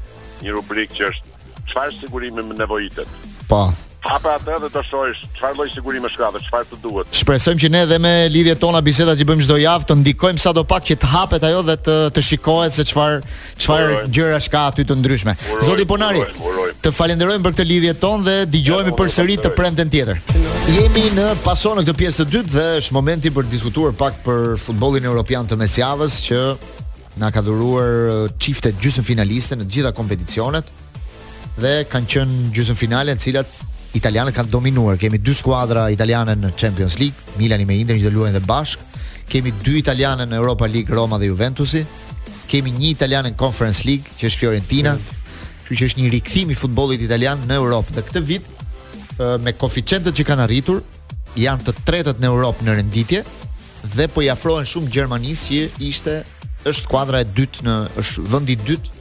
një 0.45 0.55
rubrik 0.57 0.95
që 0.97 1.11
është 1.11 1.37
çfarë 1.73 1.99
sigurimi 1.99 2.45
më 2.51 2.61
nevojitet. 2.63 3.11
Po 3.51 3.67
hapa 4.07 4.37
atë 4.39 4.59
dhe 4.63 4.69
të 4.75 4.83
shojsh, 4.87 5.21
qëfar 5.35 5.57
lloj 5.59 5.67
sigurie 5.73 6.01
më 6.01 6.11
shkave, 6.13 6.39
çfarë 6.47 6.69
të 6.71 6.77
duhet. 6.85 7.09
Shpresojmë 7.19 7.61
që 7.65 7.69
ne 7.75 7.81
edhe 7.87 7.97
me 7.99 8.13
lidhjet 8.31 8.61
tona 8.63 8.81
bisedat 8.87 9.19
që 9.19 9.27
bëjmë 9.27 9.45
çdo 9.49 9.57
javë 9.59 9.89
të 9.89 9.97
ndikojmë 10.05 10.43
sadopak 10.45 10.87
që 10.87 10.97
të 11.03 11.11
hapet 11.15 11.47
ajo 11.49 11.63
dhe 11.67 11.75
të 11.87 11.97
të 12.15 12.23
shikohet 12.29 12.77
se 12.79 12.87
çfarë 12.93 13.33
çfarë 13.59 13.99
gjëra 14.15 14.39
shka 14.47 14.63
aty 14.71 14.87
të 14.87 14.97
ndryshme. 15.01 15.35
Uroj, 15.51 15.65
Zoti 15.67 15.87
Ponari, 15.91 16.23
uroj, 16.23 16.47
uroj. 16.53 16.71
të 16.85 16.93
falenderojmë 16.95 17.47
për 17.49 17.55
këtë 17.59 17.67
lidhje 17.73 17.95
tonë 18.03 18.27
dhe 18.29 18.35
dëgjojmë 18.55 18.95
përsëri 19.01 19.39
të 19.45 19.53
premten 19.59 19.91
tjetër. 19.93 20.21
Jemi 20.79 21.07
në 21.19 21.31
paso 21.43 21.75
në 21.79 21.85
këtë 21.89 22.03
pjesë 22.03 22.19
të 22.21 22.35
dytë 22.35 22.55
dhe 22.55 22.67
është 22.83 22.95
momenti 22.99 23.33
për 23.35 23.49
të 23.49 23.55
diskutuar 23.57 23.95
pak 23.99 24.21
për 24.27 24.55
futbollin 24.63 25.09
evropian 25.11 25.49
të 25.49 25.57
mesjavës 25.59 26.21
që 26.29 26.39
na 27.19 27.33
ka 27.35 27.41
dhuruar 27.43 28.29
çifte 28.39 28.71
gjysmëfinaliste 28.79 29.57
në 29.59 29.65
të 29.67 29.73
gjitha 29.77 29.91
kompeticionet 29.97 30.69
dhe 31.59 31.73
kanë 31.91 32.13
qenë 32.13 32.45
gjysmëfinale 32.55 33.17
në 33.17 33.19
të 33.19 33.25
cilat 33.27 33.57
italianët 33.97 34.35
kanë 34.37 34.51
dominuar. 34.53 34.97
Kemi 35.01 35.21
dy 35.25 35.35
skuadra 35.37 35.89
italiane 35.93 36.35
në 36.37 36.53
Champions 36.59 36.99
League, 37.01 37.17
Milani 37.41 37.65
me 37.67 37.79
Inter 37.81 37.99
që 38.01 38.13
luajnë 38.13 38.39
dhe 38.39 38.45
bashkë, 38.47 38.85
Kemi 39.29 39.53
dy 39.63 39.75
italiane 39.81 40.25
në 40.29 40.39
Europa 40.39 40.65
League, 40.69 40.95
Roma 40.95 41.19
dhe 41.21 41.29
Juventusi. 41.31 41.83
Kemi 42.49 42.73
një 42.73 42.87
italianë 42.95 43.33
në 43.35 43.37
Conference 43.41 43.85
League, 43.85 44.09
që 44.19 44.31
është 44.31 44.39
Fiorentina. 44.41 44.95
Mm. 44.97 45.19
Kështu 45.67 45.77
që 45.83 45.89
është 45.91 46.01
një 46.01 46.13
rikthim 46.15 46.51
i 46.51 46.57
futbollit 46.57 47.03
italian 47.05 47.43
në 47.45 47.59
Europë. 47.61 47.93
Dhe 47.99 48.05
këtë 48.09 48.23
vit 48.25 48.47
me 49.45 49.53
koeficientet 49.59 50.17
që 50.17 50.25
kanë 50.25 50.47
arritur, 50.47 50.79
janë 51.37 51.67
të 51.67 51.75
tretët 51.85 52.21
në 52.23 52.31
Europë 52.31 52.65
në 52.65 52.77
renditje 52.79 53.21
dhe 53.95 54.07
po 54.13 54.23
i 54.25 54.29
afrohen 54.33 54.65
shumë 54.67 54.89
Gjermanisë 54.95 55.49
që 55.49 55.89
ishte 55.89 56.15
është 56.67 56.83
skuadra 56.87 57.21
e 57.23 57.27
dytë 57.37 57.67
në 57.69 57.75
është 58.01 58.25
vendi 58.33 58.55
i 58.57 58.61
dytë 58.65 58.97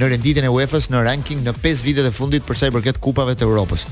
në 0.00 0.08
renditjen 0.12 0.46
e 0.48 0.52
UEFA-s 0.54 0.88
në 0.92 1.02
ranking 1.06 1.42
në 1.44 1.52
5 1.64 1.82
vitet 1.86 2.08
e 2.08 2.12
fundit 2.14 2.44
për 2.46 2.58
sa 2.58 2.68
i 2.70 2.74
përket 2.74 2.98
kupave 3.00 3.34
të 3.38 3.44
Europës 3.48 3.84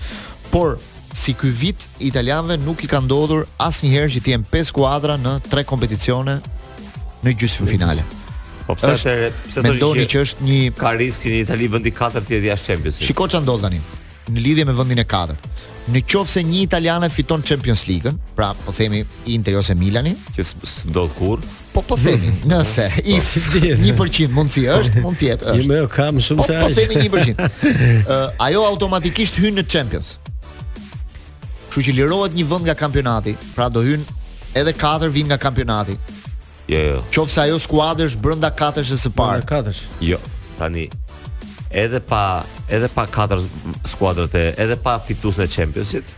por 0.53 0.77
si 1.13 1.35
ky 1.37 1.51
vit 1.51 1.81
italianëve 2.05 2.61
nuk 2.63 2.85
i 2.85 2.89
ka 2.89 3.01
ndodhur 3.05 3.47
asnjëherë 3.61 4.13
që 4.19 4.23
të 4.25 4.33
jenë 4.37 4.51
pesë 4.53 4.77
kuadra 4.77 5.17
në 5.21 5.35
tre 5.49 5.65
kompeticione 5.69 6.37
në 7.25 7.35
gjysmëfinale. 7.41 8.05
Po 8.69 8.77
pse 8.79 8.93
se 9.03 9.17
pse 9.49 9.65
do 9.65 9.73
të 9.73 9.83
thotë 9.83 10.07
që 10.13 10.23
është 10.29 10.47
një 10.47 10.61
ka 10.79 10.95
risk 11.01 11.27
në 11.29 11.41
Itali 11.43 11.69
vendi 11.73 11.91
4 11.97 12.23
të 12.23 12.37
jetë 12.39 12.51
jashtë 12.53 12.71
Champions 12.71 13.01
League. 13.01 13.09
Shikoj 13.11 13.33
çan 13.35 13.49
tani 13.49 13.81
në 14.33 14.45
lidhje 14.47 14.69
me 14.71 14.75
vendin 14.79 15.03
e 15.03 15.07
4. 15.13 15.37
Në 15.93 16.03
qoftë 16.13 16.31
se 16.37 16.45
një 16.47 16.59
italiane 16.63 17.09
fiton 17.11 17.43
Champions 17.43 17.81
League-ën, 17.89 18.15
pra 18.39 18.53
po 18.55 18.71
themi 18.77 19.01
Inter 19.35 19.57
ose 19.59 19.75
Milani, 19.75 20.13
që 20.37 20.45
s'do 20.47 21.09
kur, 21.17 21.43
Po 21.73 21.81
po 21.89 21.97
themi, 21.99 22.29
mm-hmm. 22.29 22.51
nëse 22.53 23.95
po. 23.97 24.05
përqin, 24.05 24.29
1% 24.29 24.35
mundsi 24.37 24.67
është, 24.69 25.03
mund 25.03 25.19
të 25.19 25.31
jetë. 25.31 25.55
Jo, 25.73 25.89
shumë 26.29 26.45
sa. 26.47 26.59
Po 26.63 26.69
po 26.69 26.75
themi 26.77 26.99
1%. 27.09 27.47
Ë 28.15 28.19
ajo 28.47 28.63
automatikisht 28.71 29.41
hyn 29.43 29.57
në 29.59 29.65
Champions. 29.73 30.19
Kështu 31.73 31.87
që 31.89 31.93
lirohet 31.97 32.35
një 32.37 32.45
vend 32.51 32.67
nga 32.69 32.75
kampionati, 32.77 33.33
pra 33.57 33.65
do 33.73 33.81
hyn 33.81 34.03
edhe 34.61 34.75
katër 34.77 35.09
vin 35.15 35.31
nga 35.31 35.39
kampionati. 35.41 35.95
Jo, 36.69 36.81
jo. 36.85 36.99
Qofse 37.15 37.41
ajo 37.47 37.57
skuadër 37.65 38.11
është 38.13 38.21
brenda 38.21 38.51
katërsh 38.53 38.91
së 39.01 39.13
parë. 39.17 39.39
Brenda 39.41 39.49
katërsh. 39.55 39.81
Jo, 40.05 40.19
tani 40.59 40.85
edhe 41.83 42.03
pa 42.05 42.21
edhe 42.69 42.91
pa 42.93 43.07
katër 43.17 43.41
skuadrat 43.89 44.37
e 44.37 44.45
edhe 44.67 44.77
pa 44.85 44.99
fituesin 45.09 45.47
e 45.47 45.49
Championsit, 45.57 46.13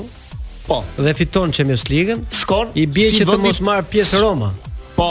Po. 0.66 0.80
Dhe 1.03 1.12
fiton 1.18 1.53
Champions 1.55 1.82
League-ën, 1.90 2.20
shkon 2.38 2.70
i 2.78 2.84
bie 2.86 3.09
si 3.11 3.20
që 3.20 3.26
vëndi... 3.28 3.45
të 3.45 3.49
mos 3.49 3.61
marr 3.66 3.86
pjesë 3.90 4.20
Roma. 4.22 4.53
Po. 4.97 5.09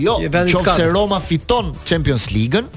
Jo, 0.00 0.18
nëse 0.26 0.86
Roma 0.92 1.20
fiton 1.24 1.70
Champions 1.88 2.28
League-ën, 2.32 2.68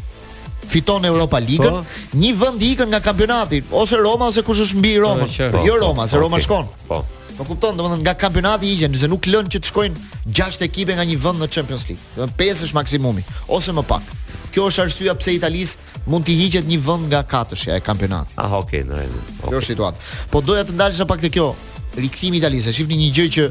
fiton 0.72 1.08
Europa 1.10 1.40
League-ën, 1.40 1.80
po. 1.80 2.04
një 2.20 2.32
vend 2.42 2.64
i 2.68 2.72
ikën 2.76 2.92
nga 2.94 3.00
kampionati, 3.06 3.62
ose 3.72 4.00
Roma 4.04 4.30
ose 4.32 4.44
kush 4.46 4.64
është 4.68 4.80
mbi 4.84 4.96
Romën. 5.04 5.32
Po, 5.56 5.64
jo 5.68 5.80
Roma, 5.80 6.06
po, 6.06 6.06
jo 6.06 6.06
po 6.06 6.10
se 6.12 6.18
po, 6.18 6.24
Roma 6.24 6.40
okay. 6.40 6.48
shkon. 6.48 6.72
Po. 6.92 7.04
Po 7.38 7.46
kupton, 7.46 7.76
domethënë 7.78 8.04
nga 8.08 8.16
kampionati 8.20 8.68
i 8.72 8.76
hiqen, 8.76 8.96
nëse 8.96 9.10
nuk 9.12 9.28
lën 9.30 9.52
që 9.56 9.64
të 9.64 9.72
shkojnë 9.74 10.08
6 10.36 10.64
ekipe 10.68 10.96
nga 10.98 11.06
një 11.08 11.20
vend 11.26 11.44
në 11.44 11.52
Champions 11.54 11.88
League. 11.90 12.04
Domethënë 12.16 12.40
5 12.42 12.64
është 12.70 12.80
maksimumi 12.80 13.28
ose 13.60 13.76
më 13.78 13.84
pak 13.92 14.16
kjo 14.54 14.68
është 14.72 14.84
arsyeja 14.86 15.16
pse 15.20 15.34
Italia 15.38 16.04
mund 16.12 16.28
të 16.28 16.36
hiqet 16.42 16.68
një 16.70 16.80
vend 16.84 17.10
nga 17.12 17.24
katëshja 17.28 17.78
e 17.80 17.84
kampionatit. 17.84 18.38
Ah, 18.40 18.52
okay, 18.60 18.84
në 18.88 18.98
rregull. 19.00 19.24
Okay. 19.24 19.40
Kjo 19.52 19.62
është 19.62 19.72
situata. 19.74 20.06
Po 20.32 20.42
doja 20.48 20.66
të 20.68 20.78
ndalesha 20.78 21.08
pak 21.10 21.24
te 21.26 21.32
kjo 21.36 21.50
rikthimi 21.98 22.40
i 22.40 22.42
Italisë. 22.42 22.76
Shihni 22.78 22.98
një 23.04 23.10
gjë 23.18 23.26
që 23.38 23.50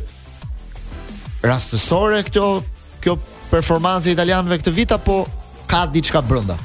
rastësore 1.50 2.22
këto 2.30 2.46
kjo 3.04 3.18
performancë 3.52 4.10
e 4.12 4.16
italianëve 4.16 4.60
këtë 4.62 4.72
vit 4.76 4.96
apo 4.96 5.20
ka 5.70 5.84
diçka 5.92 6.22
brenda? 6.24 6.56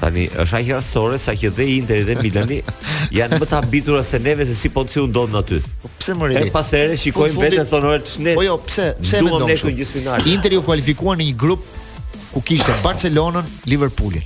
Tani 0.00 0.26
është 0.28 0.58
ajë 0.58 0.74
rastësore 0.76 1.16
sa 1.20 1.32
që 1.40 1.48
dhe 1.56 1.66
Interi 1.76 2.02
dhe 2.08 2.16
Milani 2.20 2.58
janë 3.18 3.38
më 3.40 3.46
të 3.48 3.56
habitur 3.56 4.02
se 4.04 4.18
neve 4.20 4.44
se 4.48 4.56
si 4.58 4.68
po 4.74 4.82
të 4.84 4.96
sjellin 4.96 5.14
dot 5.16 5.38
aty. 5.42 5.60
Po 5.84 5.88
pse 6.00 6.16
më 6.20 6.28
rri? 6.30 6.38
Ne 6.48 6.52
pas 6.54 6.72
shikojmë 7.02 7.42
vetë 7.44 7.64
thonë 7.70 7.94
çnet. 8.12 8.36
Po 8.36 8.44
jo, 8.44 8.58
pse? 8.66 8.90
Pse 9.00 9.22
ne 9.22 9.32
ndonjë 9.32 9.74
gjë 9.80 10.16
Interi 10.34 10.60
u 10.60 10.66
kualifikuan 10.66 11.20
në 11.20 11.30
një 11.32 11.38
grup 11.44 11.64
ku 12.36 12.42
kishte 12.44 12.68
Barcelonën, 12.84 13.44
Liverpoolin. 13.72 14.20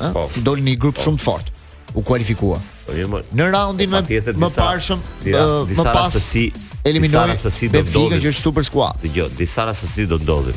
Ë? 0.00 0.08
Po. 0.16 0.22
Dol 0.46 0.62
një 0.64 0.78
grup 0.80 0.96
po. 0.96 1.04
shumë 1.04 1.20
të 1.20 1.24
fortë. 1.28 1.52
U 1.94 2.00
kualifikua. 2.08 2.56
Po, 2.88 2.94
jo, 2.96 3.10
në 3.36 3.48
raundin 3.52 3.92
më 3.92 4.00
më 4.40 4.48
parshëm, 4.56 5.02
disa, 5.26 5.42
disa 5.68 6.22
si 6.24 6.46
eliminoi 6.88 7.26
rastësi 7.34 7.68
do 7.74 7.82
që 8.12 8.22
është 8.22 8.40
super 8.40 8.64
skuad. 8.64 9.04
Dgjoj, 9.04 9.28
disa 9.36 9.66
si 9.76 10.06
do 10.08 10.16
ndodhin. 10.24 10.56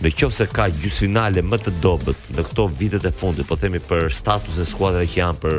Në 0.00 0.10
qoftë 0.16 0.38
se 0.38 0.46
ka 0.50 0.66
gjysmëfinale 0.72 1.42
më 1.44 1.58
të 1.64 1.72
dobët 1.84 2.32
në 2.38 2.44
këto 2.48 2.66
vitet 2.80 3.04
e 3.08 3.12
fundit, 3.20 3.44
po 3.48 3.56
themi 3.60 3.80
për 3.90 4.08
statusin 4.22 4.64
e 4.64 4.68
skuadrave 4.68 5.06
që 5.12 5.20
janë 5.20 5.40
për 5.44 5.58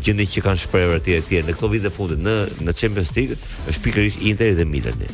gjendjen 0.00 0.32
që 0.32 0.42
kanë 0.46 0.62
shprehur 0.64 0.96
etj 0.96 1.20
tjerë 1.28 1.46
në 1.48 1.54
këto 1.58 1.70
vite 1.76 1.92
fundit 1.96 2.24
në 2.24 2.34
në 2.66 2.74
Champions 2.80 3.12
League 3.16 3.36
është 3.68 3.84
pikërisht 3.84 4.24
Interi 4.32 4.56
dhe 4.58 4.64
Milani. 4.68 5.12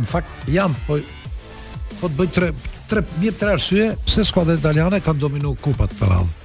Në 0.03 0.09
fakt 0.13 0.47
jam, 0.53 0.77
po 0.87 1.01
po 1.99 2.07
të 2.11 2.15
bëj 2.21 2.33
tre 2.37 2.53
tre 2.87 3.05
jep 3.27 3.37
tre 3.41 3.55
arsye 3.59 3.91
pse 4.07 4.25
skuadra 4.29 4.55
italiane 4.61 5.01
ka 5.03 5.13
dominuar 5.17 5.57
kupat 5.65 5.97
të 5.99 6.11
radhë. 6.13 6.35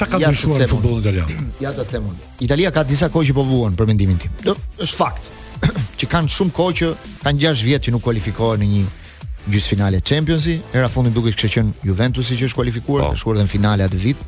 Qa 0.00 0.06
ka 0.08 0.16
ndryshuar 0.20 0.62
në 0.64 0.68
futbol 0.70 1.00
italian? 1.02 1.48
Ja 1.64 1.72
të 1.76 1.84
themun 1.90 2.16
Italia 2.40 2.70
ka 2.72 2.84
disa 2.88 3.10
kohë 3.12 3.30
që 3.30 3.34
po 3.36 3.44
vuan 3.44 3.76
për 3.76 3.90
mendimin 3.92 4.20
tim 4.20 4.32
Do, 4.46 4.56
është 4.80 4.96
fakt 4.96 5.28
Që 6.00 6.08
kanë 6.08 6.32
shumë 6.32 6.54
kohë 6.56 6.76
që 6.80 6.90
kanë 7.26 7.44
6 7.44 7.64
vjetë 7.68 7.86
që 7.88 7.94
nuk 7.96 8.04
kualifikohen 8.06 8.62
në 8.64 8.68
një 8.72 8.82
gjysmëfinale 8.82 9.68
finale 9.68 10.02
Championsi 10.10 10.54
Era 10.72 10.88
fundin 10.92 11.12
duke 11.16 11.34
kështë 11.34 11.50
qënë 11.58 11.88
Juventusi 11.90 12.38
që 12.40 12.48
është 12.48 12.60
kualifikuar 12.60 13.10
oh. 13.10 13.18
Shkuar 13.20 13.40
dhe 13.40 13.44
në 13.44 13.52
finale 13.52 13.84
atë 13.90 14.00
vit 14.00 14.24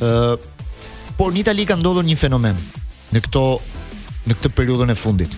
uh, 0.00 0.38
Por 1.20 1.34
në 1.36 1.42
Itali 1.44 1.68
ka 1.68 1.76
ndodhur 1.82 2.06
një 2.08 2.16
fenomen 2.24 2.56
në 3.12 3.22
këto 3.24 3.44
në 4.28 4.38
këtë 4.38 4.54
periudhën 4.56 4.92
e 4.92 4.96
fundit 5.04 5.36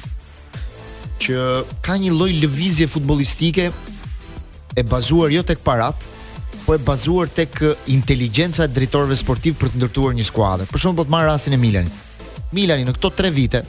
që 1.20 1.40
ka 1.84 1.94
një 2.00 2.14
lloj 2.16 2.30
lëvizje 2.42 2.86
futbollistike 2.90 3.66
e 4.80 4.84
bazuar 4.88 5.28
jo 5.30 5.42
tek 5.46 5.60
parat, 5.62 6.00
apo 6.70 6.74
e 6.74 6.78
bazuar 6.78 7.28
tek 7.28 7.76
inteligjenca 7.86 8.62
e 8.64 8.68
drejtorëve 8.70 9.16
sportiv 9.18 9.56
për 9.58 9.72
të 9.74 9.80
ndërtuar 9.80 10.14
një 10.16 10.26
skuadër. 10.26 10.66
Për 10.70 10.82
shembull, 10.82 11.04
do 11.04 11.08
të 11.10 11.14
marr 11.16 11.28
rastin 11.30 11.54
e 11.54 11.58
Milanit. 11.58 11.92
Milani 12.54 12.84
në 12.86 12.94
këto 12.96 13.10
3 13.18 13.30
vite 13.34 13.62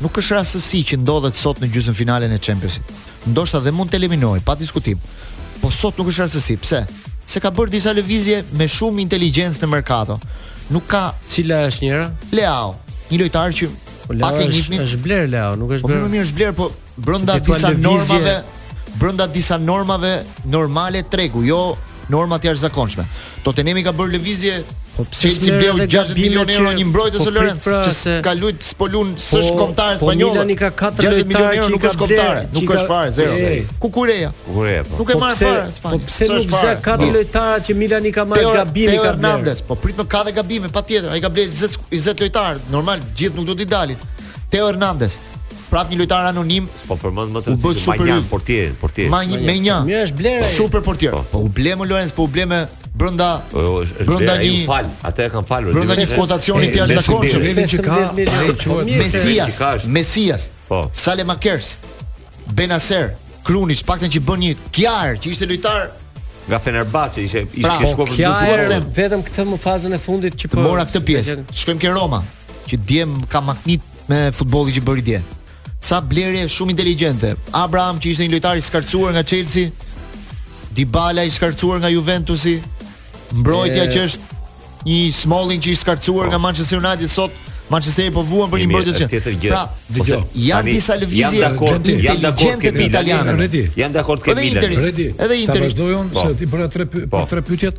nuk 0.00 0.16
është 0.20 0.36
rastësi 0.38 0.80
që 0.90 0.98
ndodhet 1.02 1.36
sot 1.36 1.60
në 1.60 1.68
gjysmëfinalen 1.74 2.30
e 2.32 2.38
në 2.38 2.42
Championsit. 2.42 2.92
Ndoshta 3.30 3.60
dhe 3.60 3.72
mund 3.76 3.92
të 3.92 3.98
eliminojë 4.00 4.44
pa 4.46 4.54
diskutim. 4.56 4.98
Po 5.60 5.68
sot 5.70 5.98
nuk 6.00 6.08
është 6.12 6.24
rastësi. 6.26 6.56
Pse? 6.64 6.82
Se 7.30 7.40
ka 7.42 7.52
bërë 7.54 7.70
disa 7.76 7.92
lëvizje 7.94 8.40
me 8.58 8.66
shumë 8.68 9.04
inteligjencë 9.04 9.62
në 9.64 9.68
mercato. 9.74 10.16
Nuk 10.74 10.88
ka 10.90 11.04
cila 11.28 11.64
është 11.68 11.84
njëra? 11.84 12.06
Leao, 12.32 12.72
një 13.10 13.20
lojtar 13.24 13.52
që 13.58 13.68
po 14.06 14.16
Leao 14.16 14.46
është, 14.46 14.80
është 14.86 15.02
bler 15.04 15.28
Leao, 15.30 15.52
nuk 15.60 15.76
është 15.76 15.84
po, 15.84 15.92
bler. 15.92 16.00
Po 16.00 16.08
më 16.08 16.14
mirë 16.16 16.26
është 16.28 16.40
bler, 16.40 16.54
po 16.58 16.70
brenda 16.96 17.38
disa 17.44 17.72
normave 17.76 18.34
brenda 19.00 19.26
disa 19.30 19.54
normave 19.62 20.14
normale 20.50 21.04
tregu, 21.12 21.44
jo 21.46 21.60
norma 22.10 22.38
të 22.42 22.48
jashtëzakonshme. 22.50 23.04
Tottenhami 23.46 23.82
ka 23.86 23.92
bërë 23.96 24.16
lëvizje 24.16 24.60
Po 24.96 25.04
pse 25.08 25.30
si 25.32 25.48
bleu 25.54 25.76
60 25.80 26.18
milion 26.18 26.50
euro 26.50 26.72
një 26.76 26.82
mbrojtës 26.90 27.22
po 27.22 27.30
Lorenz 27.32 27.64
pra 27.64 27.78
që 27.86 27.92
po- 27.94 28.08
po 28.18 28.24
ka 28.26 28.32
luajt 28.40 28.66
Spolun 28.68 29.12
s'është 29.16 29.52
kombëtar 29.60 30.00
spanjoll. 30.00 30.34
Po 30.34 30.44
Milan 30.44 30.56
ka 30.58 30.70
4 30.82 31.12
lojtarë 31.14 31.60
që 31.66 31.70
nuk 31.74 31.86
është 31.90 32.00
kombëtar, 32.02 32.40
nuk 32.56 32.72
është 32.74 32.86
fare 32.90 33.14
zero. 33.16 33.54
Kukureja. 33.84 34.32
Kukureja 34.48 34.82
po. 34.90 34.98
Nuk 35.00 35.12
e 35.14 35.14
po 35.16 35.20
marr 35.22 35.38
fare 35.38 35.72
Spanjë. 35.78 36.02
Po 36.02 36.10
pse 36.10 36.28
nuk 36.34 36.82
ka 36.84 36.98
4 36.98 37.10
lojtarë 37.16 37.64
që 37.70 37.76
Milan 37.80 38.06
i 38.06 38.12
ka 38.18 38.24
marr 38.32 38.50
gabimi 38.60 38.96
ka 38.98 39.10
Hernandez, 39.12 39.62
po 39.70 39.74
prit 39.76 39.96
ka 40.08 40.24
dhe 40.26 40.32
gabime 40.40 40.68
patjetër. 40.74 41.10
Ai 41.14 41.20
ka 41.24 41.30
blerë 41.30 41.48
20 41.60 41.80
20 41.94 42.22
lojtarë, 42.26 42.58
normal 42.74 42.98
gjithë 43.16 43.36
nuk 43.38 43.46
do 43.46 43.54
t'i 43.54 43.64
dalin. 43.72 43.96
Teo 44.50 44.66
Hernandez, 44.68 45.14
prap 45.70 45.90
një 45.92 45.98
lojtar 46.02 46.26
anonim. 46.32 46.66
Po 46.88 46.96
përmend 46.98 47.34
më 47.36 47.42
të 47.46 47.54
cilë, 47.60 47.94
Manjan, 47.96 48.24
portier, 48.30 48.72
portier. 48.82 49.08
Ma 49.12 49.22
një, 49.26 49.38
me 49.46 49.54
një. 49.62 49.76
Mi 49.86 49.96
është 50.00 50.18
blerë. 50.18 50.46
Super 50.56 50.84
portier. 50.84 51.14
Po. 51.14 51.22
po 51.30 51.42
u 51.46 51.50
ble 51.56 51.76
më 51.78 51.86
Lorenz, 51.92 52.14
po 52.16 52.26
u 52.26 52.32
ble 52.34 52.44
më 52.50 52.58
brenda 53.00 53.30
brenda 53.52 54.36
një 54.40 54.66
fal. 54.70 54.90
Atë 55.08 55.28
kanë 55.32 55.48
falur. 55.50 55.76
Brenda 55.78 55.96
një 56.00 56.08
kotacioni 56.16 56.72
ti 56.74 56.82
as 56.84 56.92
zakonçëm, 56.98 57.46
vetëm 57.46 57.70
që 57.74 57.82
ka, 57.86 58.02
ai 58.16 58.58
quhet 58.64 58.90
Mesias. 58.98 59.60
Mesias. 59.98 60.48
Po. 60.68 60.82
Sale 61.04 61.24
Makers. 61.30 61.72
Benaser, 62.58 63.12
Klunic, 63.46 63.84
paktën 63.86 64.10
që 64.16 64.20
bën 64.26 64.40
një 64.44 64.54
kjar 64.74 65.12
që 65.22 65.30
ishte 65.34 65.46
lojtar 65.48 65.92
nga 66.50 66.58
Fenerbahçe, 66.58 67.22
ishte 67.28 67.44
ishte 67.54 67.76
ke 67.78 67.90
shkuar 67.92 68.16
për 68.18 68.64
të 68.72 68.78
vetëm 68.96 69.22
këtë 69.28 69.44
në 69.52 69.58
fazën 69.62 69.94
e 69.94 70.00
fundit 70.02 70.34
që 70.40 70.50
po. 70.50 70.62
Mora 70.66 70.82
këtë 70.88 71.02
pjesë. 71.06 71.36
Shkojmë 71.62 71.84
ke 71.84 71.92
Roma 71.94 72.18
që 72.66 72.80
djem 72.88 73.14
ka 73.30 73.38
magnit 73.52 73.86
me 74.10 74.26
futbolli 74.34 74.74
që 74.74 74.82
bëri 74.88 75.04
dje 75.06 75.20
sa 75.88 76.00
blerje 76.04 76.44
shumë 76.56 76.74
inteligjente. 76.74 77.34
Abraham 77.62 77.98
që 78.04 78.12
ishte 78.12 78.26
një 78.26 78.34
lojtar 78.36 78.60
i 78.60 78.64
skarcuar 78.66 79.14
nga 79.16 79.22
Chelsea, 79.26 79.70
Dybala 80.76 81.24
i 81.26 81.30
skarcuar 81.34 81.80
nga 81.82 81.88
Juventusi, 81.90 82.60
mbrojtja 83.34 83.84
e... 83.84 83.90
që 83.92 84.02
është 84.08 84.40
një 84.86 84.98
smalling 85.20 85.62
që 85.64 85.72
i 85.72 85.78
skarcuar 85.80 86.28
nga 86.30 86.38
Manchester 86.40 86.78
United 86.80 87.10
sot 87.10 87.46
Manchester 87.70 88.08
po 88.10 88.24
vuan 88.26 88.50
për 88.50 88.64
një 88.64 88.64
mbrojtës. 88.66 89.00
Pra, 89.46 89.60
dëgjoj. 89.94 90.16
Janë 90.42 90.72
disa 90.74 90.96
lëvizje 90.98 91.28
janë 91.38 91.42
dakord, 91.44 91.86
janë 92.04 92.22
dakord 92.24 92.80
italianët. 92.84 93.52
Janë 93.78 93.94
dakord 93.94 94.26
me 94.26 94.34
Milan. 94.40 94.88
Edhe 94.90 95.36
Inter. 95.38 95.54
Ta 95.54 95.58
vazhdojon 95.68 96.08
po. 96.10 96.24
se 96.24 96.34
ti 96.40 96.48
bëra 96.50 96.66
po. 96.66 96.74
tre 96.74 97.28
tre 97.30 97.44
pyetjet 97.46 97.78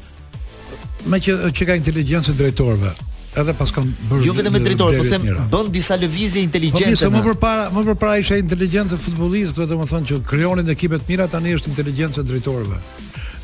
me 1.11 1.19
që 1.19 1.35
që 1.57 1.67
ka 1.67 1.75
inteligjencë 1.83 2.37
drejtorëve 2.39 2.93
edhe 3.39 3.53
pas 3.55 3.71
kanë 3.71 3.93
bërë 4.09 4.25
jo 4.27 4.33
vetëm 4.35 4.55
me 4.57 4.75
po 4.77 4.89
them 5.07 5.27
bën 5.49 5.69
disa 5.71 5.95
lëvizje 5.97 6.41
po, 6.41 6.49
inteligjente. 6.49 7.05
Po 7.07 7.11
më 7.15 7.21
përpara, 7.29 7.67
më 7.71 7.83
përpara 7.91 8.15
isha 8.19 8.37
inteligjenca 8.41 8.97
e 8.97 9.05
futbollistëve, 9.05 9.67
vetëm 9.67 9.85
të 9.87 9.89
them 9.93 10.05
që 10.09 10.19
krijonin 10.31 10.71
ekipe 10.73 10.99
të 10.99 11.07
mira, 11.13 11.27
tani 11.31 11.53
është 11.57 11.71
inteligjenca 11.71 12.21
e 12.23 12.27
drejtorëve. 12.27 12.81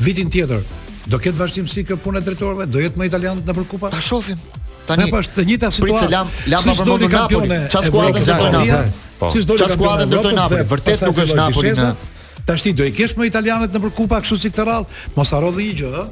Vitin 0.03 0.29
tjetër 0.33 0.63
do 1.07 1.21
ketë 1.23 1.39
vazhdimsi 1.39 1.85
kjo 1.87 1.97
punë 2.03 2.21
e 2.21 2.25
drejtorëve, 2.27 2.67
do 2.69 2.83
jetë 2.83 2.99
më 3.01 3.09
italianët 3.13 3.47
nëpër 3.47 3.69
kupa? 3.71 3.93
Ta 3.95 4.03
shohim. 4.03 4.39
Tani. 4.87 5.05
Ne 5.07 5.11
pash 5.11 5.31
të 5.35 5.43
njëjta 5.47 5.69
situatë. 5.77 6.11
Lam, 6.11 6.29
lam 6.51 6.67
si 6.67 6.87
do 6.87 6.99
të 7.01 7.09
kampionë? 7.15 7.63
Çfarë 7.71 7.91
skuadër 7.91 8.13
do 8.17 8.21
të 8.27 8.37
ndonë? 8.43 8.85
Si 9.33 9.43
do 9.47 9.59
të 9.59 9.71
skuadër 9.73 10.11
do 10.13 10.21
të 10.21 10.35
ndonë? 10.37 10.63
Vërtet 10.71 11.03
nuk 11.09 11.19
është 11.25 11.39
Napoli 11.41 11.73
në. 11.79 11.89
Tashti 12.47 12.71
do 12.77 12.85
i 12.87 12.93
kesh 12.95 13.17
më 13.19 13.27
italianët 13.31 13.73
nëpër 13.75 13.91
kupa 13.97 14.21
kështu 14.23 14.37
si 14.45 14.51
këtë 14.53 14.67
radh, 14.69 14.99
mos 15.17 15.33
harro 15.35 15.49
dhe 15.57 15.65
një 15.65 15.75
gjë, 15.81 16.05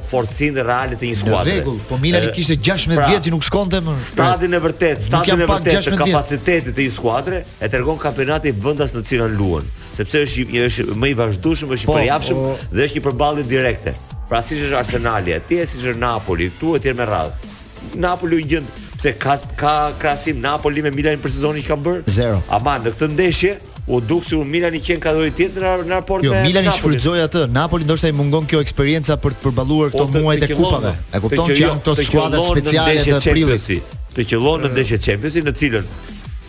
forcën 0.07 0.59
reale 0.63 0.95
të 0.99 1.09
një 1.09 1.17
skuadre. 1.19 1.55
Në 1.57 1.57
rregull, 1.59 1.79
po 1.89 1.97
Milani 2.01 2.29
kishte 2.36 2.55
16 2.57 2.95
pra, 2.97 3.07
vjet 3.11 3.27
që 3.27 3.34
nuk 3.34 3.43
shkonte 3.45 3.81
në 3.84 3.95
stadin 4.05 4.55
e 4.57 4.61
vërtet, 4.63 5.03
stadin 5.09 5.43
e 5.43 5.47
vërtet 5.49 5.89
të 5.91 5.99
kapacitetit 5.99 6.71
të 6.77 6.88
një 6.88 6.95
skuadre 6.95 7.43
e 7.59 7.71
tregon 7.73 7.99
kampionati 8.01 8.53
vendas 8.63 8.95
në 8.95 9.03
cilën 9.09 9.36
luan, 9.39 9.67
sepse 9.97 10.23
është 10.25 10.47
një 10.53 10.65
është 10.69 10.97
më 11.03 11.11
i 11.13 11.17
vazhdueshëm, 11.19 11.75
është 11.75 11.88
i 11.89 11.91
po, 11.91 11.97
përjashtëm 11.99 12.39
po. 12.39 12.53
dhe 12.77 12.88
është 12.88 12.99
një 12.99 13.05
përballje 13.09 13.45
direkte. 13.51 13.95
Pra 14.31 14.39
siç 14.41 14.63
është 14.69 14.79
Arsenali, 14.79 15.36
atje, 15.36 15.65
siç 15.73 15.84
është 15.91 15.99
Napoli, 16.01 16.47
këtu 16.53 16.77
e 16.77 16.84
tjerë 16.86 16.99
me 17.01 17.09
radhë. 17.11 17.53
Napoli 18.01 18.39
u 18.41 18.45
gjend 18.47 18.79
pse 18.97 19.11
ka 19.19 19.36
ka 19.59 19.73
krahasim 19.99 20.39
Napoli 20.41 20.81
me 20.81 20.91
Milanin 20.95 21.19
për 21.19 21.34
sezonin 21.36 21.65
që 21.65 21.73
ka 21.73 21.77
bërë? 21.88 22.03
Zero. 22.07 22.39
Aman 22.57 22.86
në 22.86 22.93
këtë 22.95 23.09
ndeshje 23.11 23.53
u 23.88 23.99
duk 24.01 24.25
si 24.25 24.36
Milan 24.36 24.75
i 24.75 24.79
qen 24.79 24.99
kalori 25.01 25.31
tjetër 25.36 25.59
në 25.84 25.89
raport 25.91 26.23
jo, 26.23 26.31
me 26.31 26.45
Milan 26.47 26.63
i 26.67 26.71
shfrytzoi 26.71 27.19
atë. 27.25 27.43
Napoli 27.51 27.84
ndoshta 27.84 28.07
i 28.07 28.15
mungon 28.15 28.45
kjo 28.47 28.61
eksperjenca 28.63 29.17
për 29.19 29.36
të 29.36 29.41
përballuar 29.43 29.91
këto 29.91 30.05
muaj 30.13 30.38
të 30.43 30.49
kupave. 30.55 30.93
E 31.11 31.19
kupton 31.25 31.49
që 31.49 31.57
jo, 31.57 31.67
janë 31.67 31.84
këto 31.84 31.95
skuadra 31.99 32.43
speciale 32.47 32.95
të 33.03 33.17
aprillit. 33.19 33.71
Të 34.13 34.27
qellon 34.31 34.63
në 34.67 34.71
ndeshje 34.75 35.01
Champions 35.03 35.36
në 35.43 35.55
cilën 35.59 35.93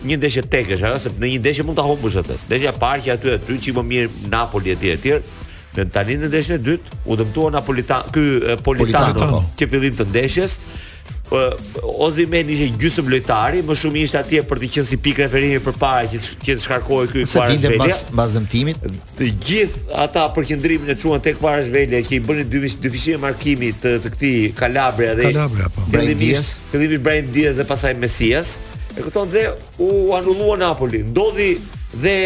një 0.04 0.18
ndeshje 0.20 0.42
tekësh, 0.52 0.82
ha, 0.84 0.94
sepse 1.00 1.20
në 1.22 1.30
një 1.32 1.38
ndeshje 1.40 1.64
mund 1.66 1.78
ta 1.80 1.86
humbësh 1.88 2.18
atë. 2.22 2.36
Ndeshja 2.50 2.74
parë 2.78 3.06
që 3.06 3.14
aty 3.16 3.30
aty 3.38 3.58
çim 3.66 3.78
më 3.80 3.86
mirë 3.90 4.24
Napoli 4.30 4.74
etj 4.76 4.88
etj. 4.94 5.18
Në 5.74 5.88
tani 5.90 6.20
në 6.20 6.30
ndeshje 6.30 6.60
e 6.60 6.62
dytë 6.62 7.00
u 7.10 7.16
dëmtuan 7.18 7.56
Napolitan, 7.56 8.04
ky 8.14 8.58
Politano, 8.62 9.40
që 9.58 9.66
fillim 9.72 9.96
të 9.98 10.06
ndeshjes, 10.12 10.58
ozime 11.30 12.44
ishte 12.44 12.76
gjysëm 12.76 13.08
lojtari, 13.08 13.62
më 13.64 13.74
shumë 13.78 13.96
ishte 14.04 14.18
atje 14.20 14.42
për 14.44 14.58
të 14.60 14.68
qenë 14.74 14.86
si 14.88 14.96
pikë 15.00 15.22
referimi 15.24 15.58
përpara 15.64 16.08
që 16.12 16.18
që 16.20 16.54
të 16.54 16.62
shkarkohej 16.66 17.08
ky 17.12 17.22
kuar 17.24 17.50
zhvelje. 17.50 17.76
Mbas 17.80 18.02
mbas 18.14 18.32
dëmtimit. 18.34 18.84
Të 19.18 19.30
gjithë 19.40 19.84
ata 20.04 20.26
përqendrimin 20.36 20.92
e 20.92 20.96
çuan 21.00 21.22
tek 21.24 21.38
kuar 21.40 21.64
zhvelje 21.64 22.02
që 22.04 22.14
i 22.18 22.20
bënë 22.28 22.44
dy 22.52 22.60
dy 22.84 22.90
fishime 22.92 23.22
markimi 23.24 23.72
të 23.72 23.94
të 24.04 24.12
këtij 24.14 24.52
Kalabria 24.58 25.14
dhe 25.18 25.32
Kalabria 25.32 25.70
po. 25.74 25.86
Fillimisht, 25.94 26.58
fillimisht 26.72 27.02
Brian 27.06 27.32
Diaz 27.34 27.56
dhe 27.58 27.64
pasaj 27.72 27.94
Mesias. 28.04 28.58
E 28.94 29.00
kupton 29.02 29.32
dhe 29.32 29.46
u 29.80 29.90
anullua 30.18 30.58
Napoli. 30.60 31.00
Ndodhi 31.08 31.50
dhe 32.04 32.16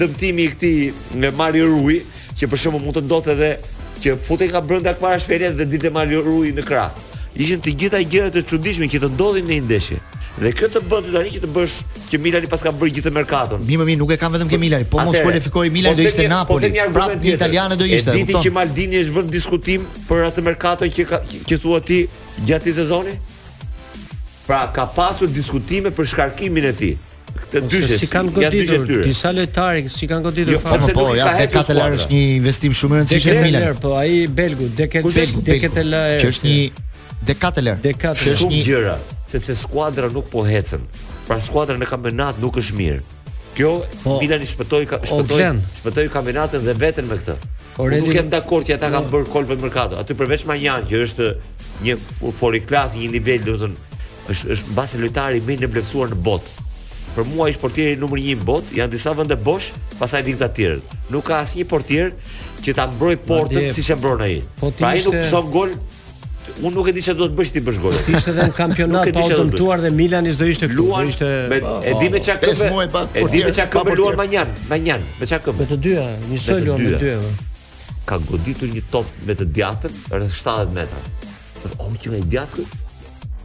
dëmtimi 0.00 0.48
i 0.48 0.56
këtij 0.56 0.82
me 1.20 1.30
Mario 1.36 1.68
Rui, 1.68 2.00
që 2.38 2.48
për 2.48 2.58
shkakun 2.64 2.80
mund 2.82 2.96
të 2.98 3.04
ndodhte 3.06 3.36
edhe 3.36 3.52
që 4.02 4.16
futej 4.24 4.48
nga 4.50 4.64
brenda 4.66 4.96
kuar 4.98 5.20
dhe 5.20 5.68
ditë 5.68 5.92
Mario 5.94 6.24
Rui 6.26 6.56
në 6.56 6.64
krah 6.66 6.90
ishin 7.36 7.60
të 7.64 7.72
gjitha 7.80 8.00
gjërat 8.04 8.36
e 8.38 8.42
çuditshme 8.48 8.88
që 8.92 9.00
të 9.02 9.08
ndodhin 9.14 9.46
në 9.48 9.56
një 9.58 9.64
ndeshje. 9.68 9.98
Dhe 10.40 10.50
këtë 10.56 10.80
të 10.80 11.02
tani 11.12 11.30
që 11.34 11.40
të 11.42 11.50
bësh 11.54 11.74
që 12.10 12.18
Milani 12.24 12.48
paska 12.48 12.72
bërë 12.80 12.94
gjithë 12.98 13.12
merkaton. 13.12 13.62
Mi 13.68 13.76
më 13.80 13.86
mi 13.88 13.96
nuk 14.00 14.12
e 14.14 14.16
kam 14.20 14.32
vetëm 14.36 14.48
ke 14.48 14.58
Milani, 14.60 14.86
po 14.88 15.00
mos 15.04 15.20
kualifikoi 15.20 15.70
Milani 15.72 15.96
po 15.96 16.02
do 16.02 16.08
ishte 16.08 16.24
po 16.24 16.32
Napoli. 16.32 16.70
Prapë 16.96 17.20
një 17.24 17.34
italiane 17.36 17.76
do 17.76 17.88
ishte. 17.88 18.14
Diti 18.16 18.38
që 18.48 18.52
Maldini 18.56 19.00
është 19.04 19.16
vënë 19.18 19.32
diskutim 19.32 19.84
për 20.08 20.26
atë 20.30 20.44
merkaton 20.48 20.92
që 20.92 21.22
që 21.48 21.58
thua 21.62 21.80
ti 21.84 22.02
gjatë 22.48 22.74
sezonit. 22.80 23.32
Pra 24.46 24.64
ka 24.74 24.86
pasur 24.96 25.28
diskutime 25.30 25.92
për 25.94 26.08
shkarkimin 26.12 26.64
e 26.70 26.76
tij. 26.80 26.94
Këtë 27.32 27.60
dyshë 27.72 27.96
si 28.00 28.06
kanë 28.12 28.32
goditur 28.36 29.04
disa 29.06 29.30
lojtarë 29.36 29.88
si 29.92 30.06
kanë 30.10 30.24
goditur 30.26 30.56
jo, 30.56 30.62
Po, 30.96 31.06
ja, 31.16 31.30
ka 31.48 31.62
është 31.64 32.10
një 32.12 32.20
investim 32.38 32.74
shumë 32.76 32.96
i 32.96 32.98
rëndësishëm 33.04 33.38
në 33.38 33.44
Milan. 33.46 33.78
Po 33.80 33.94
ai 33.96 34.26
belgu, 34.28 34.68
Deket 34.76 35.06
Deket 35.46 35.78
Që 35.84 36.32
është 36.34 36.48
një 36.48 36.88
Decathlon. 37.26 37.78
Decathlon 37.82 38.36
shumë 38.40 38.60
gjëra, 38.66 38.96
sepse 39.30 39.54
skuadra 39.60 40.08
nuk 40.12 40.28
po 40.32 40.42
hecën. 40.46 40.82
Pra 41.28 41.38
skuadra 41.44 41.78
në 41.78 41.86
kampionat 41.90 42.40
nuk 42.42 42.56
është 42.58 42.76
mirë. 42.78 43.02
Kjo 43.56 43.70
po, 44.02 44.16
Milani 44.22 44.46
shpëtoi 44.48 44.86
ka, 44.90 44.98
shpëtoi 45.04 45.46
shpëtoi 45.78 46.06
kampionatin 46.10 46.62
dhe 46.64 46.72
veten 46.80 47.06
me 47.06 47.18
këtë. 47.20 47.34
Po 47.76 47.86
nuk 47.92 48.10
jam 48.16 48.30
dakord 48.32 48.66
që 48.68 48.78
ata 48.78 48.90
kanë 48.94 49.06
po. 49.10 49.16
bërë 49.20 49.30
kolpë 49.34 49.58
në 49.58 49.66
merkato. 49.66 49.98
Aty 50.00 50.16
përveç 50.18 50.46
Manjan 50.48 50.86
që 50.88 51.02
është 51.06 51.28
një 51.86 51.96
fori 52.40 52.62
klas, 52.64 52.96
një 52.98 53.10
nivel, 53.14 53.44
do 53.46 53.54
të 53.56 53.60
thënë, 53.62 54.02
është 54.32 54.48
është 54.56 54.72
mbase 54.74 55.02
lojtari 55.04 55.42
më 55.46 55.56
i 55.56 55.58
nevlefsuar 55.66 56.10
në 56.14 56.18
botë. 56.26 56.58
Për 57.12 57.26
mua 57.28 57.50
ish 57.52 57.60
portieri 57.60 57.98
numër 58.00 58.18
1 58.24 58.40
në 58.40 58.46
bot, 58.48 58.64
janë 58.72 58.88
disa 58.94 59.12
vende 59.14 59.36
bosh, 59.36 59.72
pastaj 60.00 60.22
vin 60.24 60.38
të 60.40 60.48
tjerë. 60.56 60.80
Nuk 61.12 61.26
ka 61.28 61.42
asnjë 61.44 61.66
portier 61.68 62.08
që 62.64 62.74
ta 62.78 62.86
mbrojë 62.88 63.18
portën 63.28 63.68
siç 63.76 63.90
e 63.92 63.98
mbron 64.00 64.20
ai. 64.24 64.38
Po, 64.62 64.72
pra 64.78 64.94
ai 64.96 65.02
nuk 65.04 65.18
son 65.28 65.50
gol, 65.52 65.74
unë 66.62 66.72
nuk 66.74 66.88
e 66.90 66.94
di 66.96 67.02
çfarë 67.04 67.18
do 67.22 67.26
të 67.30 67.36
bësh 67.38 67.52
ti 67.54 67.60
bësh 67.64 67.78
gol. 67.82 67.94
Ishte 68.12 68.32
edhe 68.32 68.46
në 68.50 68.54
kampionat 68.56 69.08
të 69.08 69.24
dëmtuar 69.30 69.82
dhe 69.84 69.90
Milani 69.94 70.32
s'do 70.34 70.48
ishte 70.50 70.68
këtu. 70.70 70.86
ishte 71.08 71.28
me, 71.52 71.60
po, 71.62 71.76
e 71.86 71.94
di 72.00 72.08
me 72.12 72.18
çka 72.22 72.36
këmbë. 72.42 72.84
e 73.14 73.24
di 73.30 73.42
me 73.46 73.52
çka 73.52 73.68
këmbë 73.74 73.96
luan 73.98 74.16
Manjan, 74.20 74.52
Manjan, 74.70 75.06
me 75.20 75.26
çka 75.30 75.38
këmbë. 75.46 75.62
Me 75.66 75.70
të 75.72 75.80
dyja, 75.86 76.06
një 76.32 76.42
soi 76.46 76.60
luan 76.66 76.82
me 76.82 76.92
të 76.92 77.00
dyja. 77.00 77.32
Ka 78.06 78.18
goditur 78.28 78.70
një 78.74 78.82
top 78.90 79.10
me 79.26 79.36
të 79.38 79.46
djathtën 79.56 79.98
rreth 80.16 80.38
70 80.38 80.78
metra. 80.78 81.76
O 81.78 81.90
më 81.92 82.00
qenë 82.06 82.24
djathtë 82.32 82.58
kë? 82.66 82.78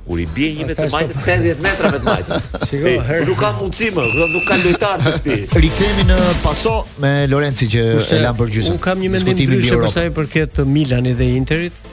Kur 0.08 0.20
i 0.24 0.26
bie 0.34 0.54
një 0.56 0.70
vetë 0.70 0.86
majtë 0.88 1.18
80 1.20 1.60
metra 1.64 1.90
vetë 1.92 2.08
majtë. 2.08 2.40
Shikoj, 2.72 2.96
nuk 3.28 3.40
ka 3.44 3.50
mundësi 3.60 3.90
më, 3.94 4.06
nuk 4.32 4.46
ka 4.48 4.56
lojtar 4.64 5.02
të 5.04 5.14
këtij. 5.18 5.42
Rikthehemi 5.68 6.06
në 6.14 6.18
paso 6.42 6.76
me 7.04 7.12
Lorenci 7.30 7.68
që 7.76 7.82
e 8.16 8.20
lan 8.24 8.38
për 8.40 8.54
gjysmë. 8.56 8.72
Unë 8.78 8.86
kam 8.88 9.04
një 9.04 9.12
mendim 9.18 9.42
ndryshe 9.52 9.82
për 9.84 9.92
sa 9.92 10.06
i 10.08 10.14
përket 10.16 10.62
Milanit 10.66 11.20
dhe 11.20 11.28
Interit. 11.42 11.86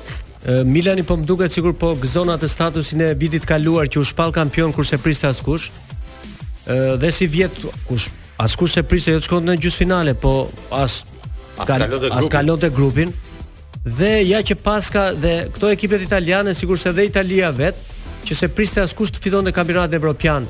Milani 0.46 1.02
po 1.02 1.16
më 1.16 1.24
duket 1.24 1.52
sigur 1.56 1.72
po 1.72 1.94
gëzon 1.96 2.28
atë 2.28 2.48
statusin 2.52 3.00
e 3.00 3.12
vitit 3.16 3.44
kaluar 3.48 3.88
që 3.88 4.02
u 4.02 4.04
shpall 4.04 4.32
kampion 4.34 4.74
kurse 4.76 4.98
priste 5.00 5.26
askush. 5.30 5.70
Ë 6.68 6.96
dhe 7.00 7.10
si 7.12 7.26
vjet 7.26 7.54
kush 7.88 8.10
askush 8.36 8.74
se 8.76 8.82
priste 8.84 9.14
jo 9.14 9.22
të 9.24 9.38
në 9.40 9.54
gjysmëfinale, 9.56 10.12
po 10.14 10.50
as 10.68 11.02
as 11.56 12.28
kalonte 12.28 12.68
grupin. 12.68 13.14
Dhe 13.84 14.20
ja 14.26 14.42
që 14.44 14.58
paska 14.64 15.06
dhe 15.22 15.32
këto 15.54 15.70
ekipet 15.72 16.02
italiane 16.04 16.52
sigur 16.54 16.76
se 16.76 16.92
dhe 16.92 17.04
Italia 17.08 17.50
vet 17.50 17.80
që 18.28 18.34
se 18.36 18.48
priste 18.48 18.84
askush 18.84 19.14
të 19.16 19.24
fitonte 19.24 19.52
kampionatin 19.52 19.96
evropian. 19.96 20.46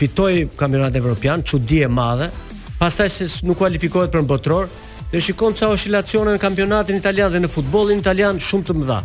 Fitoi 0.00 0.48
kampionatin 0.56 0.98
evropian, 0.98 1.42
çudi 1.42 1.80
e 1.82 1.86
madhe. 1.88 2.30
Pastaj 2.78 3.08
se 3.20 3.26
nuk 3.46 3.58
kualifikohet 3.62 4.10
për 4.10 4.26
mbotror, 4.26 4.66
Dhe 5.08 5.22
shikon 5.24 5.54
ca 5.56 5.70
oscilacione 5.72 6.34
në 6.34 6.40
kampionatin 6.42 6.98
italian 6.98 7.30
dhe 7.32 7.38
në 7.40 7.48
futbolin 7.48 8.02
italian 8.02 8.36
shumë 8.44 8.66
të 8.68 8.74
mëdha. 8.76 8.98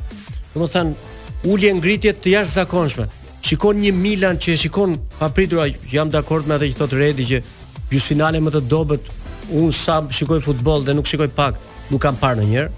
Dhe 0.53 0.59
më 0.61 0.67
thënë, 0.69 1.11
ullje 1.49 1.71
ngritjet 1.79 2.19
të 2.21 2.33
jashtë 2.35 2.55
zakonshme. 2.59 3.07
Shikon 3.43 3.79
një 3.83 3.91
Milan 3.99 4.37
që 4.39 4.55
shikon 4.63 4.93
pa 5.17 5.27
pritur, 5.33 5.65
jam 5.91 6.11
dakord 6.13 6.45
akord 6.45 6.47
me 6.51 6.55
atë 6.59 6.69
që 6.71 6.77
thotë 6.81 6.99
redi 7.01 7.25
që 7.31 7.39
gjysfinale 7.91 8.13
finale 8.13 8.41
më 8.45 8.53
të 8.55 8.61
dobet, 8.71 9.09
unë 9.51 9.73
sa 9.75 9.97
shikoj 10.07 10.39
futbol 10.45 10.85
dhe 10.87 10.93
nuk 10.95 11.09
shikoj 11.09 11.29
pak, 11.35 11.57
nuk 11.91 12.01
kam 12.05 12.15
parë 12.19 12.43
në 12.45 12.69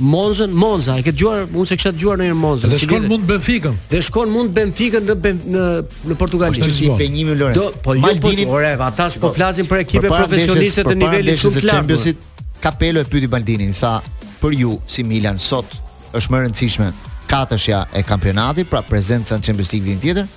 Monza, 0.03 0.49
Monza, 0.63 0.97
e 0.99 1.03
ke 1.07 1.13
dëgjuar, 1.15 1.45
unë 1.55 1.69
se 1.71 1.77
kisha 1.79 1.93
dëgjuar 1.95 2.17
ndonjëherë 2.19 2.41
Monza. 2.41 2.67
Dhe 2.73 2.79
shkon 2.81 3.05
mund 3.13 3.27
Benfica. 3.29 3.71
Dhe 3.93 4.01
shkon 4.03 4.33
mund 4.35 4.51
Benfica 4.57 4.99
në 5.05 5.15
ben, 5.27 5.39
në 5.57 5.67
në 6.11 6.17
Portugali. 6.19 6.59
Ti 6.59 6.89
po, 6.89 6.97
si 6.99 7.07
një 7.15 7.53
Do, 7.55 7.69
po 7.87 7.95
jo 7.95 8.11
po 8.25 8.33
ore, 8.57 8.73
ata 8.89 9.07
s'po 9.15 9.29
po, 9.29 9.33
flasin 9.37 9.69
për 9.71 9.85
ekipe 9.85 10.11
profesioniste 10.11 10.83
të 10.91 10.97
nivelit 10.99 11.39
shumë 11.39 11.63
të 11.63 11.71
lartë. 11.71 12.17
Kapelo 12.65 12.99
e 12.99 13.07
pyeti 13.15 13.31
Baldinin, 13.31 13.77
tha, 13.79 13.95
për 14.43 14.59
ju 14.63 14.75
si 14.91 15.07
Milan 15.07 15.39
sot 15.39 15.79
është 16.19 16.33
më 16.33 16.41
rëndësishme 16.45 16.89
katërshja 17.31 17.81
e 17.97 18.03
kampionatit, 18.05 18.69
pra 18.69 18.81
prezenca 18.85 19.37
në 19.39 19.47
Champions 19.47 19.73
League 19.73 19.87
vitin 19.89 20.03
tjetër, 20.03 20.31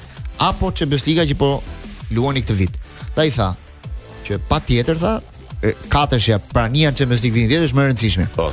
apo 0.45 0.69
Champions 0.76 1.05
Liga 1.09 1.26
që 1.28 1.38
po 1.39 1.51
luani 2.15 2.43
këtë 2.45 2.57
vit. 2.61 2.76
Ta 3.15 3.26
i 3.28 3.32
tha 3.36 3.49
që 4.28 4.39
patjetër 4.49 4.99
tha 5.01 5.15
katërshja 5.91 6.39
prania 6.51 6.93
në 6.93 6.99
Champions 6.99 7.23
League 7.26 7.36
vitin 7.39 7.51
tjetër 7.53 7.69
është 7.69 7.78
më 7.80 7.86
e 7.86 7.88
rëndësishme. 7.91 8.28
Po. 8.38 8.49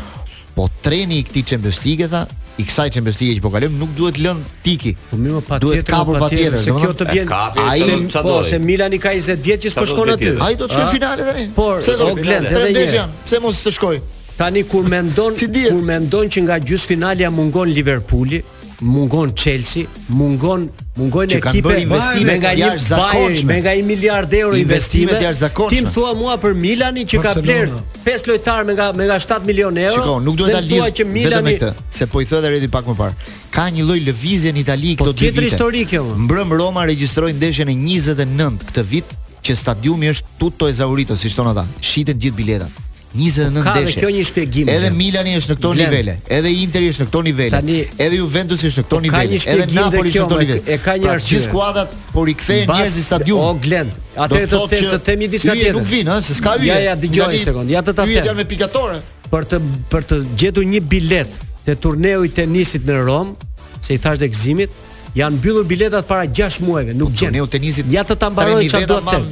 Po 0.57 0.67
treni 0.85 1.21
i 1.21 1.25
këtij 1.27 1.47
Champions 1.53 1.79
League 1.87 2.09
tha 2.13 2.23
i 2.61 2.67
kësaj 2.69 2.89
Champions 2.97 3.21
League 3.23 3.37
që 3.39 3.45
po 3.47 3.51
kalojmë 3.55 3.79
nuk 3.81 3.93
duhet 3.97 4.19
lën 4.21 4.41
tiki. 4.67 4.93
Po 5.13 5.17
mirë, 5.19 5.39
po 5.39 5.47
patjetër, 5.55 5.69
duhet 5.69 5.89
kapur 5.93 6.19
po 6.21 6.29
tjetër. 6.33 6.59
se 6.65 6.75
kjo 6.77 6.93
të 6.99 7.07
vjen. 7.13 7.31
Ai 7.63 8.25
po 8.27 8.35
se 8.49 8.59
Milani 8.59 8.99
ka 9.03 9.15
20 9.15 9.41
vjet 9.47 9.63
që 9.65 9.71
s'po 9.77 9.87
shkon 9.87 10.11
aty. 10.17 10.35
Ai 10.43 10.57
do 10.59 10.67
të 10.69 10.73
shkojë 10.73 10.85
në 10.85 10.91
finale 10.97 11.29
tani. 11.31 11.47
Po, 11.57 11.69
se 11.85 11.95
do 12.01 12.11
të 12.19 12.37
edhe 12.59 12.89
një. 12.93 13.07
Pse 13.25 13.39
mos 13.41 13.63
të 13.65 13.71
shkojë? 13.79 14.01
Tani 14.39 14.63
kur 14.69 14.85
mendon 14.89 15.35
si 15.35 15.47
kur 15.71 15.83
mendon 15.85 16.29
që 16.31 16.45
nga 16.47 16.57
gjysmëfinalja 16.59 17.29
mungon 17.31 17.69
Liverpooli, 17.69 18.41
mungon 18.81 19.31
Chelsea, 19.37 19.85
mungon 20.09 20.71
mungon 20.97 21.29
që 21.31 21.39
ekipe 21.41 21.75
investime 21.83 22.35
nga 22.41 22.51
një 22.57 22.71
zakonç 22.85 23.43
me 23.49 23.61
nga 23.65 23.73
1 23.79 23.87
miliard 23.89 24.33
euro 24.35 24.57
investime 24.59 25.15
Ti 25.19 25.29
më 25.29 25.69
Tim 25.73 25.87
thua 25.89 26.11
mua 26.19 26.35
për 26.41 26.57
Milanin 26.61 27.07
që 27.09 27.21
Barcelona. 27.23 27.67
ka 27.73 27.77
bler 27.77 28.05
pesë 28.09 28.31
lojtar 28.33 28.65
me 28.69 28.75
nga 28.77 28.89
me 28.97 29.07
nga 29.09 29.19
7 29.21 29.45
milionë 29.49 29.85
euro. 29.85 30.03
Shiko, 30.03 30.17
nuk 30.27 30.37
duhet 30.37 30.57
ta 30.57 30.61
lidh. 30.61 30.71
Dhe 30.71 30.79
thua 30.81 30.91
që 30.99 31.07
Milani 31.17 31.55
këtë, 31.57 31.73
se 31.99 32.07
po 32.13 32.21
i 32.25 32.29
thotë 32.33 32.53
redi 32.57 32.69
pak 32.77 32.89
më 32.91 32.95
parë. 33.01 33.35
Ka 33.57 33.69
një 33.73 33.85
lloj 33.89 34.01
lëvizje 34.09 34.53
në 34.57 34.63
Itali 34.65 34.95
po, 34.99 35.05
këto 35.11 35.17
ditë. 35.21 35.37
Po 35.39 35.47
historik 35.49 35.93
kjo. 35.93 36.05
Mbrëm 36.27 36.53
Roma 36.61 36.85
regjistroi 36.89 37.33
ndeshjen 37.37 37.69
e 37.73 37.77
29 37.79 38.65
këtë 38.69 38.87
vit 38.95 39.13
që 39.43 39.57
stadiumi 39.63 40.09
është 40.13 40.35
tutto 40.39 40.69
esaurito, 40.69 41.17
si 41.17 41.31
thon 41.37 41.53
ata. 41.53 41.65
Shiten 41.85 42.17
gjithë 42.21 42.37
biletat. 42.41 42.81
29 43.15 43.63
deshe. 43.65 43.73
Ka 43.73 43.83
dhe 43.87 43.93
kjo 44.01 44.11
një 44.15 44.23
shpjegim. 44.29 44.69
Edhe 44.73 44.91
Milani 44.95 45.35
është 45.39 45.53
në 45.53 45.57
këto 45.59 45.73
Glenn. 45.75 45.91
nivele, 45.91 46.15
edhe 46.37 46.53
Interi 46.63 46.89
është 46.93 47.05
në 47.05 47.09
këto 47.11 47.21
nivele, 47.27 47.51
Tani, 47.59 47.79
edhe 48.05 48.17
Juventusi 48.17 48.67
është 48.71 48.81
në 48.81 48.87
këto 48.87 48.97
po 48.97 49.01
nivele, 49.07 49.41
edhe 49.53 49.67
Napoli 49.77 50.13
është 50.13 50.21
në 50.21 50.29
këto 50.29 50.39
nivele. 50.43 50.63
E 50.67 50.79
ka 50.79 50.95
një 50.97 51.05
pra, 51.07 51.13
arsye. 51.19 51.37
Pra, 51.39 51.47
skuadrat 51.49 51.91
po 52.13 52.25
rikthehen 52.31 52.67
njerëz 52.69 52.95
në 52.99 53.03
stadium. 53.09 53.39
O 53.41 53.55
Glen, 53.65 53.91
atë 54.17 54.41
të 54.41 54.61
të 54.73 54.83
të 54.95 54.99
themi 55.09 55.29
diçka 55.29 55.53
tjetër. 55.55 55.73
nuk 55.77 55.87
vin, 55.87 56.07
ëh, 56.09 56.21
se 56.23 56.33
s'ka 56.35 56.55
hyrje. 56.57 56.73
Ja, 56.73 56.79
ja, 56.81 56.95
dëgjoj 56.97 57.27
një 57.33 57.43
sekond. 57.49 57.71
Ja 57.71 57.81
të 57.81 57.93
ta 57.93 58.03
them. 58.05 58.17
Ju 58.17 58.25
jam 58.25 58.37
me 58.37 58.45
pikatore. 58.45 58.99
Për 59.31 59.43
të 59.51 59.57
për 59.91 60.03
të 60.09 60.15
gjetur 60.41 60.65
një 60.73 60.81
bilet 60.81 61.31
te 61.65 61.75
turneu 61.75 62.25
i 62.25 62.29
tenisit 62.29 62.83
në 62.89 63.05
Rom, 63.07 63.37
se 63.81 63.95
i 63.95 63.99
thash 63.99 64.19
të 64.19 64.29
gëzimit, 64.33 64.71
janë 65.15 65.37
mbyllur 65.37 65.65
biletat 65.67 66.05
para 66.09 66.25
6 66.33 66.61
muajve, 66.61 66.93
nuk 66.95 67.09
po, 67.13 67.17
gjen. 67.17 67.29
Turneu 67.33 67.47
tenisit. 67.49 67.85
Ja 67.93 68.03
të 68.05 68.17
ta 68.17 68.29
mbaroj 68.31 68.67
çfarë 68.69 68.87
do 68.87 68.99
të 69.01 69.11
them. 69.11 69.27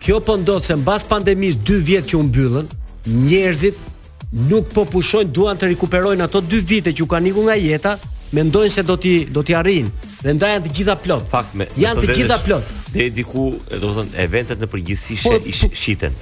Kjo 0.00 0.20
po 0.20 0.36
ndodhet 0.36 0.64
se 0.64 0.74
mbas 0.76 1.02
pandemisë 1.04 1.56
2 1.64 1.80
vjet 1.88 2.04
që 2.10 2.14
u 2.20 2.22
mbyllën, 2.22 2.66
njerëzit 3.06 3.76
nuk 4.50 4.72
po 4.74 4.84
pushojnë, 4.90 5.30
duan 5.32 5.58
të 5.60 5.68
rikuperojnë 5.74 6.24
ato 6.26 6.40
dy 6.42 6.58
vite 6.66 6.92
që 6.92 7.04
u 7.04 7.08
kanë 7.10 7.30
ikur 7.30 7.46
nga 7.46 7.54
jeta, 7.60 7.92
mendojnë 8.36 8.72
se 8.74 8.82
do 8.82 8.96
ti 9.00 9.12
do 9.30 9.42
ti 9.46 9.54
arrijnë 9.54 9.92
dhe 10.26 10.32
ndajnë 10.34 10.64
të 10.64 10.72
gjitha 10.74 10.96
plot. 11.02 11.28
Fakt 11.30 11.54
me 11.54 11.68
janë 11.78 12.02
të 12.02 12.16
gjitha 12.16 12.38
plot. 12.42 12.70
Dhe 12.94 13.10
diku, 13.14 13.52
do 13.70 13.92
të 13.92 13.94
thënë, 14.00 14.14
eventet 14.24 14.62
në 14.64 14.68
përgjithësi 14.72 15.18
po, 15.22 15.36
po- 15.44 15.70
shiten. 15.78 16.16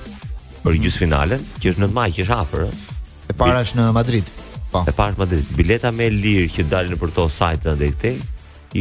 për 0.65 0.73
mm 0.75 0.83
gjysmëfinalen, 0.83 1.45
që 1.63 1.71
është 1.73 1.85
në 1.85 1.89
maj, 1.95 2.09
që 2.17 2.25
është 2.27 2.37
afër. 2.41 2.65
E 3.31 3.37
para 3.39 3.61
është 3.65 3.79
në 3.79 3.85
Madrid. 3.95 4.33
Po. 4.73 4.81
E 4.91 4.95
para 4.99 5.13
është 5.13 5.23
Madrid. 5.23 5.53
Bileta 5.61 5.93
me 5.95 6.09
lirë 6.11 6.49
që 6.57 6.65
dalin 6.73 6.99
për 7.01 7.13
to 7.21 7.29
sajtë 7.33 7.77
ndaj 7.79 7.93
këtej, 7.95 8.17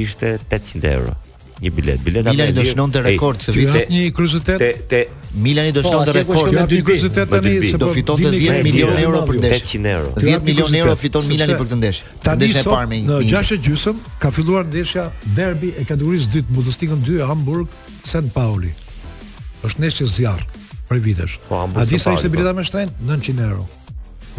ishte 0.01 0.39
800 0.49 0.87
euro 0.91 1.15
një 1.61 1.69
bilet. 1.71 2.01
Bileta 2.03 2.33
Milani 2.35 2.51
do 2.51 2.63
shnon 2.67 2.91
të 2.91 3.01
rekord 3.05 3.39
këtë 3.45 3.53
vit. 3.55 3.91
Një 3.93 4.07
kryzëtet. 4.11 4.59
Te, 4.59 4.71
te 4.91 5.29
Milani 5.39 5.71
do 5.71 5.85
po, 5.85 5.87
shnon 5.87 6.09
të 6.09 6.15
rekord. 6.17 6.49
Po, 6.51 6.65
dy 6.67 7.11
tani 7.15 7.53
se 7.69 7.79
do 7.79 7.87
fitonte 7.95 8.31
10 8.33 8.59
milionë 8.65 9.05
euro 9.05 9.21
për 9.29 9.37
ndeshje. 9.39 9.79
800 9.79 9.93
euro. 9.93 10.09
10 10.19 10.43
milionë 10.49 10.81
euro 10.81 10.95
fiton 10.99 11.29
Milani 11.31 11.55
për 11.55 11.63
këtë 11.69 11.77
ndeshje. 11.79 12.09
Tani 12.27 12.49
sot 12.57 12.91
në 12.91 13.21
6 13.31 13.53
e 13.55 13.59
gjysmë 13.69 13.95
ka 14.19 14.33
filluar 14.35 14.67
ndeshja 14.67 15.07
derbi 15.37 15.71
e 15.79 15.87
kategorisë 15.87 16.33
dytë 16.35 16.57
Bundesligën 16.57 17.05
2 17.07 17.23
Hamburg 17.31 17.79
Sant 18.05 18.33
Pauli. 18.35 18.73
Është 19.63 19.85
ndeshje 19.85 20.11
zjarr 20.17 20.43
për 20.91 21.01
vitesh. 21.07 21.39
Po, 21.47 21.63
A 21.71 21.87
disa 21.87 22.11
ishte 22.19 22.27
po. 22.27 22.35
bileta 22.35 22.51
me 22.59 22.67
shtrenjtë 22.67 22.99
900 23.09 23.47
euro 23.53 23.63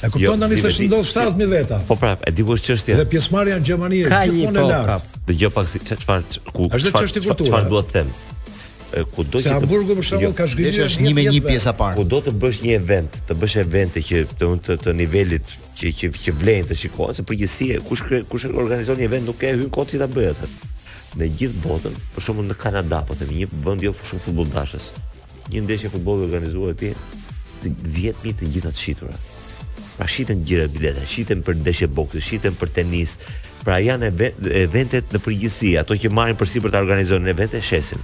E 0.00 0.08
kupton 0.08 0.22
jo, 0.24 0.34
tani 0.40 0.56
se 0.56 0.70
është 0.70 0.86
ndodh 0.88 1.08
70.000 1.12 1.50
veta. 1.52 1.78
Po 1.88 1.96
prap, 2.00 2.22
e 2.24 2.30
di 2.32 2.44
kush 2.48 2.62
çështja. 2.70 2.96
Dhe 3.02 3.06
pjesëmarrja 3.12 3.58
në 3.60 3.66
Gjermani 3.68 3.98
është 4.06 4.20
gjithmonë 4.30 4.60
e 4.60 4.62
po, 4.62 4.68
lartë. 4.70 5.20
Dëgjoj 5.28 5.52
pak 5.58 5.68
si 5.68 5.80
çfarë 5.90 6.42
ku 6.56 6.68
çfarë 6.72 7.20
çfarë 7.20 7.68
duhet 7.74 7.90
të 7.90 7.98
them 7.98 8.12
kudo 9.14 9.40
që 9.42 9.52
Hamburgu 9.54 9.94
për 9.98 10.06
shembull 10.06 10.28
jo, 10.28 10.30
ka 10.36 10.46
zhgënjur 10.50 10.86
është 10.88 11.04
një 11.04 11.12
me 11.16 11.24
një 11.28 11.40
pjesa 11.46 11.70
a 11.72 11.76
parë. 11.78 11.96
Kudo 12.00 12.20
të 12.26 12.32
bësh 12.42 12.60
një 12.64 12.74
event, 12.78 13.18
të 13.28 13.36
bësh 13.42 13.56
evente 13.62 14.02
që 14.06 14.24
të 14.40 14.48
të, 14.66 14.76
të 14.84 14.94
nivelit 14.98 15.54
që 15.78 15.92
që 16.00 16.10
që 16.24 16.34
vlen 16.40 16.66
të 16.68 16.78
shikohet 16.82 17.18
se 17.20 17.26
përgjithësi 17.28 17.80
kush 17.86 18.02
kush 18.32 18.46
organizon 18.50 18.98
një 18.98 19.06
event 19.08 19.28
nuk 19.30 19.42
e 19.46 19.54
hyn 19.54 19.70
kocit 19.72 20.02
ta 20.02 20.10
bëj 20.12 20.30
atë. 20.34 20.50
Në 21.20 21.26
gjithë 21.38 21.64
botën, 21.64 21.96
për 22.14 22.24
shembull 22.26 22.50
në 22.50 22.56
Kanada 22.62 23.02
apo 23.04 23.16
në 23.20 23.30
një 23.34 23.50
vend 23.66 23.84
jo 23.86 23.94
shumë 24.02 24.24
futbolldashës. 24.26 24.90
Një 25.50 25.64
ndeshje 25.66 25.90
futbolli 25.94 26.26
organizohet 26.28 26.78
aty 26.78 26.94
10000 27.64 28.38
të 28.40 28.50
gjitha 28.54 28.70
të 28.72 28.80
shitura. 28.86 29.16
Pra 29.98 30.06
shitën 30.08 30.38
gjëra 30.48 30.70
bileta, 30.72 31.02
shitën 31.06 31.42
për 31.44 31.58
ndeshje 31.60 31.88
boksi, 31.92 32.22
shitën 32.24 32.54
për 32.56 32.70
tenis. 32.78 33.18
Pra 33.60 33.74
janë 33.84 34.08
eventet 34.62 35.10
në 35.12 35.18
përgjithësi, 35.20 35.74
ato 35.76 35.92
që 36.00 36.08
marrin 36.16 36.38
përsipër 36.40 36.72
ta 36.72 36.80
organizojnë 36.80 37.28
eventet 37.28 37.66
shesin. 37.66 38.00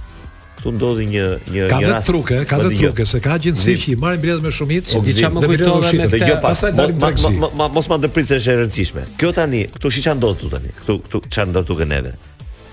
Tu 0.63 0.71
ndodhi 0.73 1.05
një 1.11 1.25
një 1.53 1.65
rast. 1.69 1.71
Ka 1.71 1.79
dhe 1.81 1.97
truke, 2.07 2.37
ka 2.49 2.57
dhe 2.63 2.71
truke 2.79 3.05
se 3.05 3.19
ka 3.21 3.35
agjenci 3.37 3.75
që 3.83 3.91
i 3.93 3.97
marrin 4.01 4.21
biletat 4.23 4.45
me 4.45 4.51
shumicë. 4.55 5.01
ish, 5.13 5.19
që 5.19 5.29
më 5.35 5.43
kujtohen 5.43 5.97
me 5.97 6.07
këtë. 6.13 6.37
Pastaj 6.45 6.71
dalin 6.79 6.99
taksi. 7.01 7.31
Mos 7.77 7.89
ma 7.91 7.99
se 8.01 8.09
është 8.09 8.51
e 8.53 8.55
rëndësishme. 8.63 9.03
Kjo 9.21 9.31
tani, 9.37 9.63
këtu 9.75 9.91
shi 9.93 10.01
çan 10.07 10.19
do 10.19 10.33
tani. 10.53 10.73
Këtu 10.79 10.97
këtu 11.05 11.29
çan 11.29 11.53
do 11.53 11.61
neve. 11.85 12.13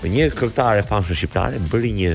Me 0.03 0.09
një 0.16 0.30
këngëtar 0.41 0.80
e 0.82 0.87
famshëm 0.89 1.16
shqiptar 1.20 1.55
e 1.57 1.61
bëri 1.70 1.91
një 1.99 2.12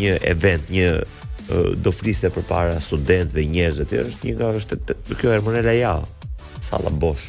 një 0.00 0.12
event, 0.32 0.64
një 0.70 1.76
do 1.82 1.90
fliste 1.92 2.28
përpara 2.30 2.76
studentëve, 2.80 3.42
njerëzve 3.50 3.84
të 3.84 3.90
tjerë, 3.90 4.10
është 4.14 4.26
një 4.28 4.34
nga 4.36 4.50
është 4.58 4.76
kjo 5.18 5.32
Ermonela 5.34 5.72
Jao. 5.74 6.06
Salla 6.62 6.90
Bosch, 7.02 7.26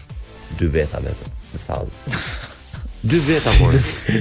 dy 0.60 0.68
veta 0.70 1.02
vetëm 1.02 1.32
në 1.54 1.64
sallë 1.66 2.20
dy 3.04 3.18
veta 3.30 3.50
po. 3.60 3.70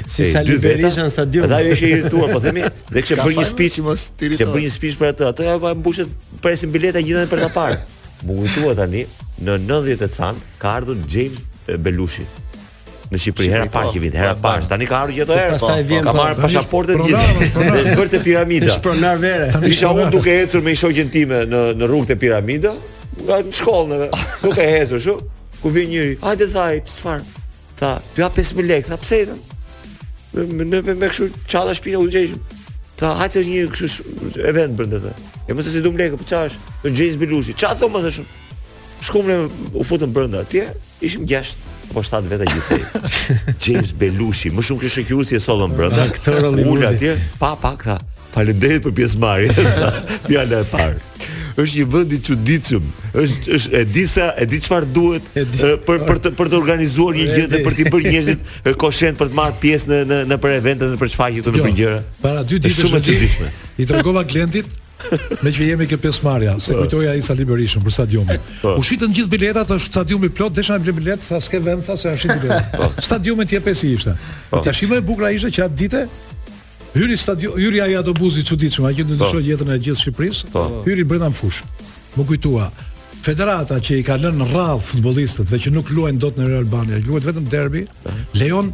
Si 0.08 0.30
sa 0.32 0.42
në 0.42 1.10
stadion. 1.12 1.44
Ata 1.46 1.60
ishin 1.72 1.98
irrituar 1.98 2.32
po 2.32 2.40
themi, 2.40 2.64
dhe 2.90 3.02
kishte 3.04 3.16
bërë 3.20 3.40
një 3.42 3.46
speech 3.48 3.78
mos 3.84 4.06
ti 4.18 4.32
rit. 4.32 4.40
Te 4.40 4.46
një 4.50 4.68
speech 4.72 4.96
për 5.00 5.12
atë, 5.14 5.28
atë 5.34 5.48
ajo 5.52 5.62
vaj 5.64 5.74
mbushet 5.80 6.12
presin 6.44 6.70
bileta 6.72 7.02
gjithë 7.04 7.26
për 7.32 7.42
ta 7.46 7.48
parë. 7.54 7.80
Mu 8.26 8.38
kujtuat 8.42 8.78
tani 8.82 9.04
në 9.40 9.58
90 9.66 9.90
e 10.06 10.10
can 10.16 10.38
ka 10.60 10.74
ardhur 10.80 11.00
James 11.10 11.42
Belushi. 11.80 12.24
Në 13.10 13.18
Shqipëri 13.18 13.48
hera 13.50 13.64
po. 13.66 13.72
pa 13.74 13.88
që 13.90 14.00
vit, 14.04 14.14
hera 14.14 14.36
po, 14.38 14.42
po. 14.42 14.52
pa. 14.60 14.68
Tani 14.72 14.86
ka 14.88 15.00
ardhur 15.02 15.16
gjithë 15.18 15.34
herë. 15.40 15.56
Pastaj 15.56 15.86
vjen 15.90 16.04
ka 16.06 16.12
marrë 16.16 16.38
pasaportën 16.44 17.00
gjithë. 17.08 17.48
Dhe 17.56 17.82
është 17.96 18.06
te 18.14 18.20
piramida. 18.28 18.68
Është 18.70 18.84
pronar 18.86 19.18
vere. 19.20 19.48
Isha 19.68 19.90
un 19.92 20.12
duke 20.14 20.36
ecur 20.46 20.62
me 20.64 20.76
shoqjen 20.78 21.10
time 21.12 21.42
në 21.50 21.64
në 21.80 21.88
rrugët 21.90 22.14
e 22.16 22.20
piramida, 22.22 22.72
nga 23.26 23.40
shkolla. 23.50 24.08
Nuk 24.46 24.56
e 24.62 24.68
hecur, 24.76 25.00
shu. 25.02 25.16
Ku 25.60 25.72
vjen 25.74 25.90
njëri? 25.92 26.14
Hajde 26.24 26.46
thaj, 26.54 26.82
çfarë? 26.88 27.39
Tha, 27.80 27.98
"Ju 28.16 28.22
5000 28.36 28.68
lekë." 28.68 28.86
Tha, 28.92 28.96
"Pse?" 28.96 29.28
Ne 30.34 30.64
ne 30.70 30.94
me 31.02 31.06
kështu 31.10 31.24
çalla 31.50 31.72
shpinë 31.74 31.96
u 32.04 32.10
djej. 32.10 32.32
Tha, 33.00 33.14
"Hajde 33.18 33.32
të 33.40 33.46
jini 33.48 33.68
kështu 33.72 34.44
event 34.50 34.72
brenda 34.78 34.96
të." 35.06 35.10
E 35.48 35.52
mos 35.56 35.66
e 35.66 35.70
si 35.72 35.80
dum 35.82 35.96
lekë, 35.98 36.16
po 36.20 36.24
çash, 36.32 36.54
do 36.84 36.88
djej 36.92 37.12
zbilushi. 37.16 37.52
Çfarë 37.60 37.78
thon 37.80 37.92
më 37.96 38.00
thësh? 38.04 38.20
Shkum 39.06 39.26
ne 39.26 39.36
u 39.80 39.82
futëm 39.88 40.12
brenda 40.12 40.36
atje, 40.44 40.66
ishim 41.00 41.24
gjashtë 41.26 41.56
po 41.94 42.02
7 42.04 42.28
veta 42.30 42.44
gjithsej. 42.44 42.82
James 43.66 43.92
Belushi, 44.00 44.50
më 44.56 44.60
shumë 44.66 44.80
kishë 44.84 45.02
qiu 45.08 45.24
si 45.24 45.34
e 45.36 45.38
sollën 45.40 45.72
brenda. 45.76 46.04
Ul 46.72 46.82
atje, 46.90 47.16
pa 47.40 47.56
pa 47.56 47.72
këtë. 47.82 48.02
Faleminderit 48.32 48.82
për 48.86 48.92
pjesëmarrjen. 48.98 49.54
Fjala 50.28 50.60
e 50.60 50.64
parë 50.64 51.00
është 51.56 51.76
një 51.78 51.86
vend 51.94 52.12
i 52.12 52.18
çuditshëm. 52.26 52.90
Është 53.22 53.54
është 53.56 53.80
e 53.80 53.84
di 53.94 54.04
sa 54.10 54.30
e 54.42 54.46
di 54.48 54.60
çfarë 54.62 54.90
duhet 54.94 55.30
për 55.86 56.04
për 56.10 56.20
të 56.26 56.32
për 56.38 56.50
të 56.52 56.58
organizuar 56.60 57.16
një 57.18 57.28
gjë 57.34 57.46
dhe 57.54 57.62
për 57.66 57.78
të 57.78 57.88
bërë 57.94 58.08
njerëzit 58.14 58.52
koshent 58.80 59.18
për 59.20 59.30
të 59.32 59.38
marrë 59.40 59.58
pjesë 59.62 59.90
në 59.94 60.02
në 60.10 60.20
në 60.34 60.40
për 60.44 60.58
evente 60.60 60.92
në 60.94 61.00
për 61.00 61.14
çfarë 61.16 61.46
të 61.48 61.56
bëjnë 61.56 61.70
jo, 61.70 61.78
gjëra. 61.80 62.02
Para 62.24 62.44
dy 62.44 62.60
ditësh 62.60 62.84
shumë 62.84 63.00
e 63.00 63.02
çuditshme. 63.08 63.50
I 63.84 63.88
tregova 63.90 64.26
klientit 64.28 64.76
Me 65.40 65.48
që 65.48 65.64
jemi 65.64 65.86
ke 65.88 65.96
pesë 65.96 66.20
marja, 66.26 66.50
se 66.60 66.74
po. 66.76 66.82
kujtoj 66.82 67.06
a 67.08 67.14
i 67.16 67.22
sa 67.24 67.32
liberishëm 67.32 67.80
për 67.86 67.94
stadiumi. 67.94 68.34
Po. 68.60 68.74
U 68.76 68.82
shqitën 68.84 69.14
gjithë 69.16 69.30
biletat, 69.32 69.70
të 69.72 69.78
stadiumi 69.86 70.28
plot, 70.36 70.52
desha 70.58 70.76
në 70.76 70.92
bilet, 70.98 71.22
tha 71.24 71.38
s'ke 71.40 71.56
vend, 71.64 71.86
tha 71.86 71.96
se 71.98 72.10
janë 72.10 72.20
shqitë 72.20 72.36
biletat. 72.42 72.74
Po. 72.76 72.90
Stadiumi 73.08 73.46
tje 73.48 73.62
pesi 73.64 73.94
ishte. 73.96 74.12
Të 74.52 74.74
shqime 74.76 74.98
bukra 75.08 75.32
ishte 75.38 75.48
që 75.56 75.64
atë 75.70 75.78
dite, 75.82 76.02
Hyri 76.96 77.16
stadion, 77.16 77.54
hyri 77.58 77.82
ai 77.82 77.94
autobusi 77.96 78.42
çuditshëm, 78.44 78.84
ai 78.88 78.94
që 78.98 79.04
do 79.04 79.06
po. 79.06 79.14
të 79.14 79.18
ndryshon 79.20 79.42
jetën 79.48 79.68
e 79.70 79.76
gjithë 79.84 80.00
Shqipërisë. 80.00 80.48
Po. 80.54 80.62
Hyri 80.86 81.04
brenda 81.06 81.28
në 81.30 81.36
fush. 81.40 81.60
Më 82.16 82.24
kujtua 82.26 82.70
Federata 83.22 83.76
që 83.84 83.98
i 84.00 84.02
ka 84.02 84.16
lënë 84.18 84.46
rradh 84.50 84.80
futbollistët 84.82 85.50
dhe 85.52 85.58
që 85.62 85.70
nuk 85.74 85.90
luajnë 85.92 86.18
dot 86.22 86.38
në 86.40 86.46
Real 86.48 86.62
Albania, 86.64 86.96
luajnë 87.04 87.26
vetëm 87.28 87.46
derbi, 87.52 87.82
lejon 88.40 88.70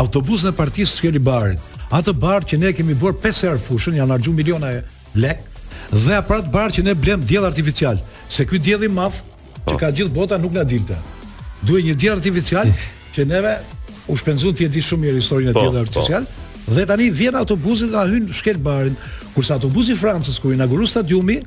autobusin 0.00 0.52
e 0.52 0.52
partisë 0.54 0.94
Skeli 1.00 1.18
Barit. 1.18 1.58
Atë 1.90 2.14
bar 2.22 2.46
që 2.46 2.60
ne 2.62 2.70
kemi 2.78 2.94
bër 2.94 3.16
5 3.24 3.42
herë 3.48 3.62
fushën, 3.66 3.98
janë 3.98 4.12
harxhu 4.14 4.32
miliona 4.38 4.70
e 4.78 4.84
lek 5.18 5.42
dhe 5.90 6.14
aprat 6.14 6.46
bar 6.54 6.70
që 6.70 6.86
ne 6.86 6.94
blem 6.94 7.26
diell 7.26 7.44
artificial, 7.50 7.98
se 8.30 8.46
ky 8.46 8.58
diell 8.62 8.86
i 8.86 8.88
madh 8.88 9.18
që 9.66 9.74
po. 9.74 9.80
ka 9.82 9.90
gjithë 9.90 10.14
bota 10.14 10.38
nuk 10.38 10.52
na 10.54 10.62
dilte. 10.64 10.94
Duhet 11.66 11.84
një 11.90 11.94
diell 11.98 12.14
artificial 12.14 12.70
që 13.14 13.26
neve 13.26 13.56
u 14.08 14.16
shpenzon 14.16 14.54
ti 14.54 14.64
e 14.68 14.70
di 14.70 14.80
shumë 14.84 15.02
mirë 15.08 15.18
historinë 15.24 15.50
e 15.50 15.58
diellit 15.58 15.82
artificial. 15.88 16.22
Pa 16.22 16.46
Dhe 16.68 16.84
tani 16.86 17.08
vjen 17.10 17.34
autobusi 17.38 17.88
dhe 17.88 18.02
hyn 18.10 18.28
shkel 18.36 18.58
barin, 18.60 18.96
kurse 19.34 19.54
autobusi 19.56 19.94
i 19.94 19.98
Francës 19.98 20.36
kur 20.42 20.52
inauguro 20.54 20.86
stadiumi, 20.90 21.38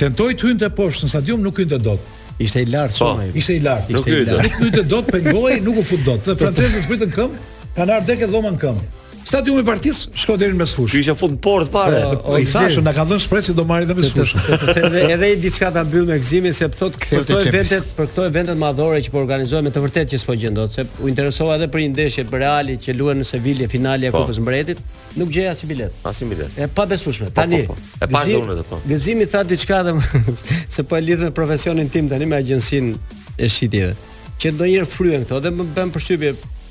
tentoi 0.00 0.34
të 0.36 0.48
hynte 0.50 0.68
poshtë 0.76 1.06
në 1.08 1.12
stadium 1.14 1.44
nuk 1.44 1.62
hynte 1.62 1.78
dot. 1.80 2.10
Ishte 2.40 2.62
i 2.64 2.68
lartë 2.72 2.96
po, 3.00 3.08
shumë 3.18 3.36
Ishte 3.40 3.56
i 3.56 3.62
lartë, 3.64 3.94
ishte 3.96 4.12
i 4.12 4.28
lartë. 4.28 4.48
Nuk 4.48 4.62
hynte 4.66 4.84
dot, 4.92 5.10
pengoi, 5.14 5.56
nuk 5.64 5.80
u 5.82 5.86
fut 5.92 6.04
dot. 6.06 6.24
Dhe 6.28 6.36
francezët 6.42 6.84
zbritën 6.86 7.12
këmbë, 7.16 7.44
kanë 7.78 7.96
ardhe 7.96 8.18
këdhoma 8.22 8.52
në 8.56 8.60
këmbë 8.66 8.88
stadiumi 9.24 9.60
i 9.60 9.64
partis 9.64 10.04
shko 10.16 10.36
deri 10.40 10.54
në 10.54 10.60
mesfush. 10.62 10.92
Kishte 10.94 11.14
fund 11.18 11.38
port 11.44 11.68
fare. 11.72 12.00
Po 12.24 12.36
i 12.40 12.46
thashë 12.48 12.82
na 12.84 12.92
ka 12.96 13.04
dhënë 13.08 13.22
shpresë 13.24 13.50
se 13.50 13.54
do 13.58 13.64
marrë 13.68 13.86
edhe 13.86 13.96
mesfush. 13.98 14.32
Edhe 14.74 15.02
edhe 15.14 15.30
i 15.34 15.36
diçka 15.42 15.70
ta 15.74 15.82
mbyll 15.84 16.08
me 16.08 16.16
gëzimin 16.22 16.54
se 16.56 16.68
thotë 16.74 17.00
këto 17.04 17.06
për 17.10 17.26
këto 17.28 17.40
eventet 17.50 17.90
për 17.96 18.10
këto 18.12 18.26
eventet 18.30 18.60
madhore 18.60 19.00
që 19.04 19.12
po 19.14 19.20
organizohen 19.22 19.66
me 19.68 19.72
të 19.74 19.82
vërtetë 19.84 20.12
që 20.14 20.20
s'po 20.22 20.36
gjen 20.40 20.56
dot 20.56 20.76
se 20.76 20.86
u 21.04 21.10
interesova 21.10 21.58
edhe 21.60 21.68
për 21.70 21.84
një 21.84 21.90
ndeshje 21.94 22.26
për 22.30 22.44
Reali 22.44 22.76
që 22.82 22.94
luan 22.96 23.20
në 23.20 23.26
Sevilla 23.28 23.68
finalja 23.70 24.08
e 24.10 24.14
po. 24.14 24.22
Kupës 24.24 24.40
Mbretit, 24.42 24.80
nuk 25.20 25.32
gjeja 25.34 25.52
si 25.56 25.68
bilet. 25.68 25.92
Pa 26.02 26.12
bilet. 26.20 26.46
Është 26.56 26.70
pa 26.74 26.86
besueshme. 26.88 27.26
Po, 27.28 27.36
tani 27.42 27.62
po, 27.68 27.76
e 28.00 28.08
pa 28.08 28.22
dhunë 28.26 28.56
të 28.60 28.64
po. 28.70 28.78
Gëzimi 28.88 29.26
tha 29.30 29.42
diçka 29.48 29.82
edhe 29.84 30.36
se 30.78 30.84
po 30.88 30.96
e 30.96 31.04
lidh 31.04 31.26
me 31.28 31.34
profesionin 31.36 31.88
tim 31.92 32.08
tani 32.10 32.26
me 32.30 32.38
agjencinë 32.40 32.96
e 33.38 33.48
shitjeve. 33.52 33.92
Që 34.40 34.54
ndonjëherë 34.56 34.88
fryen 34.88 35.26
këto 35.28 35.40
dhe 35.44 35.52
më 35.52 35.66
bën 35.76 35.90
përshtypje 35.94 36.30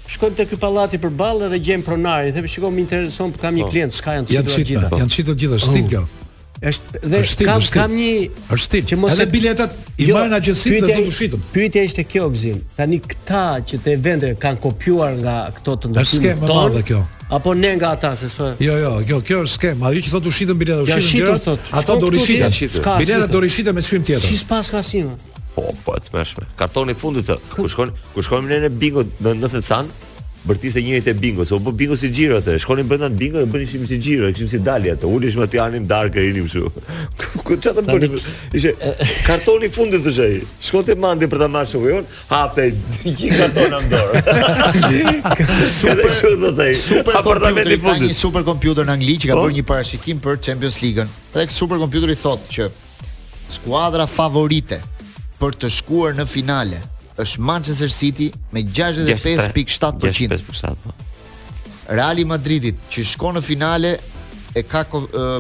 shkojmë 0.10 0.38
te 0.40 0.46
ky 0.50 0.58
pallati 0.60 0.98
për 1.04 1.12
ballë 1.20 1.50
dhe 1.54 1.60
gjejmë 1.68 1.86
pronarin. 1.86 2.34
Thepë 2.34 2.52
shikoj 2.56 2.72
më 2.74 2.84
intereson, 2.86 3.36
kam 3.40 3.58
një 3.60 3.68
po. 3.68 3.74
klient, 3.76 3.98
çka 3.98 4.16
janë 4.18 4.28
të 4.28 4.34
gjitha. 4.34 4.42
Ja, 4.42 4.48
janë 4.48 4.56
të 4.56 4.66
gjitha, 4.66 4.90
janë 4.90 5.62
po. 5.66 5.70
kjo. 5.76 5.84
gjitha. 5.84 6.08
Është 6.70 7.00
dhe 7.14 7.20
shtit, 7.24 7.48
kam 7.48 7.62
shtit. 7.64 7.76
kam 7.78 7.94
një 7.96 8.46
është 8.52 8.80
që 8.92 8.96
mos 9.00 9.16
e 9.16 9.26
biletat 9.32 9.78
i 10.04 10.10
jo, 10.10 10.16
marrin 10.18 10.34
agjencitë 10.36 10.82
dhe 10.84 10.96
do 10.98 11.06
të 11.06 11.14
shitim. 11.16 11.46
Pyetja 11.54 11.84
ishte 11.88 12.04
kjo 12.04 12.26
gzim. 12.34 12.58
Tani 12.76 12.98
këta 13.06 13.44
që 13.70 13.80
te 13.86 13.94
vende 13.96 14.34
kanë 14.42 14.60
kopjuar 14.66 15.14
nga 15.22 15.38
këto 15.56 15.78
të 15.80 15.94
ndërtimit 15.94 16.44
tonë. 16.44 16.74
Është 16.74 16.84
kjo. 16.90 17.00
Apo 17.38 17.54
ne 17.56 17.72
nga 17.80 17.94
ata 17.96 18.12
se 18.20 18.28
s'po. 18.34 18.52
Jo, 18.60 18.76
jo, 18.82 18.92
kjo 19.08 19.22
kjo 19.30 19.40
është 19.46 19.54
skem. 19.56 19.88
Ai 19.88 20.04
që 20.04 20.12
thotë 20.18 20.28
u 20.28 20.36
shitim 20.42 20.58
biletat, 20.60 20.92
u 20.92 21.10
shitim. 21.14 21.60
Ata 21.80 21.96
do 21.96 22.10
rishitin. 22.18 22.62
Biletat 23.06 23.32
do 23.38 23.46
rishitin 23.46 23.76
me 23.80 23.86
çfim 23.86 24.04
tjetër. 24.04 24.28
Si 24.36 24.44
pas 24.50 24.68
kasinë 24.76 25.16
po, 25.60 25.80
po, 25.86 25.96
të 26.00 26.14
mëshme. 26.16 26.48
Kartoni 26.60 26.96
fundit 26.98 27.28
të, 27.30 27.40
ku 27.56 27.68
shkon, 27.72 27.94
ku 28.14 28.24
shkon 28.26 28.48
në 28.50 28.62
në 28.68 28.74
bingo 28.82 29.06
në 29.26 29.36
në 29.42 29.52
të 29.56 29.62
canë, 29.68 30.06
bërtisë 30.40 30.82
njëjtë 30.86 31.12
e 31.12 31.14
bingo, 31.20 31.44
se 31.46 31.52
u 31.54 31.58
bë 31.60 31.72
bingo 31.76 31.98
si 32.00 32.08
xhiro 32.16 32.38
atë. 32.40 32.54
shkonim 32.64 32.88
brenda 32.88 33.10
të 33.12 33.18
bingo 33.20 33.42
dhe 33.44 33.50
bënishim 33.52 33.82
si 33.90 33.98
xhiro, 34.00 34.30
kishim 34.32 34.48
si 34.48 34.60
dalje 34.64 34.94
atë. 34.96 35.08
Ulish 35.18 35.36
me 35.38 35.48
Tianin 35.52 35.84
dark 35.90 36.16
e 36.16 36.24
rinim 36.24 36.46
kështu. 36.48 36.70
Ku 37.46 37.58
çfarë 37.60 37.84
të 37.84 37.84
bëni? 37.90 38.22
Ishte 38.58 38.92
kartoni 39.28 39.68
i 39.68 39.74
fundit 39.76 40.04
thoshë 40.06 40.26
ai. 40.30 40.38
Shkonte 40.64 40.96
mandi 40.96 41.28
për 41.30 41.44
ta 41.44 41.50
marrë 41.52 41.72
shokun, 41.74 42.06
hapte 42.32 42.70
një 43.10 43.30
karton 43.36 43.76
në 43.76 43.90
dorë. 43.96 44.24
super 45.80 46.06
kështu 46.08 46.34
do 46.46 46.54
të 46.56 46.70
ai. 46.70 46.78
Super 46.86 47.20
apartamenti 47.20 47.76
i 47.76 47.82
fundit. 47.84 48.14
Një 48.14 48.22
super 48.24 48.48
kompjuter 48.48 48.88
në 48.88 48.96
Angli 48.96 49.18
që 49.20 49.34
ka 49.34 49.36
po. 49.36 49.44
bërë 49.50 49.60
një 49.60 49.66
parashikim 49.74 50.24
për 50.24 50.40
Champions 50.48 50.80
League-ën. 50.80 51.12
Dhe 51.36 51.50
ky 51.52 51.58
super 51.60 51.84
kompjuteri 51.84 52.16
thotë 52.16 52.56
që 52.56 52.70
skuadra 53.60 54.08
favorite 54.08 54.80
për 55.40 55.56
të 55.64 55.70
shkuar 55.80 56.18
në 56.20 56.26
finale 56.28 56.80
është 57.20 57.40
Manchester 57.52 57.90
City 57.92 58.30
me 58.56 58.62
65.7%. 58.64 60.94
Real 61.90 62.20
Madridit 62.30 62.78
që 62.94 63.00
shkon 63.16 63.34
në 63.40 63.44
finale 63.44 63.92
e 64.56 64.62
ka 64.68 64.82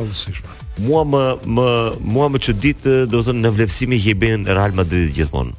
mua 0.87 1.03
më, 1.07 1.25
më, 1.43 1.69
mua 2.15 2.31
më 2.35 2.43
që 2.47 2.57
ditë 2.65 2.97
do 3.13 3.23
të 3.27 3.35
në 3.43 3.55
vlefësimi 3.59 4.01
që 4.07 4.15
i 4.15 4.17
benë 4.25 4.57
Real 4.59 4.77
Madrid 4.79 5.11
gjithmonë 5.15 5.55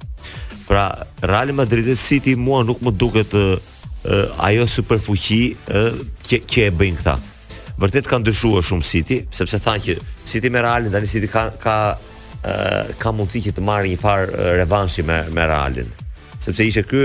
Pra 0.69 0.85
Real 1.31 1.51
Madrid 1.59 1.91
City 2.01 2.37
mua 2.47 2.63
nuk 2.65 2.81
më 2.87 2.95
duke 3.01 3.25
të 3.29 3.43
uh, 3.51 4.47
ajo 4.47 4.67
super 4.71 5.01
fuqi 5.05 5.43
uh, 5.75 5.91
që 6.31 6.67
e 6.69 6.71
bëjnë 6.73 7.03
këta 7.03 7.17
Vërtet 7.75 8.05
kanë 8.07 8.23
dyshuar 8.29 8.63
shumë 8.63 8.85
City, 8.87 9.17
sepse 9.35 9.57
thanë 9.59 9.81
që 9.83 9.95
City 10.31 10.47
me 10.47 10.61
Realin 10.63 10.93
tani 10.93 11.09
City 11.11 11.27
ka 11.27 11.49
ka 11.59 11.75
ka 13.01 13.11
mundësi 13.15 13.41
që 13.47 13.53
të 13.57 13.63
marrë 13.65 13.91
një 13.93 13.99
farë 14.01 14.51
revanshi 14.59 15.03
me 15.05 15.19
me 15.33 15.45
Realin. 15.49 15.89
Sepse 16.41 16.67
ishte 16.67 16.83
ky 16.89 17.01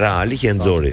Reali 0.00 0.38
që 0.40 0.50
e 0.50 0.54
nxori. 0.58 0.92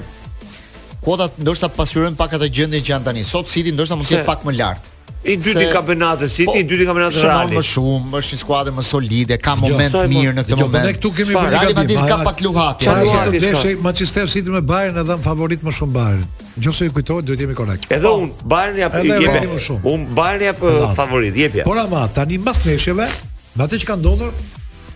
Kuota 1.09 1.27
ndoshta 1.43 1.71
pasurojnë 1.75 2.15
pak 2.23 2.39
atë 2.39 2.51
gjendje 2.61 2.85
që 2.87 2.95
janë 2.95 3.11
tani. 3.11 3.27
Sot 3.35 3.51
City 3.51 3.75
ndoshta 3.75 3.99
mund 3.99 4.07
të 4.07 4.21
jetë 4.21 4.29
pak 4.31 4.47
më 4.47 4.55
lart. 4.63 4.89
I 5.25 5.37
dyti 5.37 5.53
se... 5.53 5.71
kampionati 5.73 6.29
City, 6.29 6.45
po, 6.47 6.53
i 6.55 6.63
dyti 6.63 6.85
kampionati 6.87 7.19
Real. 7.23 7.49
Shumë 7.51 7.57
më 7.59 7.63
shumë, 7.67 8.11
është 8.21 8.37
një 8.37 8.41
skuadër 8.43 8.75
më 8.77 8.83
solide, 8.87 9.39
ka 9.43 9.55
moment 9.59 9.97
mirë 10.13 10.35
në 10.37 10.45
këtë 10.47 10.55
jo, 10.55 10.59
moment. 10.69 10.85
Ne 10.87 10.93
këtu 10.95 11.11
kemi 11.17 11.35
bërë 11.35 11.55
Real 11.55 11.73
Madrid 11.79 12.05
ka 12.07 12.19
pak 12.23 12.43
luhatje. 12.45 12.87
Çfarë 12.87 13.09
do 13.09 13.19
të 13.35 13.41
deshë 13.45 13.73
Manchester 13.83 14.31
City 14.31 14.55
me 14.55 14.63
Bayern 14.69 15.01
e 15.03 15.05
dhan 15.09 15.25
favorit 15.25 15.65
më 15.67 15.75
shumë 15.75 15.97
Bayern. 15.97 16.23
Nëse 16.63 16.87
i 16.87 16.93
kujtohet 16.95 17.27
duhet 17.29 17.43
jemi 17.43 17.57
korrekt. 17.59 17.89
Edhe 17.99 18.13
un 18.21 18.31
Bayern 18.45 18.79
ja 18.79 18.93
më 18.93 19.59
shumë. 19.65 19.83
Un 19.91 20.07
Bayern 20.21 20.47
ja 20.47 20.55
favorit 21.01 21.35
i 21.35 21.45
jepja. 21.49 21.67
Por 21.67 21.83
ama 21.83 22.05
tani 22.19 22.39
mbas 22.39 22.63
nesheve, 22.69 23.11
me 23.59 23.67
atë 23.67 23.83
që 23.83 23.91
ka 23.91 23.99
ndodhur, 23.99 24.31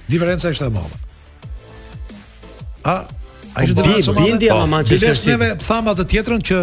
diferenca 0.07 0.55
është 0.55 0.71
e 0.71 0.77
madhe. 0.77 1.03
A 2.87 2.97
po, 3.53 3.85
Bindja 4.17 4.55
po, 4.55 4.63
ma 4.63 4.79
Manchester 4.79 5.17
City. 5.19 5.35
Ne 5.43 5.51
them 5.67 5.91
atë 5.97 6.07
tjetrën 6.15 6.41
që 6.53 6.61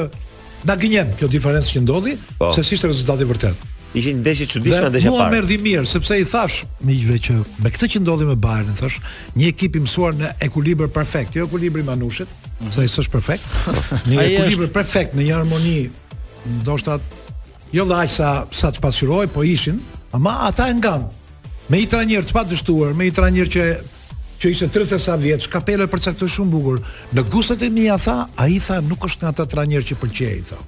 Na 0.67 0.75
gënjem, 0.79 1.11
kjo 1.19 1.27
diferencë 1.31 1.75
që 1.77 1.83
ndodhi, 1.85 2.15
po. 2.39 2.49
se 2.55 2.63
s'ishte 2.67 2.87
rezultati 2.89 3.27
vërtet. 3.29 3.67
Ishin 3.97 4.19
ndeshje 4.21 4.45
çuditshme 4.51 4.89
ndeshja 4.91 5.07
parë. 5.07 5.15
Mua 5.15 5.23
par. 5.23 5.31
merdhi 5.33 5.55
mirë 5.65 5.85
sepse 5.89 6.17
i 6.21 6.25
thash 6.27 6.59
miqve 6.85 7.15
që 7.25 7.35
me 7.63 7.71
këtë 7.73 7.87
që 7.95 8.01
ndodhi 8.03 8.27
me 8.27 8.35
Bayern, 8.37 8.75
thash, 8.77 8.99
një 9.39 9.47
ekip 9.53 9.79
i 9.79 9.83
mësuar 9.85 10.17
në 10.19 10.33
ekuilibër 10.45 10.91
perfekt, 10.93 11.37
jo 11.39 11.47
ekuilibri 11.47 11.83
Manushit, 11.87 12.27
mm 12.29 12.67
-hmm. 12.69 12.89
s'është 12.95 13.11
perfekt. 13.11 13.45
Një 14.11 14.19
ekuilibër 14.27 14.69
perfekt 14.77 15.15
në 15.15 15.23
një 15.27 15.33
harmoni, 15.35 15.89
ndoshta 16.61 16.99
jo 17.73 17.85
dhaq 17.85 18.09
sa 18.11 18.45
sa 18.51 18.71
të 18.71 18.79
pasqyroj, 18.83 19.27
po 19.27 19.43
ishin, 19.43 19.79
ama 20.11 20.35
ata 20.51 20.69
e 20.69 20.73
ngan. 20.73 21.01
Me 21.69 21.79
një 21.81 21.89
trajner 21.89 22.25
të 22.25 22.33
padështuar, 22.35 22.93
me 22.93 23.09
një 23.09 23.15
trajner 23.15 23.47
që 23.49 23.63
që 24.39 24.51
ishte 24.53 24.69
30 24.71 24.95
e 24.95 24.99
sa 25.03 25.15
vjeç, 25.19 25.47
kapelo 25.51 25.83
e 25.83 25.91
përcaktoi 25.91 26.29
shumë 26.31 26.51
bukur. 26.53 26.79
Në 27.15 27.25
gustet 27.31 27.63
e 27.65 27.69
mia 27.75 27.97
tha, 27.99 28.23
ai 28.39 28.55
tha 28.63 28.79
nuk 28.85 29.03
është 29.05 29.25
nga 29.25 29.33
ata 29.33 29.45
trajnerë 29.51 29.87
që 29.89 29.97
pëlqej 29.99 30.43
tha. 30.49 30.59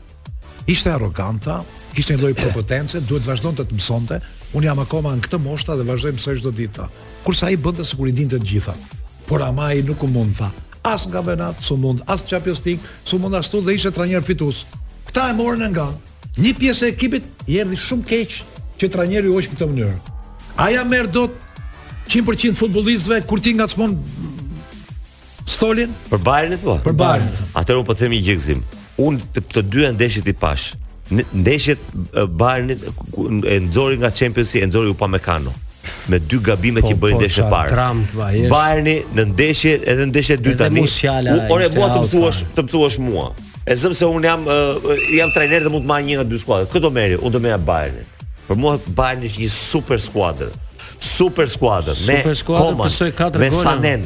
Ishte 0.70 0.92
arroganta, 0.92 1.62
kishte 1.96 2.18
një 2.18 2.22
lloj 2.22 2.34
prepotence, 2.38 3.00
duhet 3.10 3.28
vazhdonte 3.30 3.64
të 3.68 3.78
mësonte. 3.78 4.20
Un 4.56 4.68
jam 4.68 4.82
akoma 4.84 5.14
në 5.18 5.24
këtë 5.26 5.40
moshta 5.46 5.78
dhe 5.80 5.88
vazhdoj 5.88 6.12
mësoj 6.18 6.36
çdo 6.42 6.52
ditë 6.58 6.76
tha. 6.76 6.90
Kurse 7.24 7.48
ai 7.48 7.56
bënte 7.58 7.86
sikur 7.88 8.12
i 8.12 8.16
dinte 8.18 8.36
të 8.42 8.50
gjitha. 8.52 8.76
Por 9.30 9.44
ama 9.46 9.70
ai 9.72 9.82
nuk 9.88 10.04
u 10.04 10.10
mund 10.12 10.36
tha. 10.38 10.50
As 10.84 11.08
nga 11.08 11.22
Benat, 11.24 11.62
su 11.62 11.78
mund, 11.78 12.04
as 12.10 12.26
Champions 12.28 12.62
su 13.06 13.20
mund 13.22 13.36
ashtu 13.36 13.62
dhe 13.62 13.76
ishte 13.78 13.92
trajner 13.96 14.22
fitus. 14.22 14.66
Kta 15.08 15.30
e 15.30 15.34
morën 15.38 15.72
nga 15.76 15.88
një 16.38 16.52
pjesë 16.60 16.88
e 16.90 16.92
ekipit 16.96 17.24
i 17.48 17.60
erdhi 17.64 17.78
shumë 17.78 18.04
keq 18.10 18.40
që 18.82 18.90
trajneri 18.92 19.30
u 19.30 19.36
hoq 19.38 19.48
këtë 19.54 19.68
mënyrë. 19.70 19.98
Aja 20.60 20.84
merr 20.84 21.08
dot 21.14 21.32
100% 22.12 22.59
futbollistëve 22.59 23.22
kur 23.30 23.39
ti 23.43 23.53
ngacmon 23.55 23.93
stolin 25.51 25.91
për 26.12 26.22
Bayernin 26.26 26.59
thua. 26.62 26.78
Për 26.84 26.95
Bayern. 26.99 27.28
Atëherë 27.57 27.82
u 27.84 27.88
po 27.88 27.95
themi 27.97 28.20
një 28.20 28.26
gjëgzim. 28.28 28.59
Unë 29.07 29.30
të, 29.36 29.43
të 29.55 29.64
dy 29.74 29.86
ndeshjet 29.95 30.28
i 30.28 30.34
pash. 30.41 30.74
Ndeshjet 31.12 31.82
Bayernit 32.39 32.84
e 33.51 33.57
nxori 33.66 33.97
nga 34.01 34.12
Champions 34.16 34.53
League 34.53 34.68
e 34.68 34.72
nxori 34.72 34.93
Upamecano 34.95 35.53
me 36.07 36.20
dy 36.22 36.38
gabime 36.45 36.82
po, 36.82 36.89
që 36.91 36.95
bën 37.01 37.14
po, 37.16 37.20
ndesh 37.20 37.38
e 37.41 37.45
parë. 37.51 38.49
Bayerni 38.51 38.93
në 39.18 39.24
ndeshje 39.32 39.72
edhe 39.93 40.05
ndeshje 40.12 40.36
dy 40.45 40.53
tani. 40.59 40.84
Ore, 41.51 41.70
të 41.72 41.89
të 41.93 42.01
thuash, 42.09 42.09
të 42.09 42.18
thuash 42.18 42.41
e 42.45 42.49
të 42.57 42.66
thuash, 42.74 42.97
mua. 43.07 43.28
E 43.72 43.78
zëm 43.82 43.95
se 43.97 44.05
un 44.09 44.26
jam 44.28 44.43
uh, 44.47 44.91
jam 45.16 45.32
trajner 45.36 45.64
dhe 45.66 45.72
mund 45.74 45.86
të 45.86 45.89
marr 45.93 46.05
një 46.07 46.20
nga 46.20 46.26
dy 46.30 46.39
skuadrat. 46.43 46.70
Këto 46.74 46.91
merri, 46.93 47.16
u 47.18 47.32
do 47.34 47.39
me 47.43 47.53
Bayernin. 47.72 48.05
Për 48.49 48.59
mua 48.62 48.76
Bayerni 48.99 49.30
është 49.32 49.43
një 49.45 49.49
super 49.57 50.01
skuadër. 50.03 50.51
Super 51.02 51.49
skuadë, 51.49 51.95
me 52.06 52.18
Super 52.22 52.36
skuadë 52.38 53.14
ka 53.18 53.30
4 53.34 53.34
gola 53.34 53.41
me 53.41 53.49
Sanen 53.58 54.04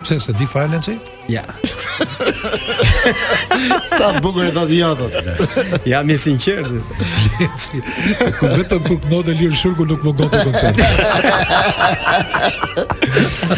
Pse, 0.02 0.16
se 0.18 0.32
di 0.34 0.46
farë 0.50 0.70
Lenci? 0.74 0.96
Ja. 1.30 1.44
Sa 3.92 4.08
të 4.16 4.30
e 4.48 4.50
të 4.56 4.64
jo, 4.74 4.92
të 4.98 5.06
Ja, 5.92 6.00
mi 6.06 6.16
sinqerë. 6.18 6.64
Lenci, 7.36 7.72
ku 8.40 8.44
vetëm 8.56 8.82
ku 8.88 8.94
këno 9.04 9.18
dhe 9.28 9.34
lirë 9.44 9.58
shurë, 9.60 9.86
nuk 9.92 10.02
më 10.08 10.12
gotë 10.22 10.38
të 10.48 10.52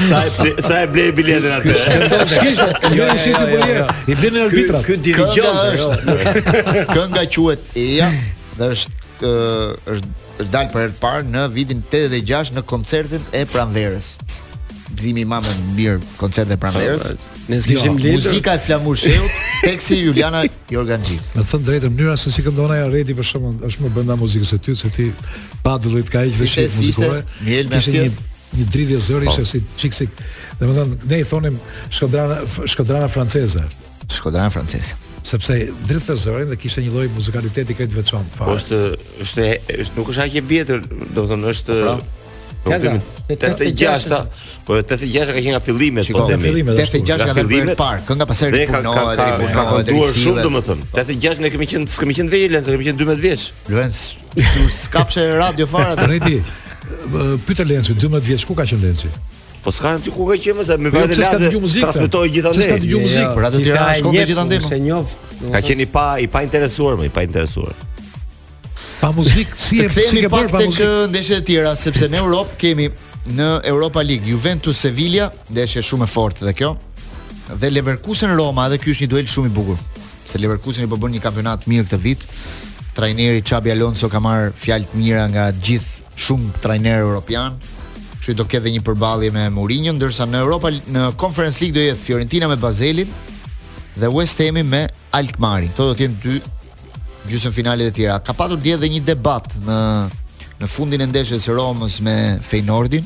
Sa 0.04 0.20
e 0.20 0.22
blejë 0.36 0.58
Sa 0.68 0.74
e 0.82 0.84
blejë 0.92 1.14
biljetën 1.22 1.52
atë. 1.62 1.74
Sa 1.80 1.84
e 1.94 1.96
jo, 2.02 2.06
biljetën 2.18 2.34
atë. 2.34 2.34
Sa 2.34 2.38
I 2.92 2.94
blejë 2.98 3.10
biljetën 3.46 3.82
atë. 3.86 3.90
Sa 4.04 4.08
e 5.32 5.34
blejë 6.04 6.18
biljetën 6.92 7.30
quhet 7.38 7.62
Sa 8.58 8.64
e 8.68 8.70
është 8.74 8.92
është 9.24 10.08
dal 10.52 10.70
për 10.72 10.84
herë 10.86 10.94
të 10.94 11.02
parë 11.02 11.26
në 11.30 11.44
vitin 11.54 11.84
86 11.86 12.58
në 12.58 12.64
koncertin 12.70 13.28
e 13.38 13.44
pranverës. 13.52 14.14
Gëzimi 14.94 15.24
i 15.24 15.28
mamën 15.30 15.62
mirë 15.78 16.00
koncert 16.20 16.52
e 16.54 16.58
pranverës. 16.62 17.12
Ne 17.52 17.60
kishim 17.60 17.98
jo, 18.00 18.14
muzika 18.16 18.54
e 18.58 18.62
Flamurseut, 18.62 19.38
teksti 19.66 19.98
Juliana 20.00 20.44
Jorganxhi. 20.72 21.18
Me 21.34 21.42
të 21.44 21.50
thënë 21.52 21.68
drejtë 21.68 21.92
mënyra 21.92 22.16
se 22.20 22.32
si 22.32 22.46
këndon 22.46 22.72
ajo 22.78 22.90
Redi 22.94 23.16
për 23.18 23.28
shkakun 23.30 23.58
është 23.70 23.86
më 23.86 23.94
brenda 23.98 24.16
muzikës 24.22 24.54
së 24.56 24.62
ty 24.66 24.78
se 24.80 24.92
ti 24.96 25.10
pa 25.66 25.76
dëllit 25.84 26.12
ka 26.14 26.24
hiqë 26.24 26.40
dëshirë 26.40 26.76
muzikore. 26.78 27.24
Miel 27.46 27.70
me 27.74 27.82
atë 27.82 28.10
një 28.56 28.68
dridhje 28.72 29.02
zëri 29.10 29.30
ishte 29.30 29.46
po. 29.46 29.54
si 29.54 29.64
çiksik. 29.84 30.24
Domethënë 30.62 31.02
ne 31.10 31.20
i 31.24 31.28
thonim 31.30 31.60
Shkodrana 31.90 32.40
Shkodrana 32.66 33.08
franceze. 33.12 33.66
Shkodrana 34.18 34.50
franceze 34.54 34.96
sepse 35.28 35.56
drejt 35.88 36.08
të 36.10 36.16
zërin 36.24 36.52
dhe 36.52 36.58
kishte 36.60 36.84
një 36.84 36.92
lloj 36.94 37.06
muzikaliteti 37.16 37.76
këtë 37.80 37.98
veçantë. 38.00 38.36
Po 38.42 38.52
është 38.54 38.82
është 39.24 39.48
nuk 39.98 40.12
është 40.14 40.26
aq 40.26 40.36
e 40.40 40.44
vjetër, 40.52 40.84
do 41.16 41.26
të 41.26 41.30
thonë 41.34 41.54
është 41.56 41.80
Kënga 42.64 42.92
pra. 42.96 43.50
86-ta, 43.52 44.18
po 44.64 44.78
86-ta 44.78 45.00
po, 45.04 45.34
ka 45.34 45.42
qenë 45.42 45.52
nga 45.52 45.60
fillimet, 45.66 46.08
po 46.16 46.22
themi. 46.30 46.38
Nga 46.40 46.46
fillimet, 46.48 46.94
nga 47.04 47.76
parë, 47.82 48.06
kënga 48.08 48.28
pasaj 48.30 48.54
punohet 48.54 49.20
deri 49.20 49.20
punohet 49.20 49.20
deri 49.20 49.44
sillet. 49.44 49.52
Ka 49.52 49.66
kaluar 49.68 50.16
shumë 50.22 50.46
domethën. 50.48 50.86
86 51.02 51.44
ne 51.44 51.52
kemi 51.58 51.68
qenë, 51.74 51.98
kemi 52.04 52.16
qenë 52.22 52.32
vegjël, 52.32 52.56
ne 52.56 52.64
kemi 52.70 52.88
qenë 52.88 53.02
12 53.04 53.24
vjeç. 53.28 53.46
Lorenz, 53.68 54.02
ti 54.38 54.64
skapshe 54.80 55.28
radio 55.42 55.68
fara 55.74 55.98
atë. 55.98 56.08
Rriti. 56.14 56.40
Pyetë 57.50 57.68
Lenci, 57.68 58.00
12 58.00 58.32
vjeç 58.32 58.48
ku 58.48 58.56
ka 58.56 58.64
qenë 58.70 58.86
Lenci? 58.86 59.12
Po 59.64 59.72
s'ka 59.72 59.94
ndonjë 59.96 60.12
ku 60.12 60.26
ka 60.28 60.36
qenë 60.44 60.64
se 60.68 60.76
me 60.78 60.90
jo, 60.92 61.00
vetë 61.00 61.18
lazer. 61.22 61.84
Transmetoi 61.86 62.30
gjithë 62.36 62.50
anë. 62.50 62.60
të 62.60 62.78
dëgjoj 62.84 62.90
jo, 62.92 63.02
muzikë? 63.06 63.30
Pra 63.38 63.52
do 63.54 63.60
të 63.62 63.68
thirrë 63.68 63.96
shkon 64.00 64.16
të 64.18 64.26
gjithë 64.28 64.44
anë. 64.44 64.58
Po. 64.64 64.68
Se 64.72 64.80
njoh. 64.84 65.14
Ka 65.54 65.62
qenë 65.64 65.86
i 65.86 65.90
pa 65.94 66.04
i 66.24 66.28
pa 66.34 66.42
interesuar, 66.44 66.98
më 67.00 67.08
i 67.08 67.12
pa 67.16 67.24
interesuar. 67.24 67.78
Pa 69.00 69.12
muzikë, 69.16 69.60
si 69.66 69.80
e 69.80 69.88
kemi 69.94 70.26
parë 70.32 70.52
pa 70.52 70.60
muzikë 70.60 70.88
në 70.88 71.06
uh, 71.06 71.10
ndeshjet 71.14 71.40
e 71.40 71.48
tjera, 71.48 71.72
sepse 71.80 72.10
në 72.12 72.20
Europë 72.26 72.60
kemi 72.64 72.90
në 73.38 73.50
Europa 73.72 74.04
League 74.04 74.28
Juventus 74.28 74.84
Sevilla, 74.84 75.30
ndeshje 75.54 75.84
shumë 75.92 76.08
e 76.08 76.12
fortë 76.12 76.48
dhe 76.50 76.56
kjo. 76.60 76.74
Dhe 77.62 77.72
Leverkusen 77.72 78.36
Roma, 78.40 78.68
dhe 78.72 78.80
ky 78.84 78.92
është 78.92 79.08
një 79.08 79.14
duel 79.16 79.30
shumë 79.32 79.52
i 79.52 79.56
bukur. 79.62 79.80
Se 80.28 80.40
Leverkusen 80.44 80.88
i 80.88 80.92
po 80.92 81.00
bën 81.00 81.16
një 81.16 81.24
kampionat 81.24 81.68
mirë 81.72 81.88
këtë 81.88 82.02
vit. 82.04 82.24
Trajneri 82.96 83.40
Xabi 83.44 83.72
Alonso 83.76 84.12
ka 84.12 84.20
marr 84.24 84.52
fjalë 84.60 84.92
të 84.92 85.02
mira 85.02 85.24
nga 85.34 85.48
gjithë 85.56 86.20
shumë 86.28 86.60
trajnerë 86.64 87.02
europian, 87.08 87.56
kështu 88.24 88.38
do 88.40 88.44
ketë 88.48 88.64
dhe 88.70 88.72
një 88.78 88.82
përballje 88.88 89.30
me 89.36 89.44
Mourinho, 89.52 89.92
ndërsa 89.98 90.24
në 90.32 90.40
Europa 90.46 90.70
në 90.72 91.08
Conference 91.20 91.60
League 91.60 91.76
do 91.76 91.82
jetë 91.84 92.00
Fiorentina 92.00 92.48
me 92.48 92.56
Bazelin 92.62 93.10
dhe 94.00 94.10
West 94.16 94.40
Ham 94.40 94.62
me 94.72 94.84
Alkmaarin. 95.18 95.72
Kto 95.76 95.90
do 95.92 95.98
të 95.98 96.06
jenë 96.06 96.22
dy 96.24 96.38
gjysmëfinalet 97.28 97.90
e 97.92 97.96
tjera. 97.98 98.22
Ka 98.24 98.32
patur 98.36 98.62
dje 98.64 98.78
edhe 98.78 98.90
një 98.94 99.04
debat 99.12 99.44
në 99.68 99.78
në 100.62 100.70
fundin 100.72 101.04
e 101.04 101.10
ndeshjes 101.12 101.44
së 101.50 101.56
Romës 101.58 102.00
me 102.06 102.16
Feyenoordin. 102.48 103.04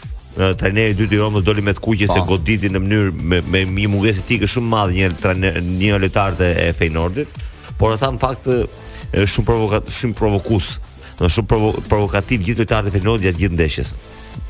trajneri 0.57 0.91
i 0.93 0.97
dytë 0.99 1.15
i 1.15 1.19
Romës 1.19 1.43
doli 1.43 1.63
me 1.65 1.73
të 1.75 1.81
kuqe 1.83 2.07
se 2.07 2.19
goditi 2.27 2.69
në 2.71 2.79
mënyrë 2.83 3.11
me 3.27 3.39
me 3.51 3.61
një 3.67 3.87
mungesë 3.91 4.23
tike 4.29 4.47
shumë 4.47 4.71
madhe 4.71 4.95
një 4.95 5.09
trajner 5.19 5.57
një 5.65 5.97
lojtar 6.03 6.37
të 6.39 6.51
e 6.63 6.67
Feynordit, 6.79 7.39
por 7.79 7.97
tha 7.99 8.07
në 8.15 8.21
fakt 8.21 8.47
shumë 8.47 9.47
provokat 9.47 9.91
shumë 9.95 10.15
provokus, 10.19 10.69
shumë 11.19 11.49
provo 11.49 11.73
provokativ 11.89 12.45
gjithë 12.47 12.63
lojtarët 12.63 12.91
e 12.91 12.95
Feynordit 12.95 13.27
gjatë 13.27 13.41
gjithë 13.43 13.57
ndeshjes. 13.59 13.93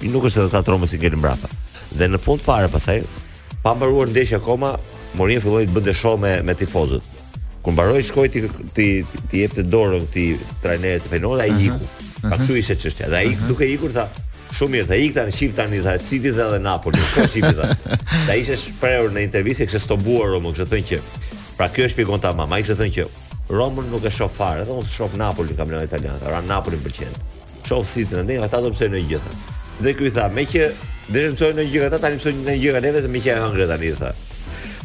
I 0.06 0.12
nuk 0.14 0.30
është 0.30 0.44
edhe 0.46 0.60
ata 0.60 0.74
Romës 0.74 0.94
i 0.96 1.00
ngelin 1.02 1.20
mbrapa. 1.24 1.50
Dhe 1.98 2.08
në 2.08 2.22
fund 2.22 2.46
fare 2.46 2.70
pasaj 2.72 3.00
pa 3.64 3.74
mbaruar 3.76 4.12
ndeshja 4.14 4.38
akoma, 4.44 4.76
Morinho 5.18 5.42
filloi 5.42 5.66
të 5.66 5.74
bënte 5.74 5.94
show 5.98 6.20
me 6.22 6.36
me 6.46 6.54
tifozët. 6.54 7.02
Kur 7.66 7.74
mbaroi 7.74 8.04
shkoi 8.06 8.30
ti 8.30 8.44
ti 8.78 8.90
ti 9.32 9.42
jepte 9.42 9.66
dorën 9.66 10.06
këtij 10.06 10.38
trajnerit 10.62 11.06
të 11.08 11.16
Feynordit, 11.16 11.50
ai 11.50 11.70
iku. 11.70 12.10
Pa 12.30 12.38
kështu 12.38 12.58
ishte 12.62 12.76
çështja. 12.84 13.10
Dhe 13.10 13.18
ai 13.24 13.34
duke 13.48 13.66
ikur 13.74 13.94
tha, 13.96 14.06
shumë 14.58 14.72
mirë 14.76 14.88
tha 14.90 14.98
ik 14.98 15.14
tani 15.16 15.34
shif 15.36 15.54
tani 15.56 15.80
tha 15.86 15.94
City 16.02 16.32
dhe 16.34 16.42
edhe 16.44 16.60
Napoli 16.64 17.00
shkoi 17.12 17.26
shif 17.30 17.50
tha 17.58 17.70
ta 18.30 18.36
ishe 18.40 18.56
shprehur 18.58 19.12
në 19.14 19.24
intervistë 19.28 19.68
që 19.74 19.82
s'to 19.84 19.98
bua 20.02 20.26
Roma 20.34 20.54
që 20.58 20.66
thënë 20.72 20.88
që 20.90 21.00
pra 21.60 21.68
kjo 21.74 21.86
e 21.86 21.90
shpjegon 21.94 22.22
ta 22.24 22.32
mama 22.36 22.58
ai 22.58 22.66
që 22.66 22.78
thënë 22.80 22.96
që 22.98 23.10
Romën 23.54 23.88
nuk 23.90 24.04
e 24.06 24.12
shoh 24.14 24.30
fare 24.34 24.64
edhe 24.66 24.74
unë 24.78 24.92
shoh 24.94 25.16
Napoli 25.18 25.56
kampionat 25.58 25.90
italian 25.90 26.22
ora 26.26 26.42
Napoli 26.46 26.78
më 26.80 26.88
pëlqen 26.88 27.20
shoh 27.68 27.84
City 27.86 28.24
ndaj 28.24 28.42
ata 28.48 28.62
do 28.66 28.72
pse 28.74 28.90
në 28.94 29.04
gjithë 29.12 29.38
dhe 29.86 29.94
ky 30.00 30.12
tha 30.18 30.26
me 30.34 30.46
që 30.50 30.72
deri 31.10 31.32
mësoj 31.36 31.52
në 31.58 31.68
gjithë 31.74 31.90
ata 31.92 32.00
tani 32.06 32.20
mësoj 32.20 32.34
në 32.42 32.56
gjithë 32.64 32.88
edhe 32.92 33.12
me 33.14 33.22
që 33.24 33.36
e 33.36 33.44
hëngre 33.46 33.70
tani 33.74 33.92
tha 34.02 34.14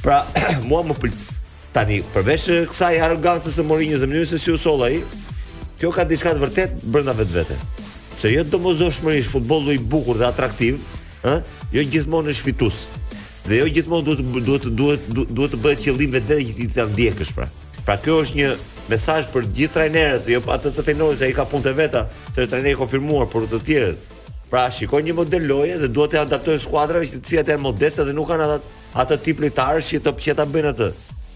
pra 0.04 0.22
mua 0.68 0.82
më 0.90 0.98
pëlqen 1.00 1.40
tani 1.74 2.02
përveç 2.14 2.50
kësaj 2.70 3.00
arrogancës 3.08 3.56
së 3.58 3.64
Mourinho-s 3.66 4.04
në 4.04 4.12
mënyrë 4.12 4.28
se 4.30 4.38
si 4.38 4.52
u 4.54 4.58
solli, 4.62 5.00
kjo 5.80 5.90
ka 5.90 6.04
diçka 6.06 6.30
të 6.36 6.42
vërtet 6.44 6.76
brenda 6.86 7.10
vetvete 7.18 7.56
se 8.24 8.30
jo 8.32 8.42
domosdoshmërisht 8.48 9.28
futbolli 9.34 9.74
i 9.76 9.78
bukur 9.84 10.16
dhe 10.16 10.24
atraktiv, 10.24 10.78
ë, 11.28 11.34
jo 11.76 11.82
gjithmonë 11.92 12.32
është 12.32 12.46
fitues. 12.46 12.78
Dhe 13.44 13.58
jo 13.58 13.66
gjithmonë 13.68 14.04
duhet 14.06 14.22
duhet 14.46 14.68
duhet 14.72 15.08
duhet 15.36 15.52
të 15.52 15.60
bëhet 15.66 15.82
qëllim 15.84 16.14
vetë 16.16 16.38
që 16.46 16.54
ti 16.56 16.68
ta 16.72 16.86
ndjekësh 16.88 17.34
pra. 17.36 17.50
Pra 17.84 17.98
kjo 18.00 18.22
është 18.24 18.38
një 18.38 18.54
mesazh 18.94 19.28
për 19.34 19.50
gjithë 19.58 19.74
trajnerët, 19.76 20.30
jo 20.32 20.40
atë 20.40 20.72
të 20.72 20.84
trajnerit 20.86 21.20
se 21.20 21.28
ai 21.28 21.36
ka 21.36 21.44
punë 21.50 21.74
vetë, 21.82 22.04
se 22.32 22.46
trajneri 22.48 22.78
konfirmuar 22.80 23.28
për 23.32 23.50
të 23.52 23.60
tjerët. 23.66 24.08
Pra 24.54 24.64
shikoj 24.72 25.02
një 25.04 25.16
model 25.20 25.44
loje 25.50 25.76
dhe 25.82 25.90
duhet 25.92 26.16
të 26.16 26.22
adaptojnë 26.24 26.64
skuadrave 26.64 27.10
që 27.10 27.20
të 27.20 27.28
cilat 27.28 27.52
janë 27.52 27.66
modeste 27.66 28.08
dhe 28.08 28.16
nuk 28.16 28.30
kanë 28.32 28.48
atë 28.54 28.72
atë 29.04 29.20
tip 29.26 29.44
lojtarë 29.44 29.84
që 29.90 30.00
të 30.06 30.16
pëqeta 30.16 30.48
bëjnë 30.54 30.72
atë. 30.72 30.88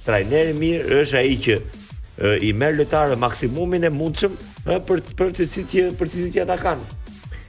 Trajneri 0.08 0.56
mirë 0.56 1.02
është 1.04 1.20
ai 1.20 1.36
që 1.44 1.58
e, 1.58 2.38
i 2.48 2.54
merr 2.56 2.78
lojtarë 2.80 3.18
maksimumin 3.20 3.84
e 3.84 3.92
mundshëm 3.92 4.38
për 4.86 5.00
për 5.16 5.32
të 5.36 5.46
cilët 5.52 5.70
që 5.72 5.84
për 5.98 6.08
të 6.12 6.16
cilët 6.24 6.44
ata 6.44 6.56
kanë. 6.60 6.96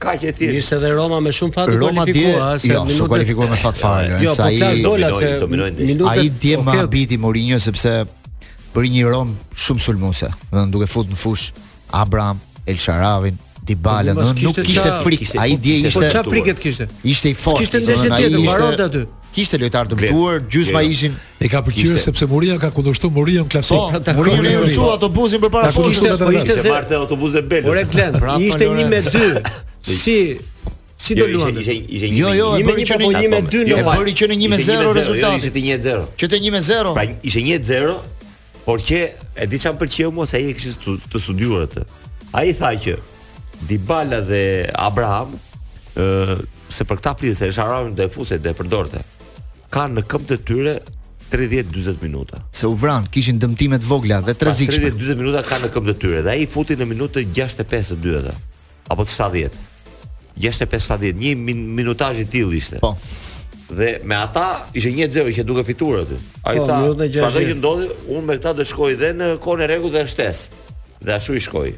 Kaq 0.00 0.22
e 0.24 0.30
thjesht. 0.38 0.56
Ishte 0.62 0.76
edhe 0.80 0.92
Roma 0.96 1.18
me 1.20 1.32
shumë 1.36 1.52
fat 1.56 1.72
do 1.72 1.76
të 1.76 1.92
kualifikohej, 1.98 2.60
se 2.62 2.70
jo, 2.72 2.80
minutë 2.88 3.08
kualifikohej 3.14 3.50
me 3.50 3.58
fat 3.60 3.76
fare, 3.80 4.20
jo, 4.24 4.32
sa 4.38 4.46
po 4.48 4.48
ai 4.48 4.80
do 4.86 4.94
të 4.96 5.30
dominojë. 5.44 5.76
Minutë 5.92 6.14
ai 6.14 6.30
di 6.30 6.54
po 6.56 6.64
më 6.70 6.78
arbitri 6.86 7.18
Mourinho 7.20 7.58
sepse 7.60 7.94
për 8.72 8.88
një 8.96 9.04
Rom 9.12 9.34
shumë 9.64 9.86
sulmuese, 9.88 10.32
do 10.48 10.56
të 10.56 10.66
duke 10.72 10.88
fut 10.88 11.12
në 11.12 11.20
fush 11.20 11.50
Abraham 12.06 12.40
El 12.66 12.80
Sharavin. 12.80 13.36
Po, 13.70 13.92
Ti 14.00 14.10
nuk 14.48 14.56
kishte 14.66 14.88
frikë, 15.04 15.34
ai 15.38 15.52
dje 15.62 15.74
ishte. 15.86 16.00
Po 16.00 16.08
çfarë 16.10 16.30
frikë 16.32 16.54
kishte? 16.58 16.86
Ishte 17.06 17.30
i 17.30 17.36
fortë. 17.38 17.60
Kishte 17.62 17.80
ndeshje 17.84 18.08
tjetër, 18.16 18.38
mbarohte 18.42 18.86
aty 18.88 19.02
kishte 19.34 19.58
lojtar 19.60 19.88
të 19.90 19.96
mbetur, 19.98 20.40
gjysma 20.50 20.82
ishin 20.86 21.14
e 21.38 21.48
ka 21.50 21.60
pëlqyer 21.64 21.98
sepse 22.02 22.26
Muria 22.30 22.56
ka 22.60 22.70
kundërshtuar 22.74 23.10
po, 23.10 23.20
Muria 23.20 23.44
në 23.44 23.52
klasik. 23.52 24.14
Muria 24.16 24.52
i 24.52 24.62
usu 24.64 24.84
autobusin 24.90 25.42
përpara 25.42 25.70
shkollës, 25.74 26.20
po 26.20 26.30
ishte 26.34 26.56
se 26.58 26.72
Marte 26.72 26.96
autobusi 26.98 27.38
i 27.38 27.44
Belës. 27.50 27.68
Por 27.68 27.78
e 27.78 28.06
pra, 28.20 28.36
ishte 28.42 28.66
1 28.68 28.88
me 28.90 29.02
2. 29.06 29.42
Si 29.86 30.16
si 31.00 31.16
jo, 31.16 31.26
do 31.26 31.28
luan? 31.32 31.60
Jo, 31.64 32.32
jo, 32.36 32.48
i 32.60 32.66
bëri 32.66 32.86
që 32.90 32.98
në 33.00 33.10
1 33.10 33.28
me 33.34 33.42
2 33.50 33.66
në 33.68 33.76
fakt. 33.78 33.84
I 33.84 34.00
bëri 34.00 34.16
që 34.20 34.30
në 34.32 34.38
1 34.38 34.54
me 34.56 34.60
0 34.70 34.96
rezultati. 34.98 35.52
Që 36.24 36.30
1 36.40 36.50
me 36.56 36.64
0. 36.66 36.94
Pra 36.98 37.06
ishte 37.30 37.44
1 37.44 37.52
me 37.54 37.60
0, 37.70 37.94
por 38.66 38.82
që 38.82 39.00
e 39.38 39.46
di 39.50 39.62
çan 39.62 39.78
pëlqeu 39.80 40.10
mos 40.14 40.34
ai 40.36 40.50
kishte 40.58 40.98
të 41.14 41.22
studiuar 41.24 41.68
atë. 41.68 41.86
Ai 42.40 42.50
tha 42.58 42.74
që 42.84 42.98
Dybala 43.70 44.22
dhe 44.24 44.42
Abraham 44.80 45.34
ë 46.00 46.04
se 46.72 46.86
për 46.88 47.00
këtë 47.02 47.12
pritëse 47.20 47.48
është 47.50 47.60
haruar 47.62 47.90
dhe 47.98 48.06
fuset 48.10 48.40
dhe 48.40 48.54
përdorte 48.56 49.02
ka 49.74 49.86
në 49.90 50.02
këmpë 50.10 50.30
të 50.32 50.38
tyre 50.48 50.74
30-40 51.30 52.00
minuta. 52.02 52.40
Se 52.56 52.66
u 52.66 52.74
vran, 52.78 53.06
kishin 53.14 53.38
dëmtime 53.40 53.78
të 53.80 53.86
vogla 53.88 54.18
dhe 54.26 54.34
tragjike. 54.34 54.80
30-40 54.90 55.20
minuta 55.22 55.42
ka 55.46 55.60
në 55.62 55.68
këmpë 55.74 55.92
të 55.92 55.96
tyre 56.02 56.22
dhe 56.26 56.34
ai 56.36 56.46
futi 56.50 56.76
në 56.80 56.88
minutën 56.90 57.30
65-të 57.36 57.98
dyta 58.04 58.34
apo 58.90 59.04
të 59.06 59.14
70. 59.14 59.66
65-70, 60.40 61.20
një 61.20 61.58
minutazh 61.78 62.24
i 62.24 62.26
tillë 62.32 62.56
ishte 62.58 62.80
po. 62.82 62.94
Dhe 63.70 63.98
me 64.10 64.16
ata 64.18 64.48
ishe 64.74 64.90
një 64.94 65.06
dzeve 65.12 65.34
që 65.34 65.44
duke 65.46 65.62
fitur 65.68 66.00
aty 66.00 66.16
A 66.42 66.54
i 66.56 66.62
ta, 66.66 66.78
po, 66.86 66.94
pa 66.98 67.06
gjeshe. 67.06 67.42
që 67.50 67.54
ndodhe, 67.60 67.86
unë 68.10 68.22
me 68.26 68.34
këta 68.38 68.50
dhe 68.58 68.66
shkoj 68.70 68.94
dhe 68.98 69.10
në 69.18 69.28
kone 69.44 69.66
regu 69.70 69.90
dhe 69.94 70.00
në 70.06 70.10
shtes 70.10 70.38
Dhe 71.06 71.14
ashtu 71.18 71.36
i 71.38 71.42
shkoj 71.44 71.68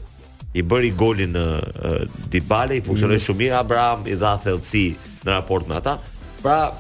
I 0.57 0.65
bëri 0.73 0.93
golin 0.97 1.35
në 1.37 1.43
uh, 1.43 1.99
Dibale, 2.33 2.79
i 2.81 2.85
funksionoj 2.87 3.19
mm. 3.19 3.25
shumir 3.27 3.53
Abraham 3.59 4.07
i 4.09 4.15
dha 4.21 4.33
thellësi 4.45 4.87
në 5.27 5.35
raport 5.37 5.69
në 5.69 5.81
ata 5.83 5.99
pra 6.43 6.75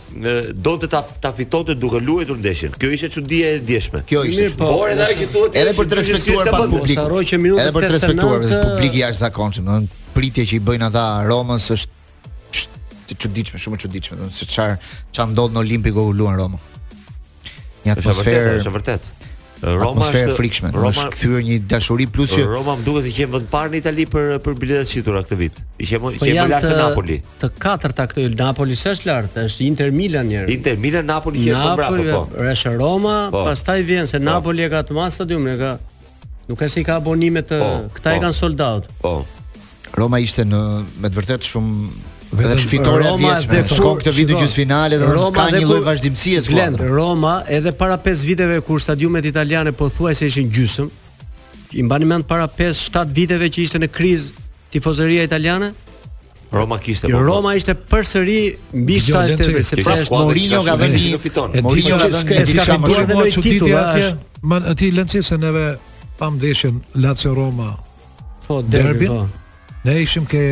do 0.67 0.75
të 0.83 0.89
ta 0.91 1.01
ta 1.23 1.31
fitonte 1.37 1.77
duke 1.79 2.01
luajtur 2.03 2.39
ndeshin. 2.43 2.75
Kjo 2.79 2.91
ishte 2.97 3.11
çudi 3.15 3.39
e 3.47 3.53
dieshme. 3.63 4.03
Kjo 4.11 4.25
ishte. 4.27 4.51
Por 4.59 4.91
edhe 4.93 5.07
ajo 5.07 5.29
thotë 5.37 5.63
edhe 5.63 5.75
për 5.79 5.91
të 5.93 5.99
respektuar 6.01 6.51
pa 6.51 6.63
publik. 6.69 6.99
Sa 6.99 7.07
rroqë 7.11 7.39
minuta 7.43 7.65
89. 7.65 7.65
Edhe 7.65 7.75
për 7.77 7.89
të 7.89 7.93
respektuar 7.97 8.47
publik 8.57 8.99
i 8.99 9.03
jashtëzakonshëm, 9.05 9.71
domethënë 9.71 10.13
pritja 10.17 10.49
që 10.51 10.59
i 10.59 10.61
bëjnë 10.69 10.89
ata 10.91 11.07
Romës 11.31 11.71
është 11.77 12.69
të 13.13 13.19
çuditshme, 13.25 13.63
shumë 13.63 13.79
e 13.79 13.83
çuditshme, 13.87 14.19
domethënë 14.21 14.39
se 14.43 14.51
çfarë 14.51 14.79
çfarë 15.15 15.33
ndodh 15.37 15.57
në 15.57 15.65
Olimpik 15.65 15.97
kur 15.97 16.13
luan 16.17 16.37
Roma. 16.43 16.61
Një 17.87 17.97
atmosferë, 17.97 18.59
është 18.61 18.77
vërtet. 18.79 19.13
Roma 19.63 20.03
është 20.03 20.23
e 20.27 20.33
frikshme. 20.35 20.71
Roma 20.75 20.91
është 20.91 21.09
kthyer 21.15 21.43
një 21.47 21.57
dashuri 21.71 22.07
plus 22.11 22.33
që 22.35 22.45
Roma 22.51 22.75
më 22.81 22.85
duket 22.87 23.05
se 23.07 23.13
qen 23.15 23.31
vend 23.31 23.47
parë 23.53 23.71
në 23.75 23.79
Itali 23.83 24.07
për 24.11 24.39
për 24.43 24.57
biletat 24.59 24.91
shitura 24.91 25.21
këtë 25.23 25.39
vit. 25.39 25.61
I 25.83 25.87
qen 25.87 25.99
i 25.99 26.03
po 26.03 26.11
qen 26.27 26.51
lart 26.51 26.67
se 26.67 26.75
Napoli. 26.79 27.19
Të 27.43 27.51
katërta 27.63 28.09
këto 28.11 28.25
il 28.27 28.35
Napoli 28.39 28.79
s'është 28.81 29.11
lart, 29.13 29.39
është 29.47 29.65
Inter 29.69 29.93
Milan 29.95 30.27
njëherë. 30.33 30.51
Inter 30.57 30.81
Milan 30.83 31.07
Napoli 31.13 31.45
që 31.47 31.61
po 31.63 31.77
brapo 31.79 32.09
po. 32.11 32.45
Është 32.53 32.75
Roma, 32.81 33.17
po. 33.33 33.45
pastaj 33.47 33.79
vjen 33.89 34.11
se 34.11 34.19
po. 34.21 34.27
Napoli 34.27 34.67
e 34.67 34.71
ka 34.75 34.83
të 34.89 34.99
masë 34.99 35.21
stadium, 35.21 35.47
e 35.55 35.59
ka 35.63 35.73
nuk 36.49 36.59
ka 36.63 36.69
si 36.73 36.83
ka 36.89 36.99
abonime 36.99 37.45
të 37.47 37.61
po, 37.63 37.73
këta 38.01 38.17
po, 38.17 38.17
e 38.19 38.25
kanë 38.27 38.39
sold 38.41 38.65
out. 38.67 38.91
Po. 39.05 39.17
Roma 39.95 40.19
ishte 40.25 40.47
në 40.49 40.63
me 41.03 41.07
të 41.13 41.19
vërtet 41.23 41.45
shumë 41.47 42.11
Vetëm 42.33 42.55
është 42.57 42.68
fitore 42.72 43.03
Roma 43.05 43.35
vjeqme, 43.37 43.59
dhe 43.61 43.76
shkon 43.76 43.99
këtë 44.01 44.12
vit 44.16 44.30
në 44.33 44.37
gjysmëfinale 44.41 44.99
dhe 45.03 45.09
Roma 45.12 45.37
ka 45.37 45.51
një 45.53 45.61
lloj 45.66 45.83
vazhdimësie 45.85 46.41
skuadrës. 46.47 46.91
Roma 46.91 47.33
edhe 47.53 47.72
para 47.76 47.99
5 48.07 48.22
viteve 48.28 48.57
kur 48.64 48.80
stadiumet 48.80 49.26
italiane 49.28 49.72
pothuajse 49.76 50.28
ishin 50.33 50.49
gjysmë, 50.55 50.87
i 51.76 51.85
mbani 51.85 52.09
mend 52.09 52.26
para 52.28 52.47
5-7 52.49 53.05
viteve 53.18 53.51
që 53.53 53.62
ishte 53.66 53.83
në 53.83 53.91
krizë 53.99 54.45
tifozëria 54.72 55.26
italiane, 55.28 55.72
Roma 56.53 56.76
kishte 56.80 57.09
po. 57.09 57.20
Roma 57.24 57.55
ishte 57.57 57.72
përsëri 57.74 58.41
mbi 58.76 58.99
shtatë 59.01 59.62
sepse 59.64 59.95
është 60.03 60.12
Mourinho 60.12 60.59
ka 60.66 60.74
vendi. 60.80 61.14
Mourinho 61.64 61.97
ka 61.97 62.09
vendi. 62.12 62.59
Ka 62.68 62.74
duar 62.83 63.07
të 63.09 63.16
lojë 63.16 63.45
titull 63.47 63.76
atje. 63.80 64.11
Man 64.51 64.66
aty 64.68 64.91
Lencisë 64.93 65.39
neve 65.41 65.62
pam 66.20 66.37
ndeshjen 66.37 66.83
Lazio 67.01 67.33
Roma. 67.39 67.70
Po 68.45 68.59
derbi. 68.68 69.09
Po. 69.09 69.24
Ne 69.89 69.97
ishim 70.05 70.28
ke 70.28 70.45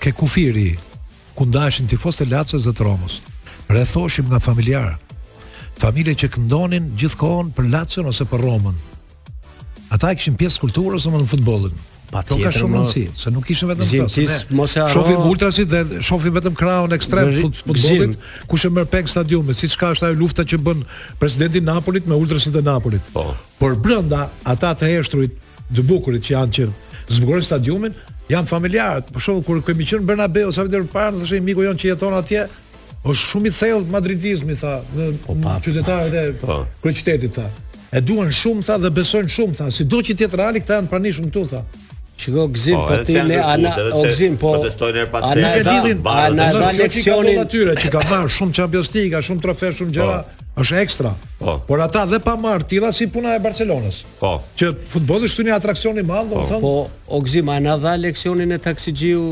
ke 0.00 0.14
kufiri 0.16 0.70
ku 1.34 1.44
ndashin 1.50 1.86
tifos 1.90 2.18
të 2.18 2.28
Lacës 2.30 2.66
dhe 2.68 2.74
të 2.78 2.86
Romës. 2.86 3.18
Rethoshim 3.70 4.28
nga 4.30 4.40
familjarë. 4.44 4.96
Familje 5.80 6.14
që 6.24 6.28
këndonin 6.36 6.90
gjithkohon 7.00 7.50
për 7.56 7.70
Lacën 7.74 8.06
ose 8.08 8.26
për 8.30 8.44
Romën. 8.46 8.76
Ata 9.94 10.12
e 10.12 10.18
kishin 10.20 10.36
pjesë 10.38 10.62
kulturës 10.62 11.08
në 11.10 11.24
futbolin. 11.30 11.74
Pa 12.12 12.20
të 12.22 12.36
ka 12.44 12.50
shumë 12.54 12.76
rëndësi, 12.76 13.00
më... 13.10 13.18
se 13.18 13.30
nuk 13.34 13.46
kishin 13.48 13.70
vetëm 13.72 13.88
këtë. 13.88 14.08
Zim, 14.14 14.58
Shofim 14.92 15.24
ultrasit 15.30 15.70
dhe 15.72 16.02
shofim 16.04 16.36
vetëm 16.36 16.54
kraun 16.58 16.94
ekstrem 16.94 17.32
të 17.32 17.42
futbolit, 17.64 18.14
ku 18.50 18.58
shë 18.60 18.70
mërë 18.76 18.90
pengë 18.92 19.10
stadiume, 19.10 19.56
si 19.58 19.66
që 19.72 19.80
ka 19.80 19.90
është 19.96 20.10
ajo 20.12 20.18
lufta 20.20 20.44
që 20.46 20.60
bën 20.68 20.84
presidenti 21.18 21.62
Napolit 21.64 22.06
me 22.10 22.14
ultrasit 22.14 22.54
dhe 22.54 22.62
Napolit. 22.66 23.02
Po. 23.16 23.32
Por 23.58 23.74
brënda, 23.82 24.28
ata 24.46 24.74
të 24.78 24.92
heshtruit, 24.92 25.34
dë 25.74 25.86
bukurit 25.88 26.22
që 26.28 26.36
janë 26.36 26.58
që 26.60 26.68
zbukurin 27.18 27.44
stadiumin, 27.48 27.96
janë 28.30 28.48
familjarë, 28.48 29.12
për 29.12 29.20
shkak 29.24 29.42
kur 29.46 29.60
kemi 29.66 29.86
qenë 29.88 30.04
në 30.04 30.08
Bernabeu, 30.08 30.52
sa 30.54 30.64
vetëm 30.64 30.86
para 30.92 31.12
të 31.12 31.22
thoshim 31.24 31.44
miku 31.44 31.64
jon 31.66 31.78
që 31.80 31.90
jeton 31.90 32.14
atje, 32.16 32.46
është 33.02 33.04
po 33.04 33.14
shumë 33.20 33.50
i 33.50 33.54
thellë 33.58 33.92
madridizmi 33.92 34.56
tha 34.60 34.78
në 34.94 35.10
po, 35.26 35.36
qytetarët 35.66 36.14
e 36.20 36.24
po. 36.40 36.60
kryeqytetit 36.82 37.36
tha. 37.36 37.48
E 37.94 38.00
duan 38.02 38.32
shumë 38.34 38.64
tha 38.66 38.78
dhe 38.82 38.90
besojnë 38.94 39.30
shumë 39.30 39.58
tha, 39.60 39.68
sidoqë 39.70 40.08
ti 40.10 40.16
tetrali 40.24 40.64
këta 40.64 40.80
janë 40.80 40.90
pranishëm 40.92 41.28
këtu 41.28 41.46
tha. 41.52 41.60
Shiko 42.16 42.48
gzim 42.48 42.74
po, 42.76 42.86
po 42.86 43.04
ti 43.04 43.12
ne 43.12 43.36
ana 43.42 43.74
o 43.92 44.02
gzim 44.08 44.36
po 44.40 44.52
protestojnë 44.54 44.98
her 45.02 45.08
pas 45.10 45.24
se 45.32 45.46
ana 46.14 46.46
ka 46.54 46.70
leksioni 46.78 47.32
natyrë 47.36 47.74
që 47.82 47.90
ka 47.94 48.02
marr 48.10 48.30
shumë 48.30 48.54
Champions 48.60 48.90
League, 48.94 49.20
shumë 49.28 49.42
trofe, 49.42 49.72
shumë 49.74 49.90
gjëra, 49.96 50.18
po. 50.28 50.46
është 50.62 50.78
ekstra. 50.82 51.10
Po. 51.40 51.56
Por 51.68 51.82
ata 51.84 52.04
dhe 52.12 52.20
pa 52.22 52.36
marr 52.40 52.62
tilla 52.70 52.92
si 52.94 53.08
puna 53.10 53.34
e 53.34 53.40
Barcelonës. 53.44 53.98
Po. 54.20 54.32
Që 54.60 54.70
futbolli 54.94 55.26
është 55.30 55.46
një 55.48 55.56
atraksion 55.56 55.98
i 55.98 56.06
madh, 56.06 56.30
do 56.30 56.38
të 56.38 56.38
po. 56.38 56.46
thonë. 56.52 56.62
Po, 56.62 57.18
o 57.18 57.20
gzim 57.26 57.50
ana 57.56 57.74
dha 57.82 57.96
leksionin 58.04 58.54
e 58.56 58.60
taksixhiu 58.68 59.24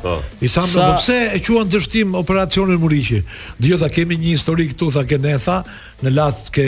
I 0.43 0.49
thamë, 0.51 0.75
në 0.75 0.97
pse 0.99 1.19
e 1.35 1.37
quan 1.47 1.69
dështim 1.71 2.15
operacionin 2.19 2.79
Muriqi? 2.83 3.21
Dgjoj 3.63 3.79
ta 3.85 3.89
kemi 3.95 4.15
një 4.19 4.31
histori 4.35 4.65
këtu 4.73 4.87
tha 4.97 5.03
Keneta 5.09 5.57
në 6.03 6.11
Lat 6.17 6.39
ke 6.55 6.65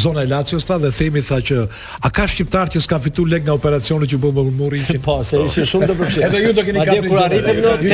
zona 0.00 0.20
e 0.26 0.28
Lacios 0.30 0.64
ta 0.68 0.76
dhe 0.80 0.90
themi 0.92 1.20
tha 1.26 1.38
që 1.44 1.56
a 2.04 2.08
ka 2.12 2.24
shqiptar 2.28 2.66
që 2.72 2.78
s'ka 2.84 2.96
fitu 3.04 3.24
lek 3.28 3.42
nga 3.48 3.54
operacionet 3.56 4.08
që 4.12 4.16
bën 4.22 4.52
Muriqi? 4.60 4.98
Po, 5.04 5.18
se 5.24 5.36
ishte 5.46 5.62
shumë 5.72 5.86
të 5.90 5.94
përfshirë. 6.02 6.24
Edhe 6.28 6.38
ju 6.44 6.50
do 6.52 6.62
keni 6.68 6.78
kapur. 6.84 7.04
Jo, 7.50 7.54
jo, 7.80 7.84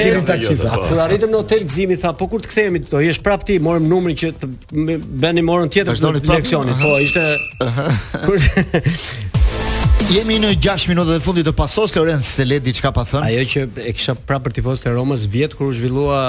jo, 0.51 0.69
kur 0.91 0.97
arritëm 0.97 0.97
në 0.97 0.97
hotel, 0.97 0.97
kur 0.97 0.99
arritëm 1.07 1.31
në 1.33 1.39
hotel 1.43 1.63
Gzimi 1.71 1.97
tha, 2.03 2.11
po 2.19 2.25
kur 2.33 2.41
të 2.43 2.47
kthehemi 2.51 2.81
do 2.91 2.99
jesh 3.05 3.21
prap 3.27 3.43
ti, 3.47 3.55
morëm 3.63 3.87
numrin 3.91 4.17
që 4.19 4.27
të 4.43 4.47
bëni 5.27 5.43
morën 5.47 5.69
tjetër 5.71 5.95
të 6.03 6.09
Po, 6.83 6.91
ishte 6.99 7.23
Jemi 10.07 10.37
në 10.39 10.53
6 10.63 10.85
minuta 10.87 11.17
të 11.17 11.19
fundit 11.25 11.49
të 11.49 11.51
pasos 11.59 11.91
Lorenz 11.97 12.29
se 12.37 12.45
le 12.47 12.61
diçka 12.63 12.93
pa 12.95 13.03
thënë. 13.09 13.27
Ajo 13.27 13.41
që 13.51 13.63
e 13.91 13.95
kisha 13.95 14.13
prapë 14.15 14.45
për 14.45 14.53
tifozët 14.61 14.85
e 14.87 14.93
Romës 14.95 15.25
vjet 15.33 15.57
kur 15.59 15.73
u 15.73 15.73
zhvillua 15.75 16.21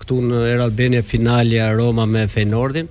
këtu 0.00 0.16
në 0.26 0.40
Era 0.50 0.64
Albania 0.64 1.04
finalja 1.06 1.68
Roma 1.78 2.02
me 2.10 2.24
Feynordin, 2.28 2.88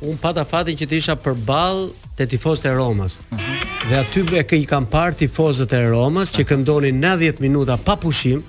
un 0.00 0.16
pata 0.22 0.46
fatin 0.48 0.78
që 0.80 0.88
të 0.88 0.96
isha 0.96 1.18
përballë 1.26 2.08
te 2.16 2.24
tifozët 2.32 2.70
e 2.70 2.72
Romës. 2.78 3.18
Uh 3.18 3.36
-huh. 3.38 3.68
Dhe 3.90 3.98
aty 4.00 4.24
e 4.38 4.42
kë 4.48 4.62
i 4.62 4.66
kam 4.72 4.86
parë 4.94 5.18
tifozët 5.24 5.76
e 5.76 5.82
Romës 5.92 6.32
që 6.38 6.46
këndonin 6.48 7.00
90 7.04 7.40
minuta 7.44 7.76
pa 7.76 7.96
pushim. 7.96 8.40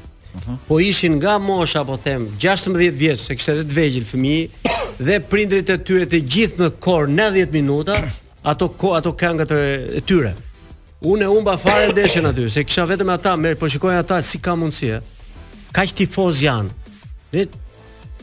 Po 0.67 0.80
ishin 0.80 1.15
nga 1.19 1.34
mosha 1.39 1.84
po 1.84 1.97
them 1.97 2.22
16 2.39 2.91
vjeç, 3.01 3.19
se 3.19 3.35
kishte 3.35 3.51
edhe 3.51 3.63
të 3.67 3.76
vegjël 3.81 4.05
fëmijë 4.11 4.49
dhe 5.07 5.19
prindrit 5.30 5.69
e 5.69 5.77
tyre 5.77 6.05
të 6.07 6.17
gjithë 6.31 6.57
në 6.63 6.69
kor 6.80 7.03
90 7.07 7.51
minuta 7.59 7.93
ato 8.43 8.65
ato 8.97 9.11
këngët 9.22 9.51
e 9.95 10.01
tyre. 10.07 10.34
Unë 11.03 11.22
e 11.23 11.27
humba 11.27 11.57
fare 11.57 11.91
ndeshën 11.91 12.26
aty, 12.31 12.47
se 12.49 12.63
kisha 12.63 12.85
vetëm 12.88 13.11
ata, 13.11 13.35
më 13.35 13.55
po 13.59 13.67
shikoj 13.67 13.97
ata 13.99 14.22
si 14.23 14.39
ka 14.39 14.55
mundësi. 14.55 14.95
Kaq 15.76 15.91
tifoz 15.95 16.39
janë. 16.43 16.72
Le 17.35 17.43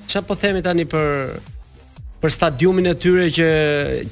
çfarë 0.08 0.26
po 0.28 0.36
themi 0.40 0.62
tani 0.64 0.86
për 0.88 1.36
për 2.22 2.30
stadiumin 2.32 2.86
e 2.88 2.94
tyre 2.96 3.28
që 3.36 3.48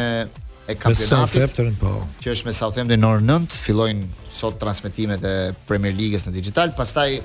e 0.65 0.76
kampionatit. 0.76 1.11
Me 1.11 1.11
Southampton 1.14 1.76
po. 1.80 1.94
Që 2.24 2.34
është 2.36 2.49
me 2.49 2.57
Southampton 2.61 2.98
në 2.98 3.02
9, 3.22 3.60
fillojnë 3.68 4.15
sot 4.38 4.55
transmetimet 4.61 5.23
e 5.26 5.35
Premier 5.69 5.95
Ligës 5.97 6.27
në 6.30 6.35
digital, 6.38 6.72
pastaj 6.77 7.18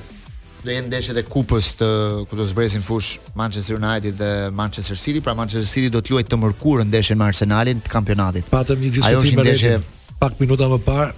do 0.63 0.71
jenë 0.71 0.89
ndeshjet 0.93 1.19
e 1.19 1.25
kupës 1.27 1.73
të 1.81 1.89
ku 2.31 2.39
do 2.39 2.45
zbresin 2.47 2.85
fush 2.87 3.17
Manchester 3.41 3.77
United 3.79 4.17
dhe 4.19 4.31
Manchester 4.55 4.99
City, 5.03 5.21
pra 5.21 5.35
Manchester 5.39 5.69
City 5.73 5.91
do 5.93 6.01
të 6.03 6.15
luajë 6.15 6.31
të 6.33 6.39
mërkurën 6.45 6.91
ndeshjen 6.91 7.19
me 7.19 7.27
Arsenalin 7.27 7.81
të 7.83 7.93
kampionatit. 7.97 8.47
Patëm 8.53 8.81
një 8.87 8.93
diskutim 8.99 9.41
me 9.43 9.47
Redi. 9.51 9.75
Pak 10.23 10.39
minuta 10.43 10.69
më 10.71 10.79
parë, 10.87 11.11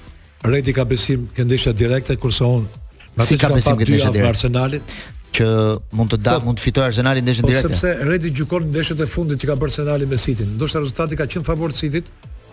Redi 0.48 0.72
ka 0.76 0.84
besim 0.88 1.26
ke 1.36 1.44
ndeshja 1.48 1.72
direkte 1.76 2.16
kurse 2.20 2.44
unë 2.48 3.24
si 3.28 3.38
ka 3.40 3.52
besim 3.52 3.76
këtë 3.78 3.94
ndeshja 3.94 4.14
direkte 4.16 5.12
që 5.34 5.46
mund 5.98 6.12
të 6.14 6.20
da, 6.22 6.34
Sop, 6.38 6.44
mund 6.46 6.60
të 6.60 6.62
fitojë 6.62 6.90
Arsenali 6.92 7.22
ndeshjen 7.24 7.42
po 7.44 7.50
direkte. 7.52 7.68
Po 7.74 7.78
sepse 7.80 8.06
Redi 8.08 8.30
gjykon 8.38 8.68
ndeshjet 8.70 9.00
e 9.04 9.08
fundit 9.10 9.42
që 9.42 9.50
ka 9.52 9.56
bërë 9.60 9.72
Arsenali 9.72 10.08
me 10.10 10.16
City. 10.22 10.46
Ndoshta 10.48 10.80
rezultati 10.84 11.18
ka 11.20 11.26
qenë 11.32 11.44
favor 11.48 11.74
City-t, 11.74 12.06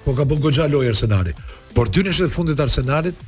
po 0.05 0.13
ka 0.17 0.25
bën 0.25 0.41
goxha 0.41 0.65
lojë 0.69 0.93
Arsenali. 0.95 1.33
Por 1.75 1.89
dy 1.93 2.03
në 2.05 2.13
shitë 2.15 2.29
të 2.29 2.33
fundit 2.35 2.59
Arsenalit 2.63 3.19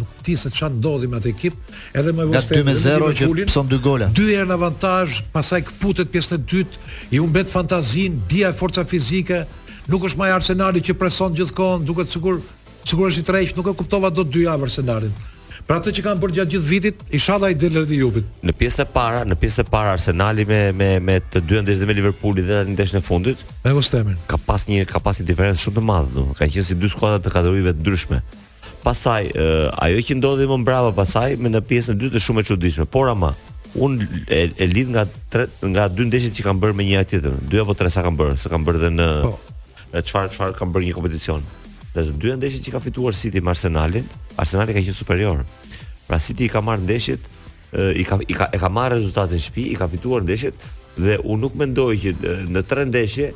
nuk 0.00 0.12
ti 0.24 0.36
se 0.38 0.48
çan 0.54 0.76
ndodhi 0.78 1.08
me 1.10 1.18
atë 1.18 1.28
ekip, 1.32 1.56
edhe 1.98 2.12
më 2.16 2.28
vështirë. 2.30 2.60
Ja 2.62 2.94
2 3.02 3.06
me 3.06 3.14
0 3.18 3.44
që 3.44 3.48
son 3.52 3.68
dy 3.68 3.80
gola. 3.82 4.06
Dy 4.16 4.28
herë 4.30 4.46
në 4.52 4.56
avantazh, 4.56 5.18
pastaj 5.34 5.58
kputet 5.68 6.12
pjesën 6.14 6.38
e 6.38 6.44
dytë, 6.52 6.80
i 7.16 7.20
humbet 7.20 7.50
fantazinë, 7.50 8.22
bia 8.30 8.52
e 8.54 8.56
forca 8.56 8.84
fizike, 8.88 9.42
nuk 9.90 10.06
është 10.08 10.22
më 10.22 10.30
Arsenali 10.36 10.80
që 10.86 10.96
preson 11.00 11.34
gjithkohon, 11.36 11.84
duket 11.88 12.14
sikur 12.14 12.38
sigurisht 12.88 13.20
i 13.20 13.26
tërheq, 13.28 13.52
nuk 13.58 13.68
e 13.68 13.74
kuptova 13.76 14.08
dot 14.14 14.30
dy 14.32 14.46
javë 14.46 14.70
Arsenalin. 14.70 15.12
Pra 15.70 15.76
atë 15.78 15.92
që 15.94 16.02
kanë 16.02 16.18
bërë 16.18 16.34
gjatë 16.34 16.50
gjithë 16.50 16.66
vitit, 16.74 17.02
inshallah 17.14 17.50
i 17.52 17.54
del 17.54 17.76
rreth 17.78 17.92
jubit. 17.94 18.30
Në 18.42 18.52
pjesën 18.58 18.80
e 18.82 18.84
parë, 18.90 19.18
në 19.30 19.36
pjesën 19.38 19.60
e 19.62 19.68
parë 19.70 19.92
Arsenali 19.92 20.42
me 20.48 20.56
me 20.74 20.88
me 21.06 21.14
të 21.22 21.44
dyën 21.46 21.62
ndeshje 21.62 21.86
me 21.86 21.94
Liverpoolin 21.94 22.48
dhe 22.48 22.56
tani 22.58 22.72
ndeshjen 22.74 22.98
e 22.98 23.04
fundit. 23.06 23.44
Me 23.62 23.70
Vostemin. 23.76 24.16
Ka 24.26 24.34
pas 24.48 24.64
një 24.66 24.82
ka 24.90 24.98
pas 25.04 25.20
një 25.22 25.28
diferencë 25.28 25.62
shumë 25.62 25.76
të 25.78 25.84
madhe, 25.86 26.10
domethënë 26.16 26.38
ka 26.40 26.48
qenë 26.56 26.66
si 26.66 26.74
dy 26.82 26.90
skuadra 26.90 27.20
të 27.22 27.30
kategorive 27.36 27.74
të 27.76 27.84
ndryshme. 27.84 28.18
Pastaj 28.82 29.28
uh, 29.28 29.84
ajo 29.86 30.00
që 30.08 30.16
ndodhi 30.18 30.48
më 30.50 30.58
mbrapa 30.64 30.90
pasaj 30.98 31.36
me 31.38 31.54
në 31.54 31.62
pjesën 31.70 31.94
e 31.94 32.00
dytë 32.02 32.18
është 32.18 32.24
shumë 32.26 32.42
e 32.42 32.48
çuditshme, 32.50 32.88
por 32.90 33.12
ama 33.14 33.30
un 33.78 33.94
e, 34.26 34.42
e 34.58 34.66
lidh 34.74 34.90
nga 34.96 35.06
tre, 35.30 35.46
nga 35.70 35.86
dy 35.88 36.08
ndeshjet 36.10 36.34
që 36.40 36.48
kanë 36.48 36.62
bërë 36.66 36.78
me 36.80 36.88
njëra 36.90 37.06
tjetrën, 37.14 37.38
dy 37.46 37.62
apo 37.62 37.78
tre 37.78 37.94
sa 37.94 38.02
kanë 38.08 38.18
bërë, 38.24 38.34
sa 38.42 38.50
kanë 38.50 38.66
bërë 38.66 38.82
edhe 38.82 38.92
në 38.96 39.08
çfarë 40.02 40.34
po. 40.34 40.34
çfarë 40.34 40.58
kanë 40.58 40.74
bërë 40.80 40.88
një 40.90 40.98
kompeticion. 40.98 41.46
Dhe 41.94 42.06
dy 42.22 42.34
ndeshjet 42.38 42.62
që 42.66 42.70
ka 42.74 42.80
fituar 42.82 43.14
City 43.18 43.40
me 43.40 43.50
Arsenalin, 43.54 44.06
Arsenali 44.38 44.74
ka 44.74 44.82
qenë 44.82 44.98
superior. 44.98 45.42
Pra 46.10 46.18
City 46.18 46.48
i 46.48 46.50
ka 46.50 46.58
marrë 46.64 46.82
ndeshjet, 46.88 47.26
i 47.94 48.02
ka 48.06 48.16
i 48.26 48.34
ka 48.34 48.48
e 48.50 48.58
ka 48.58 48.66
marrë 48.72 48.96
rezultatin 48.98 49.38
në 49.38 49.44
shtëpi, 49.44 49.64
i 49.70 49.78
ka 49.78 49.86
fituar 49.92 50.24
ndeshjet 50.26 50.64
dhe 50.98 51.14
unë 51.22 51.38
nuk 51.44 51.54
mendoj 51.60 51.92
që 52.04 52.14
në 52.50 52.62
tre 52.70 52.82
ndeshje 52.88 53.28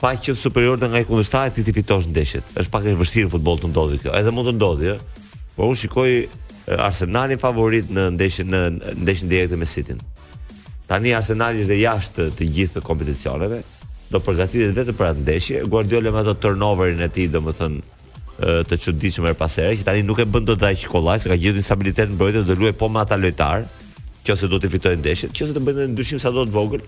pa 0.00 0.12
që 0.14 0.36
superior 0.38 0.78
nga 0.80 1.02
i 1.02 1.04
kundërshtarit 1.08 1.58
ti 1.66 1.74
fitosh 1.80 2.06
ndeshjet. 2.14 2.46
Është 2.56 2.72
pak 2.76 2.86
e 2.86 2.94
vështirë 3.00 3.28
në 3.28 3.32
futboll 3.34 3.58
të 3.64 3.72
ndodhi 3.72 3.98
kjo. 4.04 4.14
Edhe 4.16 4.30
mund 4.32 4.46
të 4.48 4.54
ndodhi, 4.60 4.94
ëh. 4.94 5.26
Por 5.56 5.68
unë 5.72 5.80
shikoj 5.82 6.12
Arsenalin 6.86 7.42
favorit 7.42 7.90
në 7.90 8.06
ndeshjen 8.14 8.48
në 8.54 8.60
ndeshjen 9.02 9.32
direkte 9.34 9.58
me 9.60 9.66
City. 9.74 9.98
Tani 10.88 11.12
Arsenali 11.18 11.64
është 11.66 11.72
dhe 11.74 11.78
jashtë 11.82 12.18
të, 12.22 12.28
të 12.38 12.50
gjithë 12.56 12.84
kompeticioneve, 12.86 13.60
do 14.14 14.22
përgatitet 14.28 14.72
vetëm 14.78 14.98
për 15.02 15.08
atë 15.10 15.22
ndeshje. 15.26 15.66
Guardiola 15.74 16.14
me 16.14 16.22
ato 16.22 16.34
turnoverin 16.46 17.02
e 17.04 17.10
tij, 17.14 17.26
domethënë, 17.34 17.82
të 18.40 18.76
çuditshëm 18.84 19.24
her 19.28 19.34
pasere, 19.36 19.74
që 19.76 19.82
tani 19.84 20.02
nuk 20.06 20.18
e 20.18 20.24
bën 20.24 20.44
dot 20.48 20.58
dash 20.62 20.86
kollaj 20.88 21.18
se 21.20 21.28
ka 21.28 21.36
gjetur 21.36 21.58
një 21.58 21.62
stabilitet 21.66 22.10
mbrojtje 22.14 22.42
dhe 22.48 22.54
luaj 22.56 22.72
po 22.78 22.88
me 22.88 23.00
ata 23.02 23.16
lojtar 23.20 23.64
që 24.24 24.32
ose 24.32 24.48
do 24.48 24.58
të 24.60 24.70
fitojnë 24.72 25.00
ndeshjet 25.02 25.32
që 25.36 25.44
ose 25.44 25.52
të 25.52 25.60
bëjnë 25.60 25.88
ndryshim 25.92 26.20
sa 26.20 26.30
do 26.34 26.44
të 26.46 26.50
vogël 26.56 26.80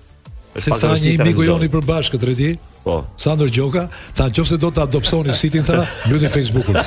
Se 0.56 0.68
tani 0.80 1.00
një 1.00 1.10
i 1.14 1.18
miku 1.24 1.42
joni 1.46 1.64
për 1.72 1.80
bashkë 1.88 2.18
të 2.20 2.24
rëti 2.28 2.48
Po 2.84 2.98
Sandor 3.16 3.48
Gjoka 3.48 3.86
Ta 4.16 4.24
në 4.28 4.32
qofë 4.36 4.56
do 4.60 4.68
të 4.76 4.80
adopsoni 4.84 5.32
sitin 5.36 5.64
të 5.64 5.78
Lutin 6.10 6.28
Facebook-un 6.32 6.76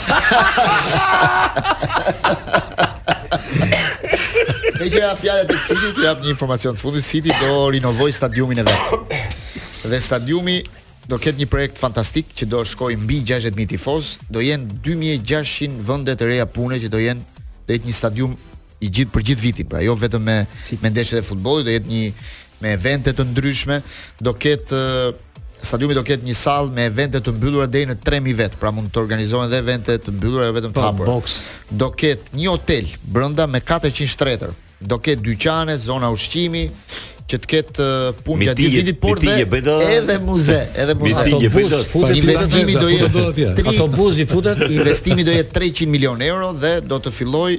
E 4.75 4.85
që 4.85 4.99
e 5.01 5.07
a 5.09 5.15
fjale 5.17 5.43
të 5.49 5.57
City, 5.65 5.87
Të 5.97 6.01
jap 6.05 6.19
një 6.21 6.29
informacion 6.35 6.77
të 6.77 6.81
fundi 6.85 7.01
City 7.01 7.33
do 7.41 7.49
rinovoj 7.73 8.13
stadiumin 8.13 8.61
e 8.61 8.65
vetë 8.69 9.01
Dhe 9.89 9.97
stadiumi 10.11 10.59
do 11.07 11.17
ketë 11.21 11.37
një 11.43 11.47
projekt 11.51 11.81
fantastik 11.81 12.31
që 12.37 12.47
do 12.49 12.61
shkoj 12.65 12.95
mbi 13.03 13.21
60000 13.27 13.69
tifoz, 13.75 14.13
do 14.29 14.41
jenë 14.43 14.79
2600 14.85 15.77
vende 15.89 16.15
të 16.17 16.29
reja 16.31 16.47
pune 16.49 16.79
që 16.81 16.89
do 16.93 17.01
jenë 17.01 17.43
do 17.65 17.73
jetë 17.77 17.89
një 17.89 17.95
stadium 17.97 18.33
i 18.83 18.89
gjithë 18.93 19.13
për 19.15 19.25
gjithë 19.29 19.43
vitin, 19.45 19.69
pra 19.69 19.81
jo 19.85 19.95
vetëm 19.97 20.25
me 20.27 20.39
si. 20.65 20.77
me 20.81 20.89
ndeshjet 20.89 21.21
e 21.21 21.25
futbollit, 21.25 21.65
do 21.67 21.73
jetë 21.73 21.91
një 21.91 22.09
me 22.61 22.73
evente 22.77 23.13
të 23.13 23.23
ndryshme, 23.31 23.79
do 24.23 24.33
ketë 24.33 24.79
stadiumi 25.65 25.95
do 25.97 26.03
ketë 26.05 26.25
një 26.27 26.33
sallë 26.37 26.73
me 26.77 26.83
evente 26.91 27.19
të 27.25 27.31
mbyllura 27.33 27.65
deri 27.73 27.87
në 27.89 27.95
3000 28.05 28.37
vet, 28.41 28.57
pra 28.61 28.69
mund 28.75 28.91
të 28.93 29.01
organizohen 29.01 29.49
dhe 29.49 29.57
evente 29.63 29.95
të 29.97 30.13
mbyllura 30.13 30.49
jo 30.49 30.53
vetëm 30.59 30.73
të 30.75 30.77
po, 30.77 30.83
hapura. 30.83 31.15
Do 31.83 31.89
ketë 32.01 32.37
një 32.37 32.49
hotel 32.53 32.91
brenda 33.03 33.47
me 33.49 33.61
400 33.65 34.11
shtretër. 34.13 34.53
Do 34.91 34.97
ketë 35.01 35.23
dyqane, 35.25 35.77
zona 35.81 36.11
ushqimi, 36.13 36.67
që 37.31 37.37
të 37.41 37.47
ketë 37.51 37.85
punë 38.25 38.47
gjatë 38.49 38.65
ditit 38.77 38.99
por 39.01 39.17
dhe 39.21 39.45
bëjdo, 39.49 39.75
edhe 39.97 40.17
muze, 40.21 40.57
edhe 40.83 40.93
muze 40.99 41.23
autobus 41.25 41.87
futet 41.89 42.19
investimi 42.21 42.75
do 42.77 42.91
jetë 42.91 43.65
autobusi 43.71 44.27
futet 44.29 44.61
investimi 44.67 45.25
do 45.25 45.33
jetë 45.33 45.55
300 45.57 45.89
milion 45.95 46.21
euro 46.27 46.51
dhe 46.61 46.75
do 46.85 46.99
të 47.01 47.13
filloj 47.17 47.55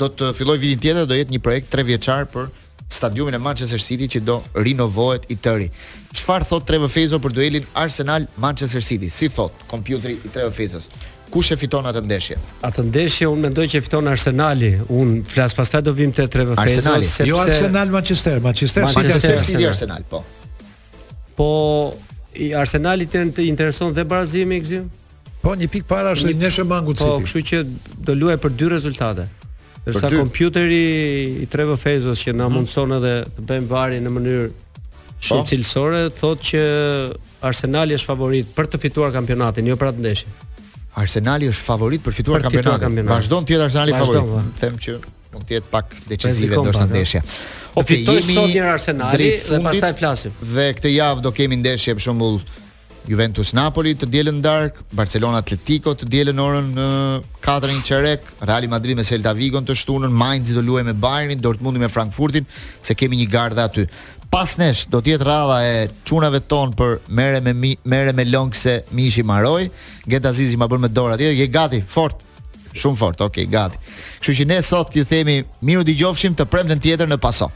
do 0.00 0.08
të 0.16 0.30
filloj 0.38 0.56
vitin 0.62 0.80
tjetër 0.86 1.08
do 1.10 1.18
jetë 1.20 1.36
një 1.36 1.42
projekt 1.44 1.70
3 1.74 1.84
vjeçar 1.90 2.26
për 2.32 2.48
stadiumin 2.90 3.36
e 3.36 3.40
Manchester 3.42 3.82
City 3.82 4.08
që 4.10 4.20
do 4.26 4.40
rinovohet 4.66 5.28
i 5.30 5.36
tëri. 5.38 5.68
Çfarë 6.16 6.46
thot 6.48 6.64
Trevor 6.66 6.90
Fezo 6.90 7.20
për 7.22 7.36
duelin 7.36 7.66
Arsenal 7.78 8.24
Manchester 8.42 8.82
City? 8.82 9.10
Si 9.14 9.28
thot 9.30 9.52
kompjuteri 9.70 10.16
i 10.26 10.32
Trevor 10.34 10.54
Fezos? 10.56 10.88
kush 11.32 11.50
e 11.54 11.58
fiton 11.58 11.86
atë 11.90 12.02
ndeshje? 12.08 12.36
Atë 12.66 12.84
ndeshje 12.90 13.28
unë 13.30 13.44
mendoj 13.46 13.66
që 13.72 13.80
fiton 13.86 14.10
Arsenali. 14.10 14.72
Unë 14.88 15.24
flas 15.32 15.54
pastaj 15.56 15.82
do 15.86 15.94
vim 15.96 16.12
te 16.14 16.26
Trevor 16.32 16.58
Fezos 16.60 16.88
sepse 16.92 17.26
Jo 17.28 17.38
Arsenal 17.40 17.90
Manchester, 17.94 18.40
Manchester, 18.46 18.84
Manchester, 18.84 18.84
Manchester, 18.86 19.34
Manchester 19.36 19.58
City 19.58 19.66
Arsenal, 19.70 20.04
po. 20.10 20.24
Po 21.38 21.50
i 22.44 22.50
Arsenali 22.54 23.06
të 23.10 23.28
intereson 23.50 23.94
dhe 23.96 24.04
barazimi 24.06 24.60
i 24.60 24.80
Po 25.40 25.54
një 25.56 25.70
pikë 25.72 25.86
para 25.88 26.10
është 26.12 26.34
një, 26.36 26.48
një 26.60 26.64
mangut 26.68 26.98
po, 27.00 27.04
City. 27.04 27.10
Po, 27.10 27.26
kështu 27.26 27.42
që 27.50 28.00
do 28.08 28.16
luaj 28.20 28.36
për 28.44 28.50
dy 28.60 28.66
rezultate. 28.74 29.28
Dërsa 29.86 30.10
kompjuteri 30.12 30.82
i 31.40 31.46
Trevor 31.50 31.78
Fezos 31.80 32.20
që 32.24 32.34
na 32.36 32.46
mhm. 32.50 32.58
mundson 32.58 32.92
edhe 33.00 33.14
të 33.38 33.46
bëjmë 33.48 33.70
vari 33.72 34.02
në 34.04 34.12
mënyrë 34.18 34.50
po. 34.50 35.18
shumë 35.28 35.48
cilësore, 35.50 36.02
thotë 36.16 36.46
që 36.50 36.60
Arsenali 37.48 37.96
është 37.96 38.08
favorit 38.10 38.52
për 38.56 38.68
të 38.72 38.78
fituar 38.82 39.10
kampionatin, 39.16 39.66
jo 39.68 39.76
për 39.80 39.92
atë 39.94 40.04
ndeshje. 40.04 40.28
Arsenali 40.98 41.46
është 41.50 41.64
favorit 41.66 42.02
për 42.02 42.14
fituar 42.16 42.42
kampionatin. 42.42 43.04
Vazhdon 43.08 43.46
të 43.46 43.54
jetë 43.54 43.66
Arsenali 43.68 43.94
favorit. 43.94 44.56
Them 44.60 44.78
që 44.82 44.94
mund 45.34 45.46
të 45.46 45.54
jetë 45.56 45.70
pak 45.70 45.92
decisive 46.10 46.62
ndoshta 46.64 46.86
ndeshja. 46.90 47.20
O 47.78 47.84
fitoj 47.86 48.16
sot 48.26 48.48
një 48.50 48.64
Arsenali 48.72 49.28
dhe 49.50 49.60
pastaj 49.66 49.92
flasim. 50.00 50.34
Dhe 50.56 50.72
këtë 50.78 50.94
javë 50.96 51.24
do 51.26 51.30
kemi 51.36 51.58
ndeshje 51.60 51.94
për 51.94 52.08
shembull 52.08 52.40
Juventus 53.08 53.54
Napoli 53.56 53.94
të 53.96 54.08
dielën 54.12 54.36
në 54.36 54.42
darkë, 54.44 54.84
Barcelona 54.98 55.38
Atletico 55.40 55.94
të 55.96 56.08
dielën 56.12 56.36
në 56.36 56.44
orën 56.46 56.66
4 57.46 57.70
në 57.76 57.86
Çerek, 57.86 58.26
Real 58.46 58.66
Madrid 58.70 58.98
me 58.98 59.06
Celta 59.08 59.32
Vigo 59.38 59.62
të 59.64 59.78
shtunën, 59.80 60.12
Mainz 60.12 60.50
do 60.52 60.60
luajë 60.62 60.90
me 60.90 60.94
Bayernin, 61.00 61.40
Dortmundi 61.42 61.80
me 61.80 61.88
Frankfurtin, 61.88 62.44
se 62.84 62.98
kemi 62.98 63.22
një 63.22 63.30
gardhë 63.36 63.64
aty. 63.70 63.86
Pas 64.30 64.52
nesh 64.62 64.84
do 64.86 65.00
të 65.02 65.16
jetë 65.16 65.26
radha 65.26 65.56
e 65.66 65.80
çunave 66.06 66.38
ton 66.46 66.70
për 66.78 67.00
merre 67.18 67.40
me 67.42 67.72
merre 67.90 68.12
me 68.14 68.22
longse 68.30 68.76
mishi 68.94 69.24
maroj, 69.26 69.64
get 70.06 70.26
Azizi 70.28 70.54
ma 70.60 70.68
bën 70.70 70.84
me 70.84 70.88
dorë 70.94 71.16
atje, 71.16 71.32
je 71.34 71.46
gati, 71.50 71.80
fort. 71.90 72.22
Shumë 72.78 72.96
fort, 73.00 73.24
okay, 73.26 73.48
gati. 73.50 73.80
Kështu 74.22 74.36
që 74.42 74.46
ne 74.52 74.60
sot 74.62 74.94
ju 74.94 75.02
themi, 75.10 75.40
miru 75.66 75.82
dëgjofshim 75.82 76.38
të 76.38 76.46
premten 76.52 76.78
tjetër 76.84 77.10
në 77.10 77.18
paso. 77.26 77.48